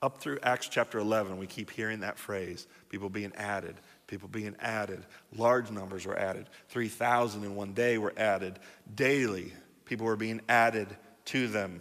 Up 0.03 0.19
through 0.19 0.41
Acts 0.43 0.69
chapter 0.69 0.99
11, 0.99 1.39
we 1.39 1.47
keep 1.47 1.71
hearing 1.71 2.01
that 2.01 2.19
phrase 2.19 2.67
people 2.89 3.09
being 3.09 3.33
added, 3.37 3.77
people 4.09 4.27
being 4.27 4.57
added. 4.59 5.07
Large 5.37 5.71
numbers 5.71 6.05
were 6.05 6.19
added. 6.19 6.49
3,000 6.71 7.45
in 7.45 7.55
one 7.55 7.75
day 7.75 7.97
were 7.97 8.13
added. 8.17 8.59
Daily, 8.93 9.53
people 9.85 10.07
were 10.07 10.17
being 10.17 10.41
added 10.49 10.89
to 11.27 11.47
them. 11.47 11.81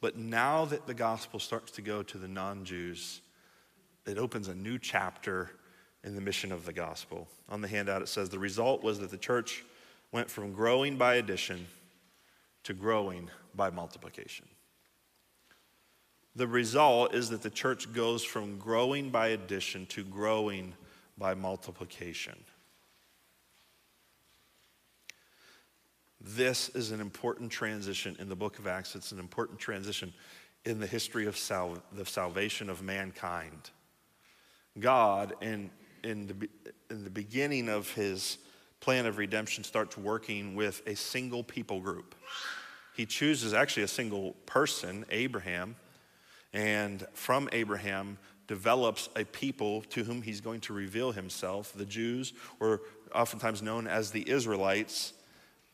But 0.00 0.16
now 0.16 0.66
that 0.66 0.86
the 0.86 0.94
gospel 0.94 1.40
starts 1.40 1.72
to 1.72 1.82
go 1.82 2.04
to 2.04 2.18
the 2.18 2.28
non 2.28 2.64
Jews, 2.64 3.20
it 4.06 4.16
opens 4.16 4.46
a 4.46 4.54
new 4.54 4.78
chapter 4.78 5.50
in 6.04 6.14
the 6.14 6.20
mission 6.20 6.52
of 6.52 6.64
the 6.64 6.72
gospel. 6.72 7.28
On 7.48 7.60
the 7.60 7.68
handout, 7.68 8.02
it 8.02 8.08
says 8.08 8.28
the 8.28 8.38
result 8.38 8.82
was 8.82 8.98
that 8.98 9.10
the 9.10 9.18
church 9.18 9.64
went 10.10 10.30
from 10.30 10.52
growing 10.52 10.96
by 10.96 11.14
addition 11.14 11.66
to 12.64 12.74
growing 12.74 13.30
by 13.54 13.70
multiplication. 13.70 14.46
The 16.34 16.46
result 16.46 17.14
is 17.14 17.28
that 17.30 17.42
the 17.42 17.50
church 17.50 17.92
goes 17.92 18.24
from 18.24 18.58
growing 18.58 19.10
by 19.10 19.28
addition 19.28 19.86
to 19.86 20.02
growing 20.02 20.74
by 21.18 21.34
multiplication. 21.34 22.38
This 26.20 26.68
is 26.70 26.90
an 26.90 27.00
important 27.00 27.50
transition 27.50 28.16
in 28.18 28.28
the 28.28 28.36
book 28.36 28.58
of 28.58 28.66
Acts. 28.66 28.94
It's 28.94 29.12
an 29.12 29.18
important 29.18 29.58
transition 29.58 30.12
in 30.64 30.78
the 30.78 30.86
history 30.86 31.26
of 31.26 31.36
sal- 31.36 31.82
the 31.92 32.06
salvation 32.06 32.70
of 32.70 32.82
mankind. 32.82 33.70
God, 34.78 35.34
in, 35.40 35.70
in, 36.04 36.26
the, 36.26 36.48
in 36.90 37.04
the 37.04 37.10
beginning 37.10 37.68
of 37.68 37.90
his 37.92 38.38
plan 38.80 39.06
of 39.06 39.18
redemption, 39.18 39.64
starts 39.64 39.96
working 39.96 40.54
with 40.54 40.82
a 40.86 40.96
single 40.96 41.44
people 41.44 41.80
group. 41.80 42.14
He 42.94 43.06
chooses 43.06 43.54
actually 43.54 43.84
a 43.84 43.88
single 43.88 44.32
person, 44.46 45.04
Abraham, 45.10 45.76
and 46.52 47.06
from 47.14 47.48
Abraham 47.52 48.18
develops 48.46 49.08
a 49.16 49.24
people 49.24 49.82
to 49.82 50.04
whom 50.04 50.20
he's 50.20 50.40
going 50.40 50.60
to 50.60 50.72
reveal 50.72 51.12
himself, 51.12 51.72
the 51.72 51.86
Jews, 51.86 52.34
were 52.58 52.82
oftentimes 53.14 53.62
known 53.62 53.86
as 53.86 54.10
the 54.10 54.28
Israelites. 54.28 55.14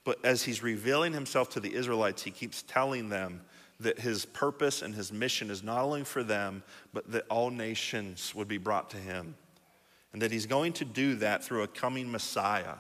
But 0.05 0.25
as 0.25 0.45
he's 0.45 0.63
revealing 0.63 1.13
himself 1.13 1.51
to 1.51 1.61
the 1.61 1.75
Israelites, 1.75 2.23
he 2.23 2.31
keeps 2.31 2.63
telling 2.63 3.09
them 3.09 3.41
that 3.81 3.99
his 3.99 4.25
purpose 4.25 4.83
and 4.83 4.95
his 4.95 5.13
mission 5.13 5.51
is 5.51 5.63
not 5.63 5.83
only 5.83 6.05
for 6.05 6.23
them, 6.23 6.63
but 6.93 7.11
that 7.13 7.25
all 7.29 7.51
nations 7.51 8.35
would 8.35 8.49
be 8.49 8.59
brought 8.59 8.91
to 8.91 8.97
him. 8.97 9.35
And 10.19 10.23
that 10.25 10.33
he's 10.33 10.47
going 10.47 10.73
to 10.73 10.85
do 10.85 11.15
that 11.15 11.45
through 11.45 11.63
a 11.63 11.69
coming 11.69 12.11
Messiah. 12.11 12.75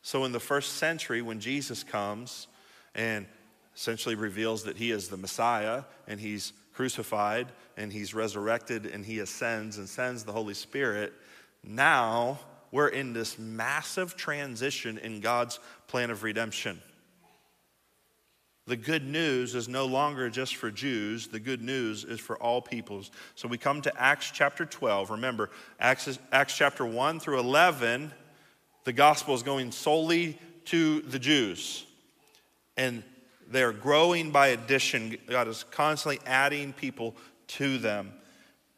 So, 0.00 0.24
in 0.24 0.32
the 0.32 0.40
first 0.40 0.78
century, 0.78 1.20
when 1.20 1.40
Jesus 1.40 1.84
comes 1.84 2.46
and 2.94 3.26
essentially 3.76 4.14
reveals 4.14 4.64
that 4.64 4.78
he 4.78 4.92
is 4.92 5.08
the 5.08 5.18
Messiah 5.18 5.84
and 6.08 6.18
he's 6.18 6.54
crucified 6.72 7.48
and 7.76 7.92
he's 7.92 8.14
resurrected 8.14 8.86
and 8.86 9.04
he 9.04 9.18
ascends 9.18 9.76
and 9.76 9.86
sends 9.86 10.24
the 10.24 10.32
Holy 10.32 10.54
Spirit, 10.54 11.12
now 11.62 12.38
we're 12.70 12.88
in 12.88 13.12
this 13.12 13.38
massive 13.38 14.16
transition 14.16 14.96
in 14.96 15.20
God's 15.20 15.60
plan 15.86 16.10
of 16.10 16.22
redemption. 16.22 16.80
The 18.66 18.76
good 18.76 19.04
news 19.04 19.56
is 19.56 19.68
no 19.68 19.86
longer 19.86 20.30
just 20.30 20.54
for 20.54 20.70
Jews, 20.70 21.26
the 21.26 21.40
good 21.40 21.62
news 21.62 22.04
is 22.04 22.20
for 22.20 22.36
all 22.36 22.62
peoples. 22.62 23.10
So 23.34 23.48
we 23.48 23.58
come 23.58 23.82
to 23.82 24.00
Acts 24.00 24.30
chapter 24.32 24.64
12. 24.64 25.10
Remember, 25.10 25.50
Acts, 25.80 26.18
Acts 26.30 26.56
chapter 26.56 26.86
1 26.86 27.18
through 27.18 27.40
11, 27.40 28.12
the 28.84 28.92
gospel 28.92 29.34
is 29.34 29.42
going 29.42 29.72
solely 29.72 30.38
to 30.66 31.00
the 31.00 31.18
Jews. 31.18 31.84
And 32.76 33.02
they're 33.48 33.72
growing 33.72 34.30
by 34.30 34.48
addition. 34.48 35.18
God 35.28 35.48
is 35.48 35.64
constantly 35.70 36.20
adding 36.24 36.72
people 36.72 37.16
to 37.48 37.78
them. 37.78 38.12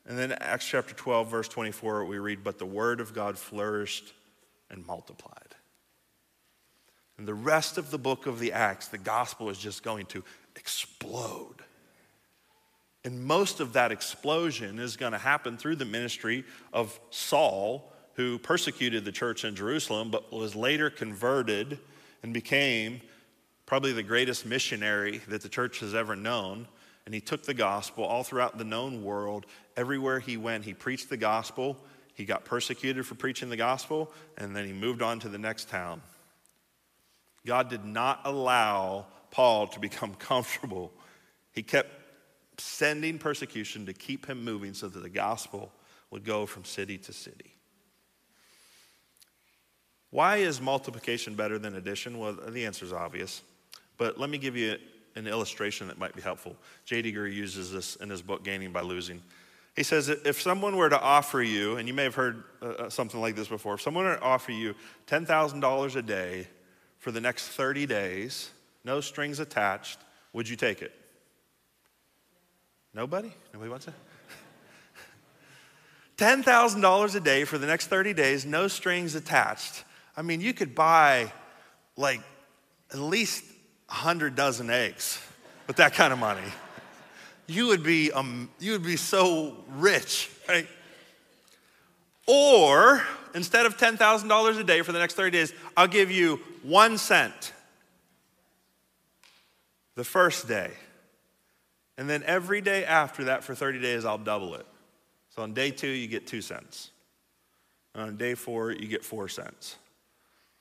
And 0.06 0.18
then 0.18 0.32
Acts 0.32 0.66
chapter 0.66 0.94
12, 0.94 1.30
verse 1.30 1.48
24, 1.48 2.06
we 2.06 2.18
read, 2.18 2.42
But 2.42 2.58
the 2.58 2.66
word 2.66 3.00
of 3.00 3.14
God 3.14 3.38
flourished 3.38 4.14
and 4.70 4.86
multiplied. 4.86 5.43
And 7.24 7.28
the 7.30 7.32
rest 7.32 7.78
of 7.78 7.90
the 7.90 7.96
book 7.96 8.26
of 8.26 8.38
the 8.38 8.52
Acts, 8.52 8.88
the 8.88 8.98
gospel 8.98 9.48
is 9.48 9.56
just 9.56 9.82
going 9.82 10.04
to 10.08 10.22
explode. 10.56 11.64
And 13.02 13.24
most 13.24 13.60
of 13.60 13.72
that 13.72 13.90
explosion 13.90 14.78
is 14.78 14.98
going 14.98 15.12
to 15.12 15.18
happen 15.18 15.56
through 15.56 15.76
the 15.76 15.86
ministry 15.86 16.44
of 16.70 17.00
Saul, 17.08 17.90
who 18.16 18.38
persecuted 18.38 19.06
the 19.06 19.10
church 19.10 19.42
in 19.42 19.56
Jerusalem, 19.56 20.10
but 20.10 20.30
was 20.34 20.54
later 20.54 20.90
converted 20.90 21.78
and 22.22 22.34
became 22.34 23.00
probably 23.64 23.94
the 23.94 24.02
greatest 24.02 24.44
missionary 24.44 25.22
that 25.28 25.40
the 25.40 25.48
church 25.48 25.80
has 25.80 25.94
ever 25.94 26.14
known. 26.14 26.68
And 27.06 27.14
he 27.14 27.22
took 27.22 27.44
the 27.44 27.54
gospel 27.54 28.04
all 28.04 28.22
throughout 28.22 28.58
the 28.58 28.64
known 28.64 29.02
world. 29.02 29.46
Everywhere 29.78 30.20
he 30.20 30.36
went, 30.36 30.66
he 30.66 30.74
preached 30.74 31.08
the 31.08 31.16
gospel. 31.16 31.78
He 32.12 32.26
got 32.26 32.44
persecuted 32.44 33.06
for 33.06 33.14
preaching 33.14 33.48
the 33.48 33.56
gospel, 33.56 34.12
and 34.36 34.54
then 34.54 34.66
he 34.66 34.74
moved 34.74 35.00
on 35.00 35.20
to 35.20 35.30
the 35.30 35.38
next 35.38 35.70
town. 35.70 36.02
God 37.46 37.68
did 37.68 37.84
not 37.84 38.20
allow 38.24 39.06
Paul 39.30 39.66
to 39.68 39.80
become 39.80 40.14
comfortable 40.18 40.92
He 41.52 41.62
kept 41.62 41.90
sending 42.58 43.18
persecution 43.18 43.86
to 43.86 43.92
keep 43.92 44.26
him 44.26 44.44
moving 44.44 44.74
so 44.74 44.88
that 44.88 45.00
the 45.00 45.08
gospel 45.08 45.72
would 46.10 46.24
go 46.24 46.46
from 46.46 46.64
city 46.64 46.98
to 46.98 47.12
city. 47.12 47.56
Why 50.10 50.36
is 50.36 50.60
multiplication 50.60 51.34
better 51.34 51.58
than 51.58 51.74
addition? 51.74 52.18
Well, 52.18 52.34
the 52.34 52.66
answer 52.66 52.84
is 52.84 52.92
obvious. 52.92 53.42
But 53.98 54.18
let 54.18 54.30
me 54.30 54.38
give 54.38 54.56
you 54.56 54.76
an 55.16 55.26
illustration 55.26 55.88
that 55.88 55.98
might 55.98 56.14
be 56.14 56.22
helpful. 56.22 56.56
J.D. 56.84 57.12
Greear 57.12 57.32
uses 57.32 57.72
this 57.72 57.96
in 57.96 58.10
his 58.10 58.22
book, 58.22 58.44
Gaining 58.44 58.72
by 58.72 58.82
Losing. 58.82 59.20
He 59.74 59.82
says 59.82 60.08
if 60.08 60.40
someone 60.40 60.76
were 60.76 60.88
to 60.88 61.00
offer 61.00 61.42
you, 61.42 61.78
and 61.78 61.88
you 61.88 61.94
may 61.94 62.04
have 62.04 62.14
heard 62.14 62.44
uh, 62.62 62.66
uh 62.66 62.90
something 62.90 63.20
like 63.20 63.34
this 63.34 63.48
before, 63.48 63.74
if 63.74 63.80
someone 63.80 64.04
were 64.04 64.14
to 64.14 64.22
offer 64.22 64.52
you 64.52 64.74
$10,000 65.08 65.96
a 65.96 66.02
day 66.02 66.46
for 67.04 67.12
the 67.12 67.20
next 67.20 67.48
30 67.48 67.84
days, 67.84 68.48
no 68.82 69.02
strings 69.02 69.38
attached, 69.38 69.98
would 70.32 70.48
you 70.48 70.56
take 70.56 70.80
it? 70.80 70.90
Nobody? 72.94 73.30
Nobody 73.52 73.70
wants 73.70 73.88
it? 73.88 73.94
$10,000 76.16 77.14
a 77.14 77.20
day 77.20 77.44
for 77.44 77.58
the 77.58 77.66
next 77.66 77.88
30 77.88 78.14
days, 78.14 78.46
no 78.46 78.68
strings 78.68 79.14
attached. 79.14 79.84
I 80.16 80.22
mean, 80.22 80.40
you 80.40 80.54
could 80.54 80.74
buy 80.74 81.30
like 81.98 82.22
at 82.90 82.98
least 82.98 83.44
100 83.88 84.34
dozen 84.34 84.70
eggs 84.70 85.20
with 85.66 85.76
that 85.76 85.92
kind 85.92 86.10
of 86.10 86.18
money. 86.18 86.40
You 87.46 87.66
would 87.66 87.82
be, 87.82 88.12
um, 88.12 88.48
you 88.58 88.72
would 88.72 88.82
be 88.82 88.96
so 88.96 89.58
rich, 89.76 90.30
right? 90.48 90.66
Or 92.26 93.02
instead 93.34 93.66
of 93.66 93.76
$10,000 93.76 94.58
a 94.58 94.64
day 94.64 94.82
for 94.82 94.92
the 94.92 94.98
next 94.98 95.14
30 95.14 95.30
days, 95.30 95.52
I'll 95.76 95.88
give 95.88 96.10
you 96.10 96.40
one 96.62 96.98
cent 96.98 97.52
the 99.94 100.04
first 100.04 100.48
day. 100.48 100.70
And 101.96 102.08
then 102.08 102.22
every 102.24 102.60
day 102.60 102.84
after 102.84 103.24
that 103.24 103.44
for 103.44 103.54
30 103.54 103.80
days, 103.80 104.04
I'll 104.04 104.18
double 104.18 104.54
it. 104.54 104.66
So 105.30 105.42
on 105.42 105.52
day 105.52 105.70
two, 105.70 105.88
you 105.88 106.06
get 106.06 106.26
two 106.26 106.40
cents. 106.40 106.90
on 107.94 108.16
day 108.16 108.34
four, 108.34 108.72
you 108.72 108.88
get 108.88 109.04
four 109.04 109.28
cents. 109.28 109.76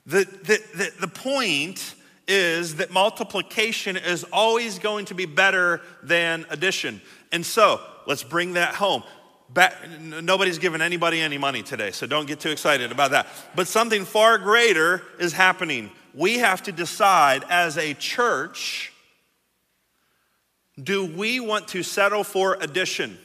The, 0.05 0.23
the, 0.23 0.61
the, 0.75 0.91
the 1.01 1.07
point 1.07 1.95
is 2.27 2.75
that 2.75 2.91
multiplication 2.91 3.97
is 3.97 4.23
always 4.31 4.79
going 4.79 5.05
to 5.05 5.13
be 5.13 5.25
better 5.25 5.81
than 6.03 6.45
addition. 6.49 7.01
And 7.31 7.45
so, 7.45 7.79
let's 8.07 8.23
bring 8.23 8.53
that 8.53 8.75
home. 8.75 9.03
Back, 9.49 9.75
nobody's 9.99 10.57
giving 10.57 10.81
anybody 10.81 11.21
any 11.21 11.37
money 11.37 11.61
today, 11.61 11.91
so 11.91 12.07
don't 12.07 12.25
get 12.25 12.39
too 12.39 12.49
excited 12.49 12.91
about 12.91 13.11
that. 13.11 13.27
But 13.55 13.67
something 13.67 14.05
far 14.05 14.39
greater 14.39 15.03
is 15.19 15.33
happening. 15.33 15.91
We 16.15 16.39
have 16.39 16.63
to 16.63 16.71
decide 16.71 17.43
as 17.49 17.77
a 17.77 17.93
church 17.93 18.91
do 20.81 21.05
we 21.05 21.39
want 21.39 21.69
to 21.69 21.83
settle 21.83 22.23
for 22.23 22.57
addition? 22.59 23.17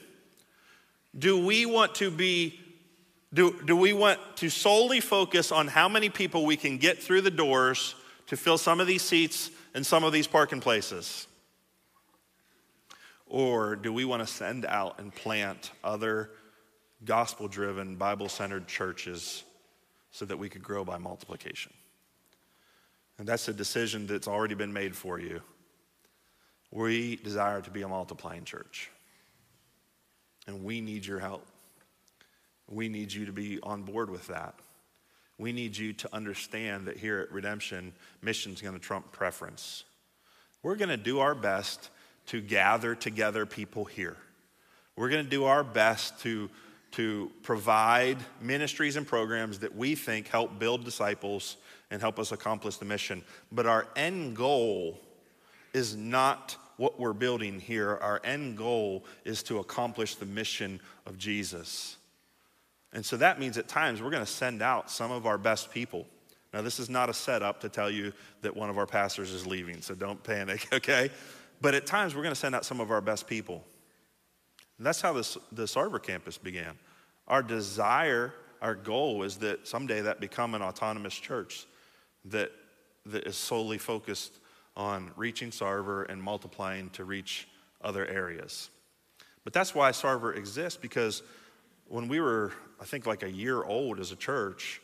Do 1.19 1.45
we 1.45 1.67
want 1.67 1.97
to 1.97 2.11
be 2.11 2.59
do, 3.33 3.57
do 3.65 3.77
we 3.77 3.93
want 3.93 4.19
to 4.37 4.51
solely 4.51 5.01
focus 5.01 5.53
on 5.53 5.69
how 5.69 5.89
many 5.89 6.09
people 6.09 6.45
we 6.45 6.57
can 6.57 6.79
get 6.79 7.01
through 7.01 7.21
the 7.21 7.31
doors 7.31 7.95
to 8.27 8.37
fill 8.37 8.59
some 8.59 8.81
of 8.81 8.89
these 8.89 9.03
seats 9.03 9.51
and 9.73 9.87
some 9.87 10.03
of 10.03 10.13
these 10.13 10.27
parking 10.27 10.61
places? 10.61 11.29
Or 13.27 13.77
do 13.77 13.93
we 13.93 14.05
want 14.05 14.21
to 14.23 14.27
send 14.27 14.67
out 14.67 14.99
and 14.99 15.15
plant 15.15 15.71
other 15.85 16.31
gospel 17.05 17.47
driven, 17.47 17.95
Bible 17.95 18.29
centered 18.29 18.67
churches 18.67 19.45
so 20.11 20.25
that 20.25 20.37
we 20.37 20.49
could 20.49 20.65
grow 20.65 20.85
by 20.85 20.99
multiplication? 20.99 21.73
And 23.19 23.29
that's 23.29 23.47
a 23.47 23.53
decision 23.53 24.09
that's 24.09 24.27
already 24.27 24.57
been 24.57 24.73
made 24.73 24.97
for 24.97 25.21
you. 25.21 25.41
We 26.73 27.17
desire 27.17 27.61
to 27.61 27.71
be 27.71 27.83
a 27.83 27.89
multiplying 27.89 28.45
church. 28.45 28.91
And 30.51 30.65
we 30.65 30.81
need 30.81 31.07
your 31.07 31.21
help. 31.21 31.47
We 32.69 32.89
need 32.89 33.13
you 33.13 33.27
to 33.27 33.33
be 33.33 33.59
on 33.63 33.83
board 33.83 34.11
with 34.11 34.27
that 34.27 34.55
we 35.41 35.53
need 35.53 35.75
you 35.75 35.95
to 35.95 36.15
understand 36.15 36.87
that 36.87 36.99
here 36.99 37.19
at 37.19 37.33
Redemption, 37.33 37.95
mission 38.21 38.53
is 38.53 38.61
going 38.61 38.75
to 38.75 38.81
trump 38.81 39.11
preference. 39.11 39.85
We're 40.63 40.77
going 40.77 40.91
to 40.91 40.99
do 40.99 41.21
our 41.21 41.35
best 41.35 41.89
to 42.27 42.43
gather 42.43 42.95
together 42.95 43.47
people 43.47 43.87
here. 43.87 44.19
We're 44.97 45.09
going 45.09 45.25
to 45.25 45.31
do 45.31 45.47
our 45.47 45.65
best 45.65 46.21
to, 46.21 46.51
to 46.93 47.33
provide 47.43 48.19
ministries 48.43 48.97
and 48.97 49.07
programs 49.07 49.61
that 49.61 49.75
we 49.75 49.95
think 49.95 50.29
help 50.29 50.59
build 50.59 50.85
disciples 50.85 51.57
and 51.91 52.03
help 52.03 52.19
us 52.19 52.33
accomplish 52.33 52.77
the 52.77 52.85
mission. 52.85 53.23
But 53.51 53.65
our 53.65 53.89
end 53.97 54.37
goal 54.37 55.01
is 55.73 55.97
not 55.97 56.55
what 56.81 56.99
we're 56.99 57.13
building 57.13 57.61
here. 57.61 57.99
Our 58.01 58.23
end 58.25 58.57
goal 58.57 59.05
is 59.27 59.43
to 59.43 59.59
accomplish 59.59 60.15
the 60.15 60.25
mission 60.25 60.81
of 61.05 61.19
Jesus. 61.19 61.99
And 62.95 63.05
so 63.05 63.19
that 63.19 63.39
means 63.39 63.59
at 63.59 63.69
times 63.69 64.01
we're 64.01 64.11
going 64.11 64.25
to 64.25 64.31
send 64.31 64.63
out 64.63 64.91
some 64.91 65.11
of 65.11 65.27
our 65.27 65.37
best 65.37 65.71
people. 65.71 66.07
Now, 66.55 66.63
this 66.63 66.81
is 66.81 66.89
not 66.89 67.11
a 67.11 67.13
setup 67.13 67.61
to 67.61 67.69
tell 67.69 67.91
you 67.91 68.15
that 68.41 68.57
one 68.57 68.71
of 68.71 68.79
our 68.79 68.87
pastors 68.87 69.31
is 69.31 69.47
leaving, 69.47 69.83
so 69.83 69.95
don't 69.95 70.25
panic, 70.25 70.69
okay? 70.73 71.11
But 71.61 71.75
at 71.75 71.85
times 71.85 72.15
we're 72.15 72.23
going 72.23 72.35
to 72.35 72.41
send 72.41 72.55
out 72.55 72.65
some 72.65 72.81
of 72.81 72.91
our 72.91 73.03
best 73.03 73.27
people. 73.27 73.63
And 74.79 74.87
that's 74.87 75.03
how 75.03 75.13
this, 75.13 75.37
the 75.53 75.65
Sarver 75.65 76.03
campus 76.03 76.39
began. 76.39 76.79
Our 77.29 77.43
desire, 77.43 78.33
our 78.63 78.75
goal 78.75 79.23
is 79.23 79.37
that 79.37 79.69
someday 79.69 80.01
that 80.01 80.19
become 80.19 80.55
an 80.55 80.63
autonomous 80.63 81.15
church 81.15 81.67
that, 82.25 82.51
that 83.05 83.27
is 83.27 83.37
solely 83.37 83.77
focused 83.77 84.40
on 84.77 85.11
reaching 85.17 85.51
Sarver 85.51 86.09
and 86.09 86.23
multiplying 86.23 86.91
to 86.91 87.05
reach 87.05 87.49
other 87.83 88.07
areas. 88.07 88.71
But 89.45 89.53
that's 89.53 89.75
why 89.75 89.91
Sarver 89.91 90.37
exists 90.37 90.79
because 90.81 91.23
when 91.89 92.09
we 92.09 92.21
were, 92.21 92.53
I 92.81 92.85
think, 92.85 93.07
like 93.07 93.23
a 93.23 93.31
year 93.31 93.63
old 93.63 93.99
as 94.01 94.13
a 94.13 94.17
church, 94.17 94.81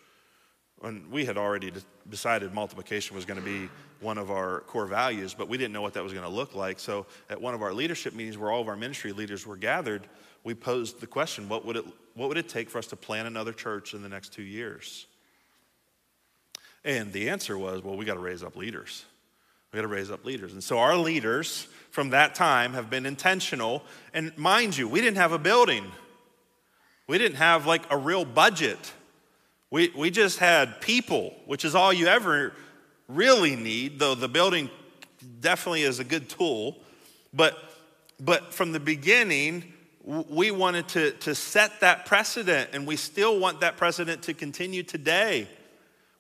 when 0.79 1.11
we 1.11 1.25
had 1.25 1.39
already 1.39 1.73
decided 2.11 2.53
multiplication 2.53 3.17
was 3.17 3.25
going 3.25 3.41
to 3.41 3.45
be 3.45 3.69
one 4.01 4.19
of 4.19 4.31
our 4.31 4.61
core 4.61 4.87
values, 4.87 5.35
but 5.35 5.49
we 5.49 5.57
didn't 5.57 5.73
know 5.73 5.81
what 5.81 5.95
that 5.95 6.03
was 6.03 6.13
going 6.13 6.25
to 6.25 6.31
look 6.31 6.55
like. 6.55 6.79
So 6.79 7.07
at 7.31 7.41
one 7.41 7.55
of 7.55 7.63
our 7.63 7.73
leadership 7.73 8.15
meetings 8.15 8.37
where 8.37 8.51
all 8.51 8.61
of 8.61 8.69
our 8.69 8.77
ministry 8.77 9.13
leaders 9.13 9.47
were 9.47 9.57
gathered, 9.57 10.07
we 10.45 10.55
posed 10.55 11.01
the 11.01 11.07
question 11.07 11.49
what 11.49 11.65
would 11.65 11.77
it, 11.77 11.85
what 12.15 12.29
would 12.29 12.39
it 12.39 12.49
take 12.49 12.69
for 12.69 12.79
us 12.79 12.87
to 12.89 12.97
plant 12.97 13.27
another 13.27 13.53
church 13.53 13.95
in 13.95 14.03
the 14.03 14.09
next 14.09 14.33
two 14.33 14.43
years? 14.43 15.07
And 16.85 17.13
the 17.13 17.31
answer 17.31 17.57
was 17.57 17.83
well, 17.83 17.97
we 17.97 18.05
got 18.05 18.15
to 18.15 18.21
raise 18.21 18.43
up 18.43 18.57
leaders. 18.57 19.05
We 19.77 19.83
got 19.83 19.89
to 19.89 19.95
raise 19.95 20.11
up 20.11 20.25
leaders. 20.25 20.55
And 20.55 20.65
so 20.65 20.79
our 20.79 20.97
leaders 20.97 21.69
from 21.91 22.09
that 22.09 22.35
time 22.35 22.73
have 22.73 22.89
been 22.89 23.05
intentional. 23.05 23.83
And 24.15 24.35
mind 24.39 24.75
you, 24.75 24.89
we 24.89 25.03
didn't 25.03 25.19
have 25.19 25.33
a 25.33 25.39
building. 25.39 25.85
We 27.07 27.19
didn't 27.19 27.37
have 27.37 27.67
like 27.67 27.83
a 27.91 27.99
real 27.99 28.25
budget. 28.25 28.79
We, 29.71 29.93
we 29.95 30.11
just 30.11 30.39
had 30.39 30.81
people, 30.81 31.35
which 31.45 31.63
is 31.63 31.75
all 31.75 31.93
you 31.93 32.07
ever 32.07 32.55
really 33.07 33.55
need, 33.55 33.99
though 33.99 34.15
the 34.15 34.29
building 34.29 34.71
definitely 35.41 35.83
is 35.83 35.99
a 35.99 36.05
good 36.05 36.31
tool. 36.31 36.79
But 37.35 37.59
but 38.19 38.55
from 38.55 38.73
the 38.73 38.81
beginning, 38.81 39.75
we 40.03 40.53
wanted 40.53 40.89
to, 40.89 41.11
to 41.11 41.35
set 41.35 41.81
that 41.81 42.07
precedent, 42.07 42.71
and 42.73 42.87
we 42.87 42.97
still 42.97 43.39
want 43.39 43.61
that 43.61 43.77
precedent 43.77 44.23
to 44.23 44.33
continue 44.33 44.85
today. 44.85 45.49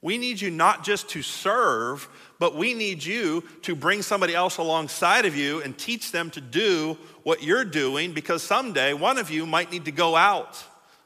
We 0.06 0.18
need 0.18 0.40
you 0.40 0.52
not 0.52 0.84
just 0.84 1.08
to 1.08 1.22
serve, 1.22 2.08
but 2.38 2.54
we 2.54 2.74
need 2.74 3.02
you 3.02 3.42
to 3.62 3.74
bring 3.74 4.02
somebody 4.02 4.36
else 4.36 4.56
alongside 4.56 5.26
of 5.26 5.34
you 5.34 5.60
and 5.62 5.76
teach 5.76 6.12
them 6.12 6.30
to 6.30 6.40
do 6.40 6.96
what 7.24 7.42
you're 7.42 7.64
doing 7.64 8.12
because 8.12 8.44
someday 8.44 8.92
one 8.92 9.18
of 9.18 9.32
you 9.32 9.46
might 9.46 9.72
need 9.72 9.86
to 9.86 9.90
go 9.90 10.14
out. 10.14 10.62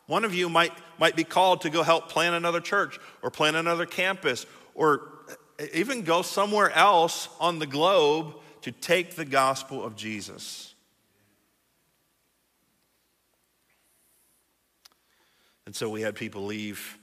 One 0.06 0.22
of 0.22 0.34
you 0.34 0.50
might, 0.50 0.74
might 0.98 1.16
be 1.16 1.24
called 1.24 1.62
to 1.62 1.70
go 1.70 1.82
help 1.82 2.10
plant 2.10 2.34
another 2.34 2.60
church 2.60 2.98
or 3.22 3.30
plant 3.30 3.56
another 3.56 3.86
campus 3.86 4.44
or 4.74 5.08
even 5.72 6.02
go 6.02 6.20
somewhere 6.20 6.70
else 6.70 7.30
on 7.40 7.58
the 7.58 7.66
globe 7.66 8.34
to 8.60 8.70
take 8.70 9.16
the 9.16 9.24
gospel 9.24 9.82
of 9.82 9.96
Jesus. 9.96 10.74
And 15.64 15.74
so 15.74 15.88
we 15.88 16.02
had 16.02 16.16
people 16.16 16.44
leave 16.44 16.98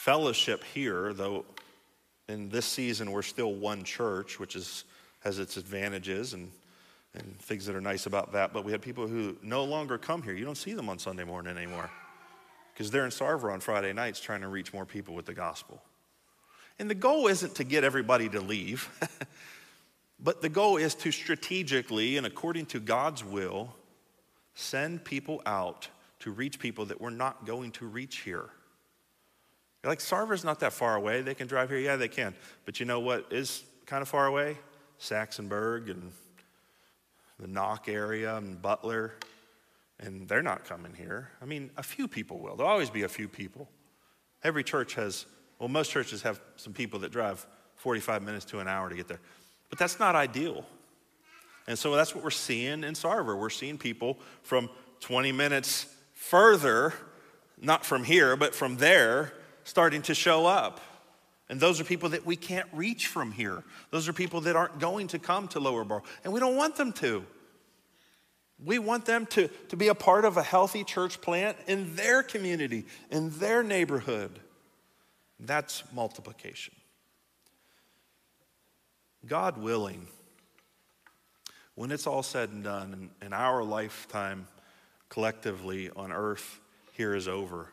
fellowship 0.00 0.64
here, 0.64 1.12
though 1.12 1.44
in 2.26 2.48
this 2.48 2.64
season 2.64 3.12
we're 3.12 3.20
still 3.20 3.52
one 3.52 3.84
church, 3.84 4.40
which 4.40 4.56
is, 4.56 4.84
has 5.20 5.38
its 5.38 5.58
advantages 5.58 6.32
and, 6.32 6.50
and 7.14 7.38
things 7.40 7.66
that 7.66 7.76
are 7.76 7.82
nice 7.82 8.06
about 8.06 8.32
that. 8.32 8.54
But 8.54 8.64
we 8.64 8.72
had 8.72 8.80
people 8.80 9.06
who 9.06 9.36
no 9.42 9.62
longer 9.62 9.98
come 9.98 10.22
here. 10.22 10.32
You 10.32 10.46
don't 10.46 10.56
see 10.56 10.72
them 10.72 10.88
on 10.88 10.98
Sunday 10.98 11.24
morning 11.24 11.54
anymore 11.54 11.90
because 12.72 12.90
they're 12.90 13.04
in 13.04 13.10
Sarver 13.10 13.52
on 13.52 13.60
Friday 13.60 13.92
nights 13.92 14.20
trying 14.20 14.40
to 14.40 14.48
reach 14.48 14.72
more 14.72 14.86
people 14.86 15.14
with 15.14 15.26
the 15.26 15.34
gospel. 15.34 15.82
And 16.78 16.88
the 16.88 16.94
goal 16.94 17.26
isn't 17.26 17.56
to 17.56 17.64
get 17.64 17.84
everybody 17.84 18.30
to 18.30 18.40
leave, 18.40 18.88
but 20.18 20.40
the 20.40 20.48
goal 20.48 20.78
is 20.78 20.94
to 20.94 21.12
strategically 21.12 22.16
and 22.16 22.26
according 22.26 22.66
to 22.66 22.80
God's 22.80 23.22
will 23.22 23.74
send 24.54 25.04
people 25.04 25.42
out 25.44 25.88
to 26.20 26.30
reach 26.30 26.58
people 26.58 26.86
that 26.86 27.02
we're 27.02 27.10
not 27.10 27.44
going 27.44 27.72
to 27.72 27.86
reach 27.86 28.20
here. 28.20 28.48
You're 29.82 29.90
like, 29.90 30.00
Sarver's 30.00 30.44
not 30.44 30.60
that 30.60 30.72
far 30.72 30.94
away. 30.94 31.22
They 31.22 31.34
can 31.34 31.46
drive 31.46 31.70
here. 31.70 31.78
Yeah, 31.78 31.96
they 31.96 32.08
can. 32.08 32.34
But 32.64 32.80
you 32.80 32.86
know 32.86 33.00
what 33.00 33.26
is 33.30 33.64
kind 33.86 34.02
of 34.02 34.08
far 34.08 34.26
away? 34.26 34.58
Saxonburg 35.00 35.90
and 35.90 36.12
the 37.38 37.48
Knoch 37.48 37.88
area 37.88 38.36
and 38.36 38.60
Butler. 38.60 39.14
And 39.98 40.28
they're 40.28 40.42
not 40.42 40.64
coming 40.64 40.94
here. 40.94 41.30
I 41.40 41.46
mean, 41.46 41.70
a 41.76 41.82
few 41.82 42.08
people 42.08 42.38
will. 42.38 42.56
There'll 42.56 42.70
always 42.70 42.90
be 42.90 43.02
a 43.02 43.08
few 43.08 43.28
people. 43.28 43.68
Every 44.42 44.64
church 44.64 44.94
has, 44.94 45.26
well, 45.58 45.68
most 45.68 45.90
churches 45.90 46.22
have 46.22 46.40
some 46.56 46.72
people 46.72 47.00
that 47.00 47.12
drive 47.12 47.46
45 47.76 48.22
minutes 48.22 48.44
to 48.46 48.60
an 48.60 48.68
hour 48.68 48.88
to 48.88 48.94
get 48.94 49.08
there. 49.08 49.20
But 49.70 49.78
that's 49.78 49.98
not 49.98 50.14
ideal. 50.14 50.64
And 51.66 51.78
so 51.78 51.94
that's 51.94 52.14
what 52.14 52.24
we're 52.24 52.30
seeing 52.30 52.84
in 52.84 52.94
Sarver. 52.94 53.38
We're 53.38 53.50
seeing 53.50 53.78
people 53.78 54.18
from 54.42 54.68
20 55.00 55.32
minutes 55.32 55.86
further, 56.14 56.92
not 57.60 57.84
from 57.84 58.04
here, 58.04 58.36
but 58.36 58.54
from 58.54 58.76
there, 58.76 59.32
starting 59.70 60.02
to 60.02 60.14
show 60.14 60.46
up. 60.46 60.80
And 61.48 61.60
those 61.60 61.80
are 61.80 61.84
people 61.84 62.08
that 62.08 62.26
we 62.26 62.34
can't 62.34 62.68
reach 62.72 63.06
from 63.06 63.30
here. 63.30 63.62
Those 63.92 64.08
are 64.08 64.12
people 64.12 64.40
that 64.42 64.56
aren't 64.56 64.80
going 64.80 65.06
to 65.08 65.18
come 65.20 65.46
to 65.48 65.60
Lower 65.60 65.84
Burrell, 65.84 66.04
and 66.24 66.32
we 66.32 66.40
don't 66.40 66.56
want 66.56 66.74
them 66.74 66.92
to. 66.94 67.24
We 68.64 68.80
want 68.80 69.06
them 69.06 69.26
to, 69.26 69.48
to 69.68 69.76
be 69.76 69.86
a 69.86 69.94
part 69.94 70.24
of 70.24 70.36
a 70.36 70.42
healthy 70.42 70.82
church 70.82 71.20
plant 71.20 71.56
in 71.68 71.94
their 71.94 72.24
community, 72.24 72.84
in 73.10 73.30
their 73.38 73.62
neighborhood. 73.62 74.40
That's 75.38 75.84
multiplication. 75.92 76.74
God 79.24 79.56
willing, 79.56 80.08
when 81.76 81.92
it's 81.92 82.08
all 82.08 82.24
said 82.24 82.50
and 82.50 82.64
done, 82.64 83.10
and 83.20 83.32
our 83.32 83.62
lifetime 83.62 84.48
collectively 85.08 85.90
on 85.94 86.10
earth 86.10 86.60
here 86.92 87.14
is 87.14 87.28
over, 87.28 87.68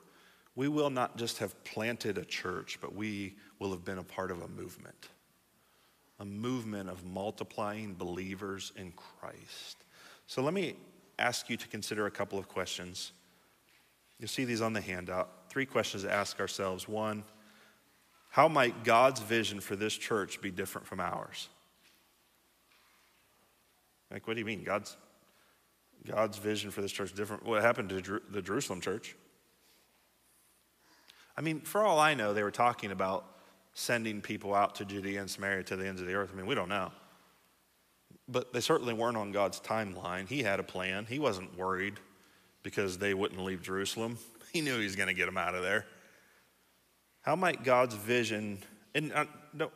we 0.57 0.67
will 0.67 0.89
not 0.89 1.15
just 1.17 1.37
have 1.37 1.63
planted 1.63 2.17
a 2.17 2.25
church, 2.25 2.79
but 2.81 2.93
we 2.93 3.35
will 3.59 3.69
have 3.69 3.85
been 3.85 3.99
a 3.99 4.03
part 4.03 4.31
of 4.31 4.41
a 4.41 4.47
movement. 4.47 5.09
A 6.19 6.25
movement 6.25 6.89
of 6.89 7.05
multiplying 7.05 7.93
believers 7.93 8.73
in 8.75 8.91
Christ. 8.93 9.77
So 10.25 10.41
let 10.41 10.55
me 10.55 10.75
ask 11.19 11.47
you 11.47 11.57
to 11.57 11.67
consider 11.67 12.07
a 12.07 12.11
couple 12.11 12.39
of 12.39 12.47
questions. 12.47 13.11
You'll 14.19 14.29
see 14.29 14.45
these 14.45 14.61
on 14.61 14.73
the 14.73 14.81
handout. 14.81 15.29
Three 15.51 15.67
questions 15.67 16.01
to 16.03 16.11
ask 16.11 16.39
ourselves. 16.39 16.87
One, 16.87 17.23
how 18.31 18.47
might 18.47 18.83
God's 18.83 19.21
vision 19.21 19.59
for 19.59 19.75
this 19.75 19.95
church 19.95 20.41
be 20.41 20.49
different 20.49 20.87
from 20.87 20.99
ours? 20.99 21.49
Like, 24.09 24.27
what 24.27 24.33
do 24.33 24.39
you 24.39 24.45
mean? 24.45 24.63
God's, 24.63 24.97
God's 26.03 26.39
vision 26.39 26.71
for 26.71 26.81
this 26.81 26.91
church 26.91 27.13
different? 27.13 27.45
What 27.45 27.61
happened 27.61 27.89
to 27.89 28.21
the 28.31 28.41
Jerusalem 28.41 28.81
church? 28.81 29.15
I 31.37 31.41
mean, 31.41 31.61
for 31.61 31.85
all 31.85 31.99
I 31.99 32.15
know, 32.15 32.33
they 32.33 32.43
were 32.43 32.51
talking 32.51 32.91
about 32.91 33.25
sending 33.73 34.21
people 34.21 34.55
out 34.55 34.75
to 34.75 34.85
Judea 34.85 35.21
and 35.21 35.29
Samaria 35.29 35.63
to 35.65 35.75
the 35.75 35.87
ends 35.87 36.01
of 36.01 36.07
the 36.07 36.15
earth. 36.15 36.31
I 36.33 36.35
mean, 36.35 36.47
we 36.47 36.55
don't 36.55 36.69
know. 36.69 36.91
But 38.27 38.51
they 38.51 38.59
certainly 38.59 38.93
weren't 38.93 39.17
on 39.17 39.31
God's 39.31 39.59
timeline. 39.59 40.27
He 40.27 40.41
had 40.41 40.59
a 40.59 40.63
plan. 40.63 41.05
He 41.05 41.19
wasn't 41.19 41.55
worried 41.55 41.99
because 42.63 42.97
they 42.97 43.13
wouldn't 43.13 43.41
leave 43.43 43.61
Jerusalem. 43.61 44.17
He 44.53 44.61
knew 44.61 44.77
he 44.77 44.85
was 44.85 44.95
going 44.95 45.09
to 45.09 45.13
get 45.13 45.25
them 45.25 45.37
out 45.37 45.55
of 45.55 45.61
there. 45.61 45.85
How 47.21 47.35
might 47.35 47.65
God's 47.65 47.93
vision, 47.93 48.59
and 48.95 49.11
uh, 49.11 49.25
don't, 49.55 49.73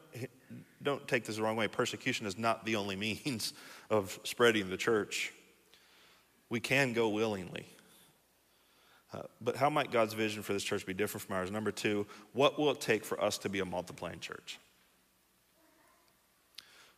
don't 0.81 1.05
take 1.09 1.25
this 1.25 1.35
the 1.35 1.43
wrong 1.43 1.57
way, 1.57 1.67
persecution 1.67 2.25
is 2.25 2.37
not 2.37 2.65
the 2.65 2.77
only 2.77 2.95
means 3.25 3.53
of 3.89 4.17
spreading 4.23 4.69
the 4.69 4.77
church. 4.77 5.33
We 6.49 6.61
can 6.61 6.93
go 6.93 7.09
willingly. 7.09 7.67
Uh, 9.13 9.23
but 9.41 9.55
how 9.55 9.69
might 9.69 9.91
God's 9.91 10.13
vision 10.13 10.41
for 10.41 10.53
this 10.53 10.63
church 10.63 10.85
be 10.85 10.93
different 10.93 11.25
from 11.25 11.35
ours? 11.35 11.51
Number 11.51 11.71
two, 11.71 12.05
what 12.33 12.57
will 12.57 12.71
it 12.71 12.79
take 12.79 13.03
for 13.03 13.21
us 13.21 13.37
to 13.39 13.49
be 13.49 13.59
a 13.59 13.65
multiplying 13.65 14.19
church? 14.19 14.57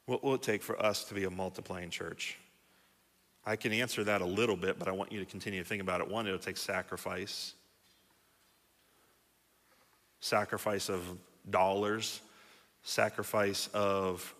What 0.05 0.23
will 0.23 0.35
it 0.35 0.41
take 0.41 0.61
for 0.61 0.79
us 0.83 1.05
to 1.05 1.13
be 1.13 1.23
a 1.23 1.29
multiplying 1.29 1.89
church? 1.89 2.37
I 3.45 3.55
can 3.55 3.73
answer 3.73 4.03
that 4.03 4.21
a 4.21 4.25
little 4.25 4.55
bit, 4.55 4.77
but 4.79 4.87
I 4.87 4.91
want 4.91 5.11
you 5.11 5.19
to 5.19 5.25
continue 5.25 5.61
to 5.61 5.67
think 5.67 5.81
about 5.81 6.01
it. 6.01 6.07
One, 6.07 6.27
it'll 6.27 6.39
take 6.39 6.57
sacrifice 6.57 7.53
sacrifice 10.23 10.87
of 10.87 11.01
dollars, 11.49 12.21
sacrifice 12.83 13.67
of 13.73 14.33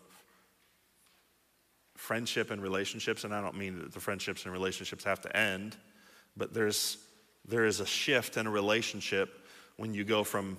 friendship 1.98 2.52
and 2.52 2.64
relationships. 2.64 3.26
And 3.26 3.36
I 3.36 3.42
don't 3.42 3.58
mean 3.58 3.80
that 3.80 3.92
the 3.92 4.00
friendships 4.00 4.46
and 4.46 4.54
relationships 4.54 5.04
have 5.04 5.20
to 5.22 5.36
end, 5.36 5.76
but 6.38 6.54
there's 6.54 7.03
there 7.48 7.66
is 7.66 7.80
a 7.80 7.86
shift 7.86 8.38
in 8.38 8.48
a 8.48 8.52
relationship 8.52 9.46
when 9.78 9.94
you 9.94 10.04
go 10.04 10.24
from 10.24 10.58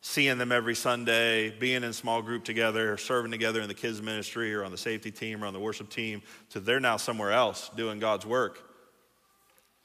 seeing 0.00 0.36
them 0.36 0.52
every 0.52 0.74
Sunday, 0.74 1.50
being 1.50 1.82
in 1.82 1.92
small 1.92 2.20
group 2.20 2.44
together, 2.44 2.96
serving 2.98 3.30
together 3.30 3.62
in 3.62 3.68
the 3.68 3.74
kids 3.74 4.02
ministry 4.02 4.54
or 4.54 4.62
on 4.62 4.70
the 4.70 4.78
safety 4.78 5.10
team 5.10 5.42
or 5.42 5.46
on 5.46 5.54
the 5.54 5.60
worship 5.60 5.88
team, 5.88 6.20
to 6.50 6.60
they're 6.60 6.80
now 6.80 6.98
somewhere 6.98 7.32
else 7.32 7.70
doing 7.76 7.98
God's 7.98 8.26
work. 8.26 8.62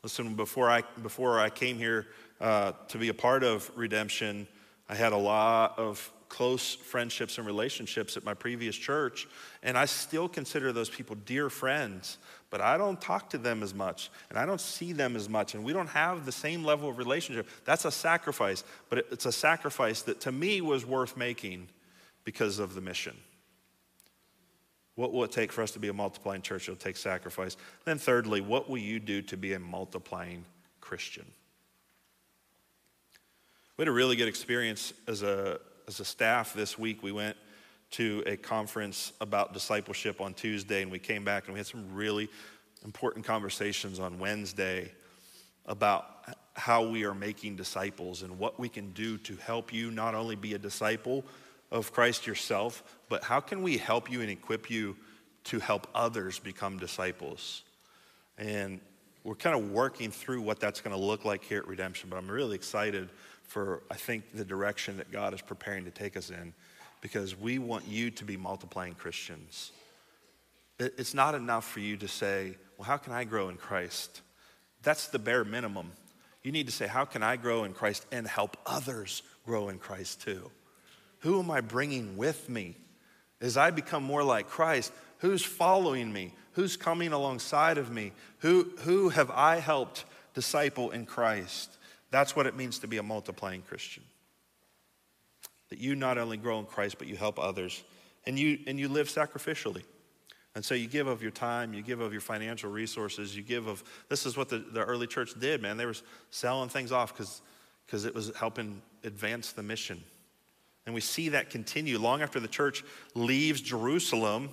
Listen, 0.03 0.35
before 0.35 0.69
I, 0.69 0.83
before 1.01 1.39
I 1.39 1.49
came 1.49 1.77
here 1.77 2.07
uh, 2.41 2.73
to 2.89 2.97
be 2.97 3.09
a 3.09 3.13
part 3.13 3.43
of 3.43 3.71
redemption, 3.75 4.47
I 4.89 4.95
had 4.95 5.13
a 5.13 5.17
lot 5.17 5.77
of 5.77 6.11
close 6.29 6.75
friendships 6.75 7.37
and 7.37 7.45
relationships 7.45 8.15
at 8.15 8.23
my 8.23 8.33
previous 8.33 8.75
church, 8.75 9.27
and 9.63 9.77
I 9.77 9.85
still 9.85 10.29
consider 10.29 10.71
those 10.71 10.89
people 10.89 11.15
dear 11.25 11.49
friends, 11.49 12.17
but 12.49 12.61
I 12.61 12.77
don't 12.77 12.99
talk 12.99 13.29
to 13.31 13.37
them 13.37 13.61
as 13.61 13.73
much, 13.73 14.09
and 14.29 14.37
I 14.37 14.45
don't 14.45 14.61
see 14.61 14.91
them 14.91 15.15
as 15.15 15.29
much, 15.29 15.53
and 15.53 15.63
we 15.63 15.73
don't 15.73 15.89
have 15.89 16.25
the 16.25 16.31
same 16.31 16.63
level 16.63 16.89
of 16.89 16.97
relationship. 16.97 17.47
That's 17.65 17.85
a 17.85 17.91
sacrifice, 17.91 18.63
but 18.89 19.05
it's 19.11 19.25
a 19.25 19.31
sacrifice 19.31 20.01
that 20.03 20.21
to 20.21 20.31
me 20.31 20.61
was 20.61 20.85
worth 20.85 21.15
making 21.15 21.67
because 22.23 22.59
of 22.59 22.73
the 22.73 22.81
mission. 22.81 23.15
What 24.95 25.13
will 25.13 25.23
it 25.23 25.31
take 25.31 25.51
for 25.51 25.61
us 25.61 25.71
to 25.71 25.79
be 25.79 25.87
a 25.87 25.93
multiplying 25.93 26.41
church? 26.41 26.63
It'll 26.63 26.75
take 26.75 26.97
sacrifice. 26.97 27.55
Then, 27.85 27.97
thirdly, 27.97 28.41
what 28.41 28.69
will 28.69 28.79
you 28.79 28.99
do 28.99 29.21
to 29.23 29.37
be 29.37 29.53
a 29.53 29.59
multiplying 29.59 30.43
Christian? 30.81 31.25
We 33.77 33.83
had 33.83 33.87
a 33.87 33.93
really 33.93 34.17
good 34.17 34.27
experience 34.27 34.91
as 35.07 35.23
a, 35.23 35.59
as 35.87 36.01
a 36.01 36.05
staff 36.05 36.53
this 36.53 36.77
week, 36.77 37.01
we 37.01 37.13
went 37.13 37.37
to 37.91 38.23
a 38.25 38.37
conference 38.37 39.13
about 39.19 39.53
discipleship 39.53 40.21
on 40.21 40.33
Tuesday, 40.33 40.81
and 40.81 40.91
we 40.91 40.99
came 40.99 41.23
back 41.23 41.45
and 41.45 41.53
we 41.53 41.59
had 41.59 41.67
some 41.67 41.93
really 41.93 42.29
important 42.85 43.25
conversations 43.25 43.99
on 43.99 44.19
Wednesday 44.19 44.91
about 45.65 46.35
how 46.55 46.85
we 46.85 47.05
are 47.05 47.13
making 47.13 47.55
disciples 47.55 48.23
and 48.23 48.37
what 48.37 48.59
we 48.59 48.69
can 48.69 48.91
do 48.91 49.17
to 49.17 49.35
help 49.37 49.73
you 49.73 49.91
not 49.91 50.13
only 50.15 50.35
be 50.35 50.53
a 50.53 50.57
disciple 50.57 51.23
of 51.71 51.91
Christ 51.91 52.27
yourself, 52.27 52.83
but 53.09 53.23
how 53.23 53.39
can 53.39 53.61
we 53.61 53.77
help 53.77 54.11
you 54.11 54.21
and 54.21 54.29
equip 54.29 54.69
you 54.69 54.95
to 55.45 55.59
help 55.59 55.87
others 55.95 56.39
become 56.39 56.77
disciples? 56.77 57.63
And 58.37 58.79
we're 59.23 59.35
kind 59.35 59.55
of 59.55 59.71
working 59.71 60.11
through 60.11 60.41
what 60.41 60.59
that's 60.59 60.81
going 60.81 60.95
to 60.95 61.01
look 61.01 61.25
like 61.25 61.43
here 61.43 61.59
at 61.59 61.67
Redemption, 61.67 62.09
but 62.09 62.17
I'm 62.17 62.29
really 62.29 62.55
excited 62.55 63.09
for, 63.43 63.83
I 63.91 63.95
think, 63.95 64.31
the 64.33 64.45
direction 64.45 64.97
that 64.97 65.11
God 65.11 65.33
is 65.33 65.41
preparing 65.41 65.85
to 65.85 65.91
take 65.91 66.15
us 66.17 66.29
in 66.29 66.53
because 67.01 67.37
we 67.37 67.59
want 67.59 67.87
you 67.87 68.11
to 68.11 68.25
be 68.25 68.37
multiplying 68.37 68.93
Christians. 68.93 69.71
It's 70.79 71.13
not 71.13 71.35
enough 71.35 71.69
for 71.69 71.79
you 71.79 71.97
to 71.97 72.07
say, 72.07 72.55
well, 72.77 72.85
how 72.85 72.97
can 72.97 73.13
I 73.13 73.25
grow 73.25 73.49
in 73.49 73.57
Christ? 73.57 74.21
That's 74.83 75.07
the 75.07 75.19
bare 75.19 75.43
minimum. 75.43 75.91
You 76.43 76.51
need 76.51 76.67
to 76.67 76.73
say, 76.73 76.87
how 76.87 77.05
can 77.05 77.21
I 77.21 77.35
grow 77.35 77.65
in 77.65 77.73
Christ 77.73 78.05
and 78.11 78.25
help 78.25 78.57
others 78.65 79.23
grow 79.45 79.69
in 79.69 79.77
Christ 79.77 80.21
too? 80.21 80.49
Who 81.19 81.39
am 81.39 81.51
I 81.51 81.59
bringing 81.61 82.15
with 82.15 82.47
me? 82.47 82.75
As 83.41 83.57
I 83.57 83.71
become 83.71 84.03
more 84.03 84.23
like 84.23 84.47
Christ, 84.47 84.93
who's 85.19 85.43
following 85.43 86.11
me? 86.11 86.33
Who's 86.53 86.77
coming 86.77 87.11
alongside 87.11 87.77
of 87.77 87.91
me? 87.91 88.13
Who, 88.39 88.71
who 88.79 89.09
have 89.09 89.31
I 89.31 89.57
helped 89.57 90.05
disciple 90.33 90.91
in 90.91 91.05
Christ? 91.05 91.77
That's 92.11 92.35
what 92.35 92.47
it 92.47 92.55
means 92.55 92.79
to 92.79 92.87
be 92.87 92.97
a 92.97 93.03
multiplying 93.03 93.61
Christian. 93.61 94.03
That 95.69 95.79
you 95.79 95.95
not 95.95 96.17
only 96.17 96.37
grow 96.37 96.59
in 96.59 96.65
Christ, 96.65 96.97
but 96.97 97.07
you 97.07 97.15
help 97.15 97.39
others 97.39 97.83
and 98.25 98.37
you, 98.37 98.59
and 98.67 98.79
you 98.79 98.89
live 98.89 99.07
sacrificially. 99.07 99.83
And 100.55 100.65
so 100.65 100.73
you 100.75 100.87
give 100.87 101.07
of 101.07 101.21
your 101.21 101.31
time, 101.31 101.73
you 101.73 101.81
give 101.81 101.99
of 101.99 102.11
your 102.11 102.21
financial 102.21 102.69
resources, 102.69 103.35
you 103.35 103.43
give 103.43 103.67
of, 103.67 103.83
this 104.09 104.25
is 104.25 104.35
what 104.35 104.49
the, 104.49 104.59
the 104.59 104.83
early 104.83 105.07
church 105.07 105.33
did, 105.39 105.61
man. 105.61 105.77
They 105.77 105.85
were 105.85 105.95
selling 106.31 106.69
things 106.69 106.91
off 106.91 107.13
because 107.13 108.05
it 108.05 108.13
was 108.13 108.31
helping 108.35 108.81
advance 109.03 109.51
the 109.51 109.63
mission. 109.63 110.03
And 110.85 110.95
we 110.95 111.01
see 111.01 111.29
that 111.29 111.49
continue. 111.49 111.99
Long 111.99 112.21
after 112.21 112.39
the 112.39 112.47
church 112.47 112.83
leaves 113.13 113.61
Jerusalem, 113.61 114.49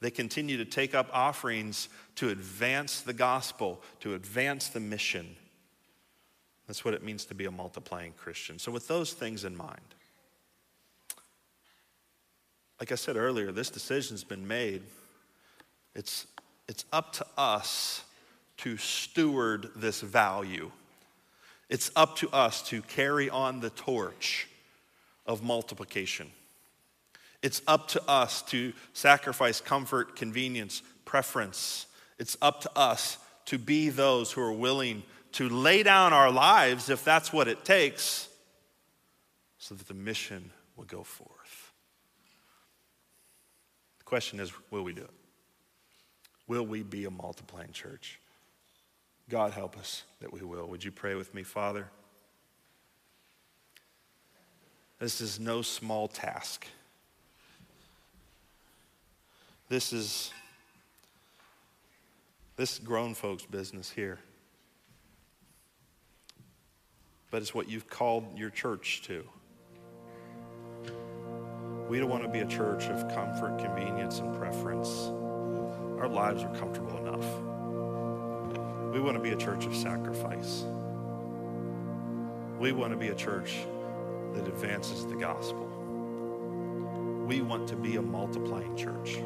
they 0.00 0.10
continue 0.10 0.58
to 0.58 0.64
take 0.64 0.94
up 0.94 1.08
offerings 1.12 1.88
to 2.16 2.28
advance 2.28 3.00
the 3.00 3.12
gospel, 3.12 3.82
to 4.00 4.14
advance 4.14 4.68
the 4.68 4.80
mission. 4.80 5.36
That's 6.66 6.84
what 6.84 6.94
it 6.94 7.02
means 7.02 7.24
to 7.26 7.34
be 7.34 7.46
a 7.46 7.50
multiplying 7.50 8.12
Christian. 8.12 8.58
So, 8.58 8.70
with 8.70 8.88
those 8.88 9.12
things 9.12 9.44
in 9.44 9.56
mind, 9.56 9.94
like 12.80 12.90
I 12.90 12.94
said 12.94 13.16
earlier, 13.16 13.52
this 13.52 13.68
decision's 13.68 14.24
been 14.24 14.48
made. 14.48 14.82
It's, 15.94 16.26
it's 16.66 16.86
up 16.92 17.12
to 17.14 17.26
us 17.36 18.02
to 18.58 18.78
steward 18.78 19.68
this 19.76 20.00
value. 20.00 20.70
It's 21.68 21.90
up 21.94 22.16
to 22.16 22.30
us 22.30 22.62
to 22.70 22.80
carry 22.82 23.28
on 23.28 23.60
the 23.60 23.70
torch 23.70 24.48
of 25.26 25.42
multiplication. 25.42 26.30
It's 27.42 27.60
up 27.66 27.88
to 27.88 28.02
us 28.08 28.42
to 28.44 28.72
sacrifice 28.94 29.60
comfort, 29.60 30.16
convenience, 30.16 30.82
preference. 31.04 31.86
It's 32.18 32.36
up 32.40 32.62
to 32.62 32.70
us 32.76 33.18
to 33.46 33.58
be 33.58 33.90
those 33.90 34.32
who 34.32 34.40
are 34.40 34.52
willing 34.52 35.02
to 35.32 35.48
lay 35.48 35.82
down 35.82 36.12
our 36.12 36.30
lives 36.30 36.88
if 36.88 37.04
that's 37.04 37.32
what 37.32 37.46
it 37.46 37.64
takes 37.64 38.28
so 39.58 39.74
that 39.74 39.86
the 39.86 39.94
mission 39.94 40.50
will 40.76 40.84
go 40.84 41.02
forth. 41.02 41.39
Question 44.10 44.40
is 44.40 44.52
will 44.72 44.82
we 44.82 44.92
do 44.92 45.02
it? 45.02 45.10
Will 46.48 46.66
we 46.66 46.82
be 46.82 47.04
a 47.04 47.10
multiplying 47.12 47.70
church? 47.70 48.18
God 49.28 49.52
help 49.52 49.78
us 49.78 50.02
that 50.20 50.32
we 50.32 50.40
will. 50.40 50.66
Would 50.66 50.82
you 50.82 50.90
pray 50.90 51.14
with 51.14 51.32
me, 51.32 51.44
Father? 51.44 51.86
This 54.98 55.20
is 55.20 55.38
no 55.38 55.62
small 55.62 56.08
task. 56.08 56.66
This 59.68 59.92
is 59.92 60.32
this 62.56 62.80
grown 62.80 63.14
folks 63.14 63.44
business 63.44 63.90
here. 63.90 64.18
But 67.30 67.42
it's 67.42 67.54
what 67.54 67.70
you've 67.70 67.88
called 67.88 68.36
your 68.36 68.50
church 68.50 69.02
to. 69.02 69.24
We 71.90 71.98
don't 71.98 72.08
want 72.08 72.22
to 72.22 72.28
be 72.28 72.38
a 72.38 72.46
church 72.46 72.84
of 72.84 73.12
comfort, 73.12 73.58
convenience, 73.58 74.20
and 74.20 74.32
preference. 74.38 75.08
Our 75.98 76.06
lives 76.06 76.44
are 76.44 76.54
comfortable 76.54 76.96
enough. 76.98 77.26
We 78.94 79.00
want 79.00 79.16
to 79.16 79.20
be 79.20 79.30
a 79.30 79.36
church 79.36 79.66
of 79.66 79.74
sacrifice. 79.74 80.62
We 82.60 82.70
want 82.70 82.92
to 82.92 82.96
be 82.96 83.08
a 83.08 83.14
church 83.16 83.56
that 84.34 84.46
advances 84.46 85.04
the 85.04 85.16
gospel. 85.16 85.66
We 87.26 87.40
want 87.42 87.66
to 87.70 87.76
be 87.76 87.96
a 87.96 88.02
multiplying 88.02 88.76
church. 88.76 89.16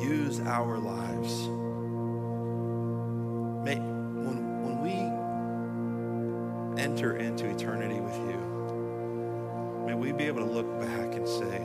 Use 0.00 0.38
our 0.38 0.78
lives. 0.78 1.48
May, 3.64 3.80
when, 3.80 4.62
when 4.62 4.80
we 4.80 4.94
enter 6.80 7.16
into 7.16 7.50
eternity 7.50 7.98
with 7.98 8.16
you, 8.18 8.57
May 9.88 9.94
we 9.94 10.12
be 10.12 10.24
able 10.24 10.44
to 10.44 10.52
look 10.52 10.78
back 10.78 11.14
and 11.14 11.26
say, 11.26 11.64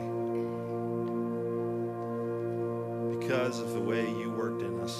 because 3.20 3.60
of 3.60 3.74
the 3.74 3.80
way 3.80 4.08
you 4.08 4.30
worked 4.30 4.62
in 4.62 4.80
us, 4.80 4.98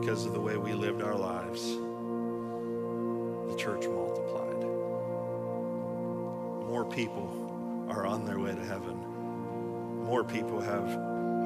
because 0.00 0.26
of 0.26 0.32
the 0.32 0.40
way 0.40 0.56
we 0.56 0.72
lived 0.72 1.00
our 1.00 1.14
lives, 1.14 1.62
the 3.48 3.56
church 3.56 3.86
multiplied. 3.86 4.64
More 6.66 6.84
people 6.84 7.86
are 7.88 8.04
on 8.04 8.24
their 8.24 8.40
way 8.40 8.52
to 8.52 8.64
heaven. 8.64 8.96
More 10.02 10.24
people 10.24 10.60
have 10.60 10.92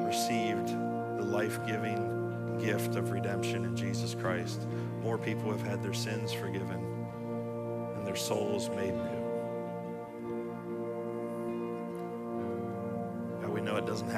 received 0.07 0.69
the 0.69 1.27
life 1.27 1.61
giving 1.67 2.57
gift 2.59 2.97
of 2.97 3.11
redemption 3.11 3.67
in 3.67 3.77
Jesus 3.77 4.15
Christ. 4.15 4.63
More 5.03 5.19
people 5.19 5.51
have 5.51 5.61
had 5.61 5.83
their 5.83 5.93
sins 5.93 6.33
forgiven 6.33 6.83
and 7.95 8.07
their 8.07 8.17
souls 8.17 8.71
made 8.71 8.95
new. 8.95 9.22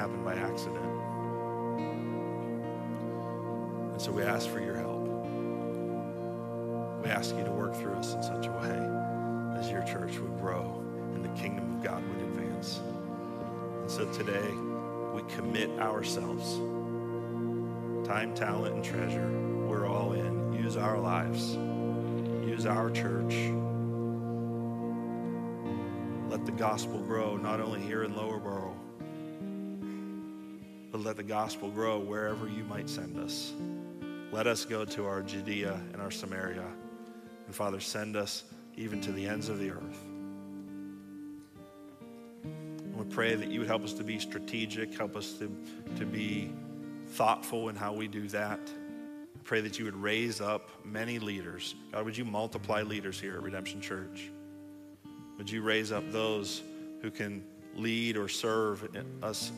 Happen 0.04 0.22
by 0.22 0.34
accident. 0.34 0.84
And 3.92 4.02
so 4.02 4.12
we 4.12 4.22
ask 4.22 4.46
for 4.50 4.60
your 4.60 4.76
help. 4.76 5.00
We 7.02 7.08
ask 7.08 7.34
you 7.34 7.42
to 7.42 7.50
work 7.50 7.74
through 7.74 7.94
us 7.94 8.12
in 8.12 8.22
such 8.22 8.46
a 8.46 8.50
way 8.50 9.58
as 9.58 9.70
your 9.70 9.80
church 9.84 10.18
would 10.18 10.38
grow 10.42 10.78
and 11.14 11.24
the 11.24 11.30
kingdom 11.40 11.76
of 11.76 11.82
God 11.82 12.06
would 12.06 12.20
advance. 12.20 12.82
And 13.80 13.90
so 13.90 14.04
today, 14.12 14.50
we 15.14 15.22
commit 15.34 15.70
ourselves 15.80 16.56
time, 18.06 18.34
talent, 18.34 18.74
and 18.74 18.84
treasure. 18.84 19.30
We're 19.66 19.86
all 19.86 20.12
in. 20.12 20.52
Use 20.52 20.76
our 20.76 20.98
lives, 20.98 21.54
use 22.46 22.66
our 22.66 22.90
church. 22.90 23.32
Let 26.28 26.44
the 26.44 26.52
gospel 26.52 26.98
grow 26.98 27.38
not 27.38 27.62
only 27.62 27.80
here 27.80 28.04
in 28.04 28.14
Lower 28.14 28.38
Burrell 28.38 28.63
but 30.94 31.02
let 31.02 31.16
the 31.16 31.24
gospel 31.24 31.70
grow 31.70 31.98
wherever 31.98 32.46
you 32.46 32.62
might 32.62 32.88
send 32.88 33.18
us. 33.18 33.52
Let 34.30 34.46
us 34.46 34.64
go 34.64 34.84
to 34.84 35.06
our 35.06 35.22
Judea 35.22 35.80
and 35.92 36.00
our 36.00 36.12
Samaria. 36.12 36.68
And 37.46 37.52
Father, 37.52 37.80
send 37.80 38.14
us 38.14 38.44
even 38.76 39.00
to 39.00 39.10
the 39.10 39.26
ends 39.26 39.48
of 39.48 39.58
the 39.58 39.72
earth. 39.72 40.04
And 42.44 42.94
we 42.94 43.04
pray 43.06 43.34
that 43.34 43.48
you 43.48 43.58
would 43.58 43.66
help 43.66 43.82
us 43.82 43.92
to 43.94 44.04
be 44.04 44.20
strategic, 44.20 44.96
help 44.96 45.16
us 45.16 45.32
to, 45.40 45.50
to 45.96 46.06
be 46.06 46.52
thoughtful 47.08 47.70
in 47.70 47.74
how 47.74 47.92
we 47.92 48.06
do 48.06 48.28
that. 48.28 48.60
I 48.64 49.40
pray 49.42 49.62
that 49.62 49.80
you 49.80 49.86
would 49.86 50.00
raise 50.00 50.40
up 50.40 50.70
many 50.84 51.18
leaders. 51.18 51.74
God, 51.90 52.04
would 52.04 52.16
you 52.16 52.24
multiply 52.24 52.82
leaders 52.82 53.20
here 53.20 53.34
at 53.34 53.42
Redemption 53.42 53.80
Church? 53.80 54.30
Would 55.38 55.50
you 55.50 55.60
raise 55.62 55.90
up 55.90 56.04
those 56.12 56.62
who 57.02 57.10
can 57.10 57.42
lead 57.74 58.16
or 58.16 58.28
serve 58.28 58.88
us 59.24 59.50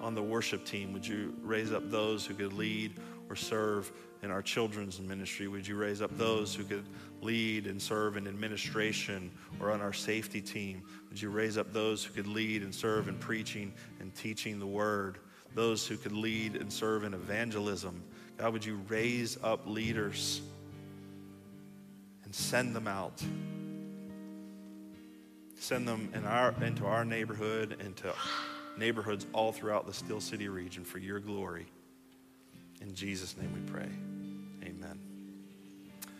on 0.00 0.14
the 0.14 0.22
worship 0.22 0.64
team, 0.64 0.92
would 0.92 1.06
you 1.06 1.34
raise 1.42 1.72
up 1.72 1.90
those 1.90 2.26
who 2.26 2.34
could 2.34 2.52
lead 2.52 2.94
or 3.28 3.36
serve 3.36 3.90
in 4.22 4.30
our 4.30 4.42
children's 4.42 5.00
ministry? 5.00 5.48
Would 5.48 5.66
you 5.66 5.76
raise 5.76 6.02
up 6.02 6.16
those 6.16 6.54
who 6.54 6.64
could 6.64 6.84
lead 7.22 7.66
and 7.66 7.80
serve 7.80 8.16
in 8.16 8.26
administration 8.26 9.30
or 9.60 9.70
on 9.70 9.80
our 9.80 9.92
safety 9.92 10.40
team? 10.40 10.82
Would 11.08 11.20
you 11.20 11.30
raise 11.30 11.58
up 11.58 11.72
those 11.72 12.04
who 12.04 12.14
could 12.14 12.26
lead 12.26 12.62
and 12.62 12.74
serve 12.74 13.08
in 13.08 13.16
preaching 13.16 13.72
and 14.00 14.14
teaching 14.14 14.58
the 14.58 14.66
word? 14.66 15.18
Those 15.54 15.86
who 15.86 15.96
could 15.96 16.12
lead 16.12 16.56
and 16.56 16.72
serve 16.72 17.04
in 17.04 17.14
evangelism? 17.14 18.02
God, 18.36 18.52
would 18.52 18.64
you 18.64 18.80
raise 18.88 19.38
up 19.42 19.66
leaders 19.66 20.42
and 22.24 22.34
send 22.34 22.76
them 22.76 22.86
out? 22.86 23.22
Send 25.58 25.88
them 25.88 26.10
in 26.14 26.24
our, 26.26 26.54
into 26.62 26.84
our 26.84 27.04
neighborhood, 27.04 27.78
into 27.80 28.12
neighborhoods 28.78 29.26
all 29.32 29.52
throughout 29.52 29.86
the 29.86 29.92
Steel 29.92 30.20
City 30.20 30.48
region 30.48 30.84
for 30.84 30.98
your 30.98 31.20
glory. 31.20 31.66
In 32.80 32.94
Jesus' 32.94 33.36
name 33.36 33.52
we 33.52 33.72
pray. 33.72 33.88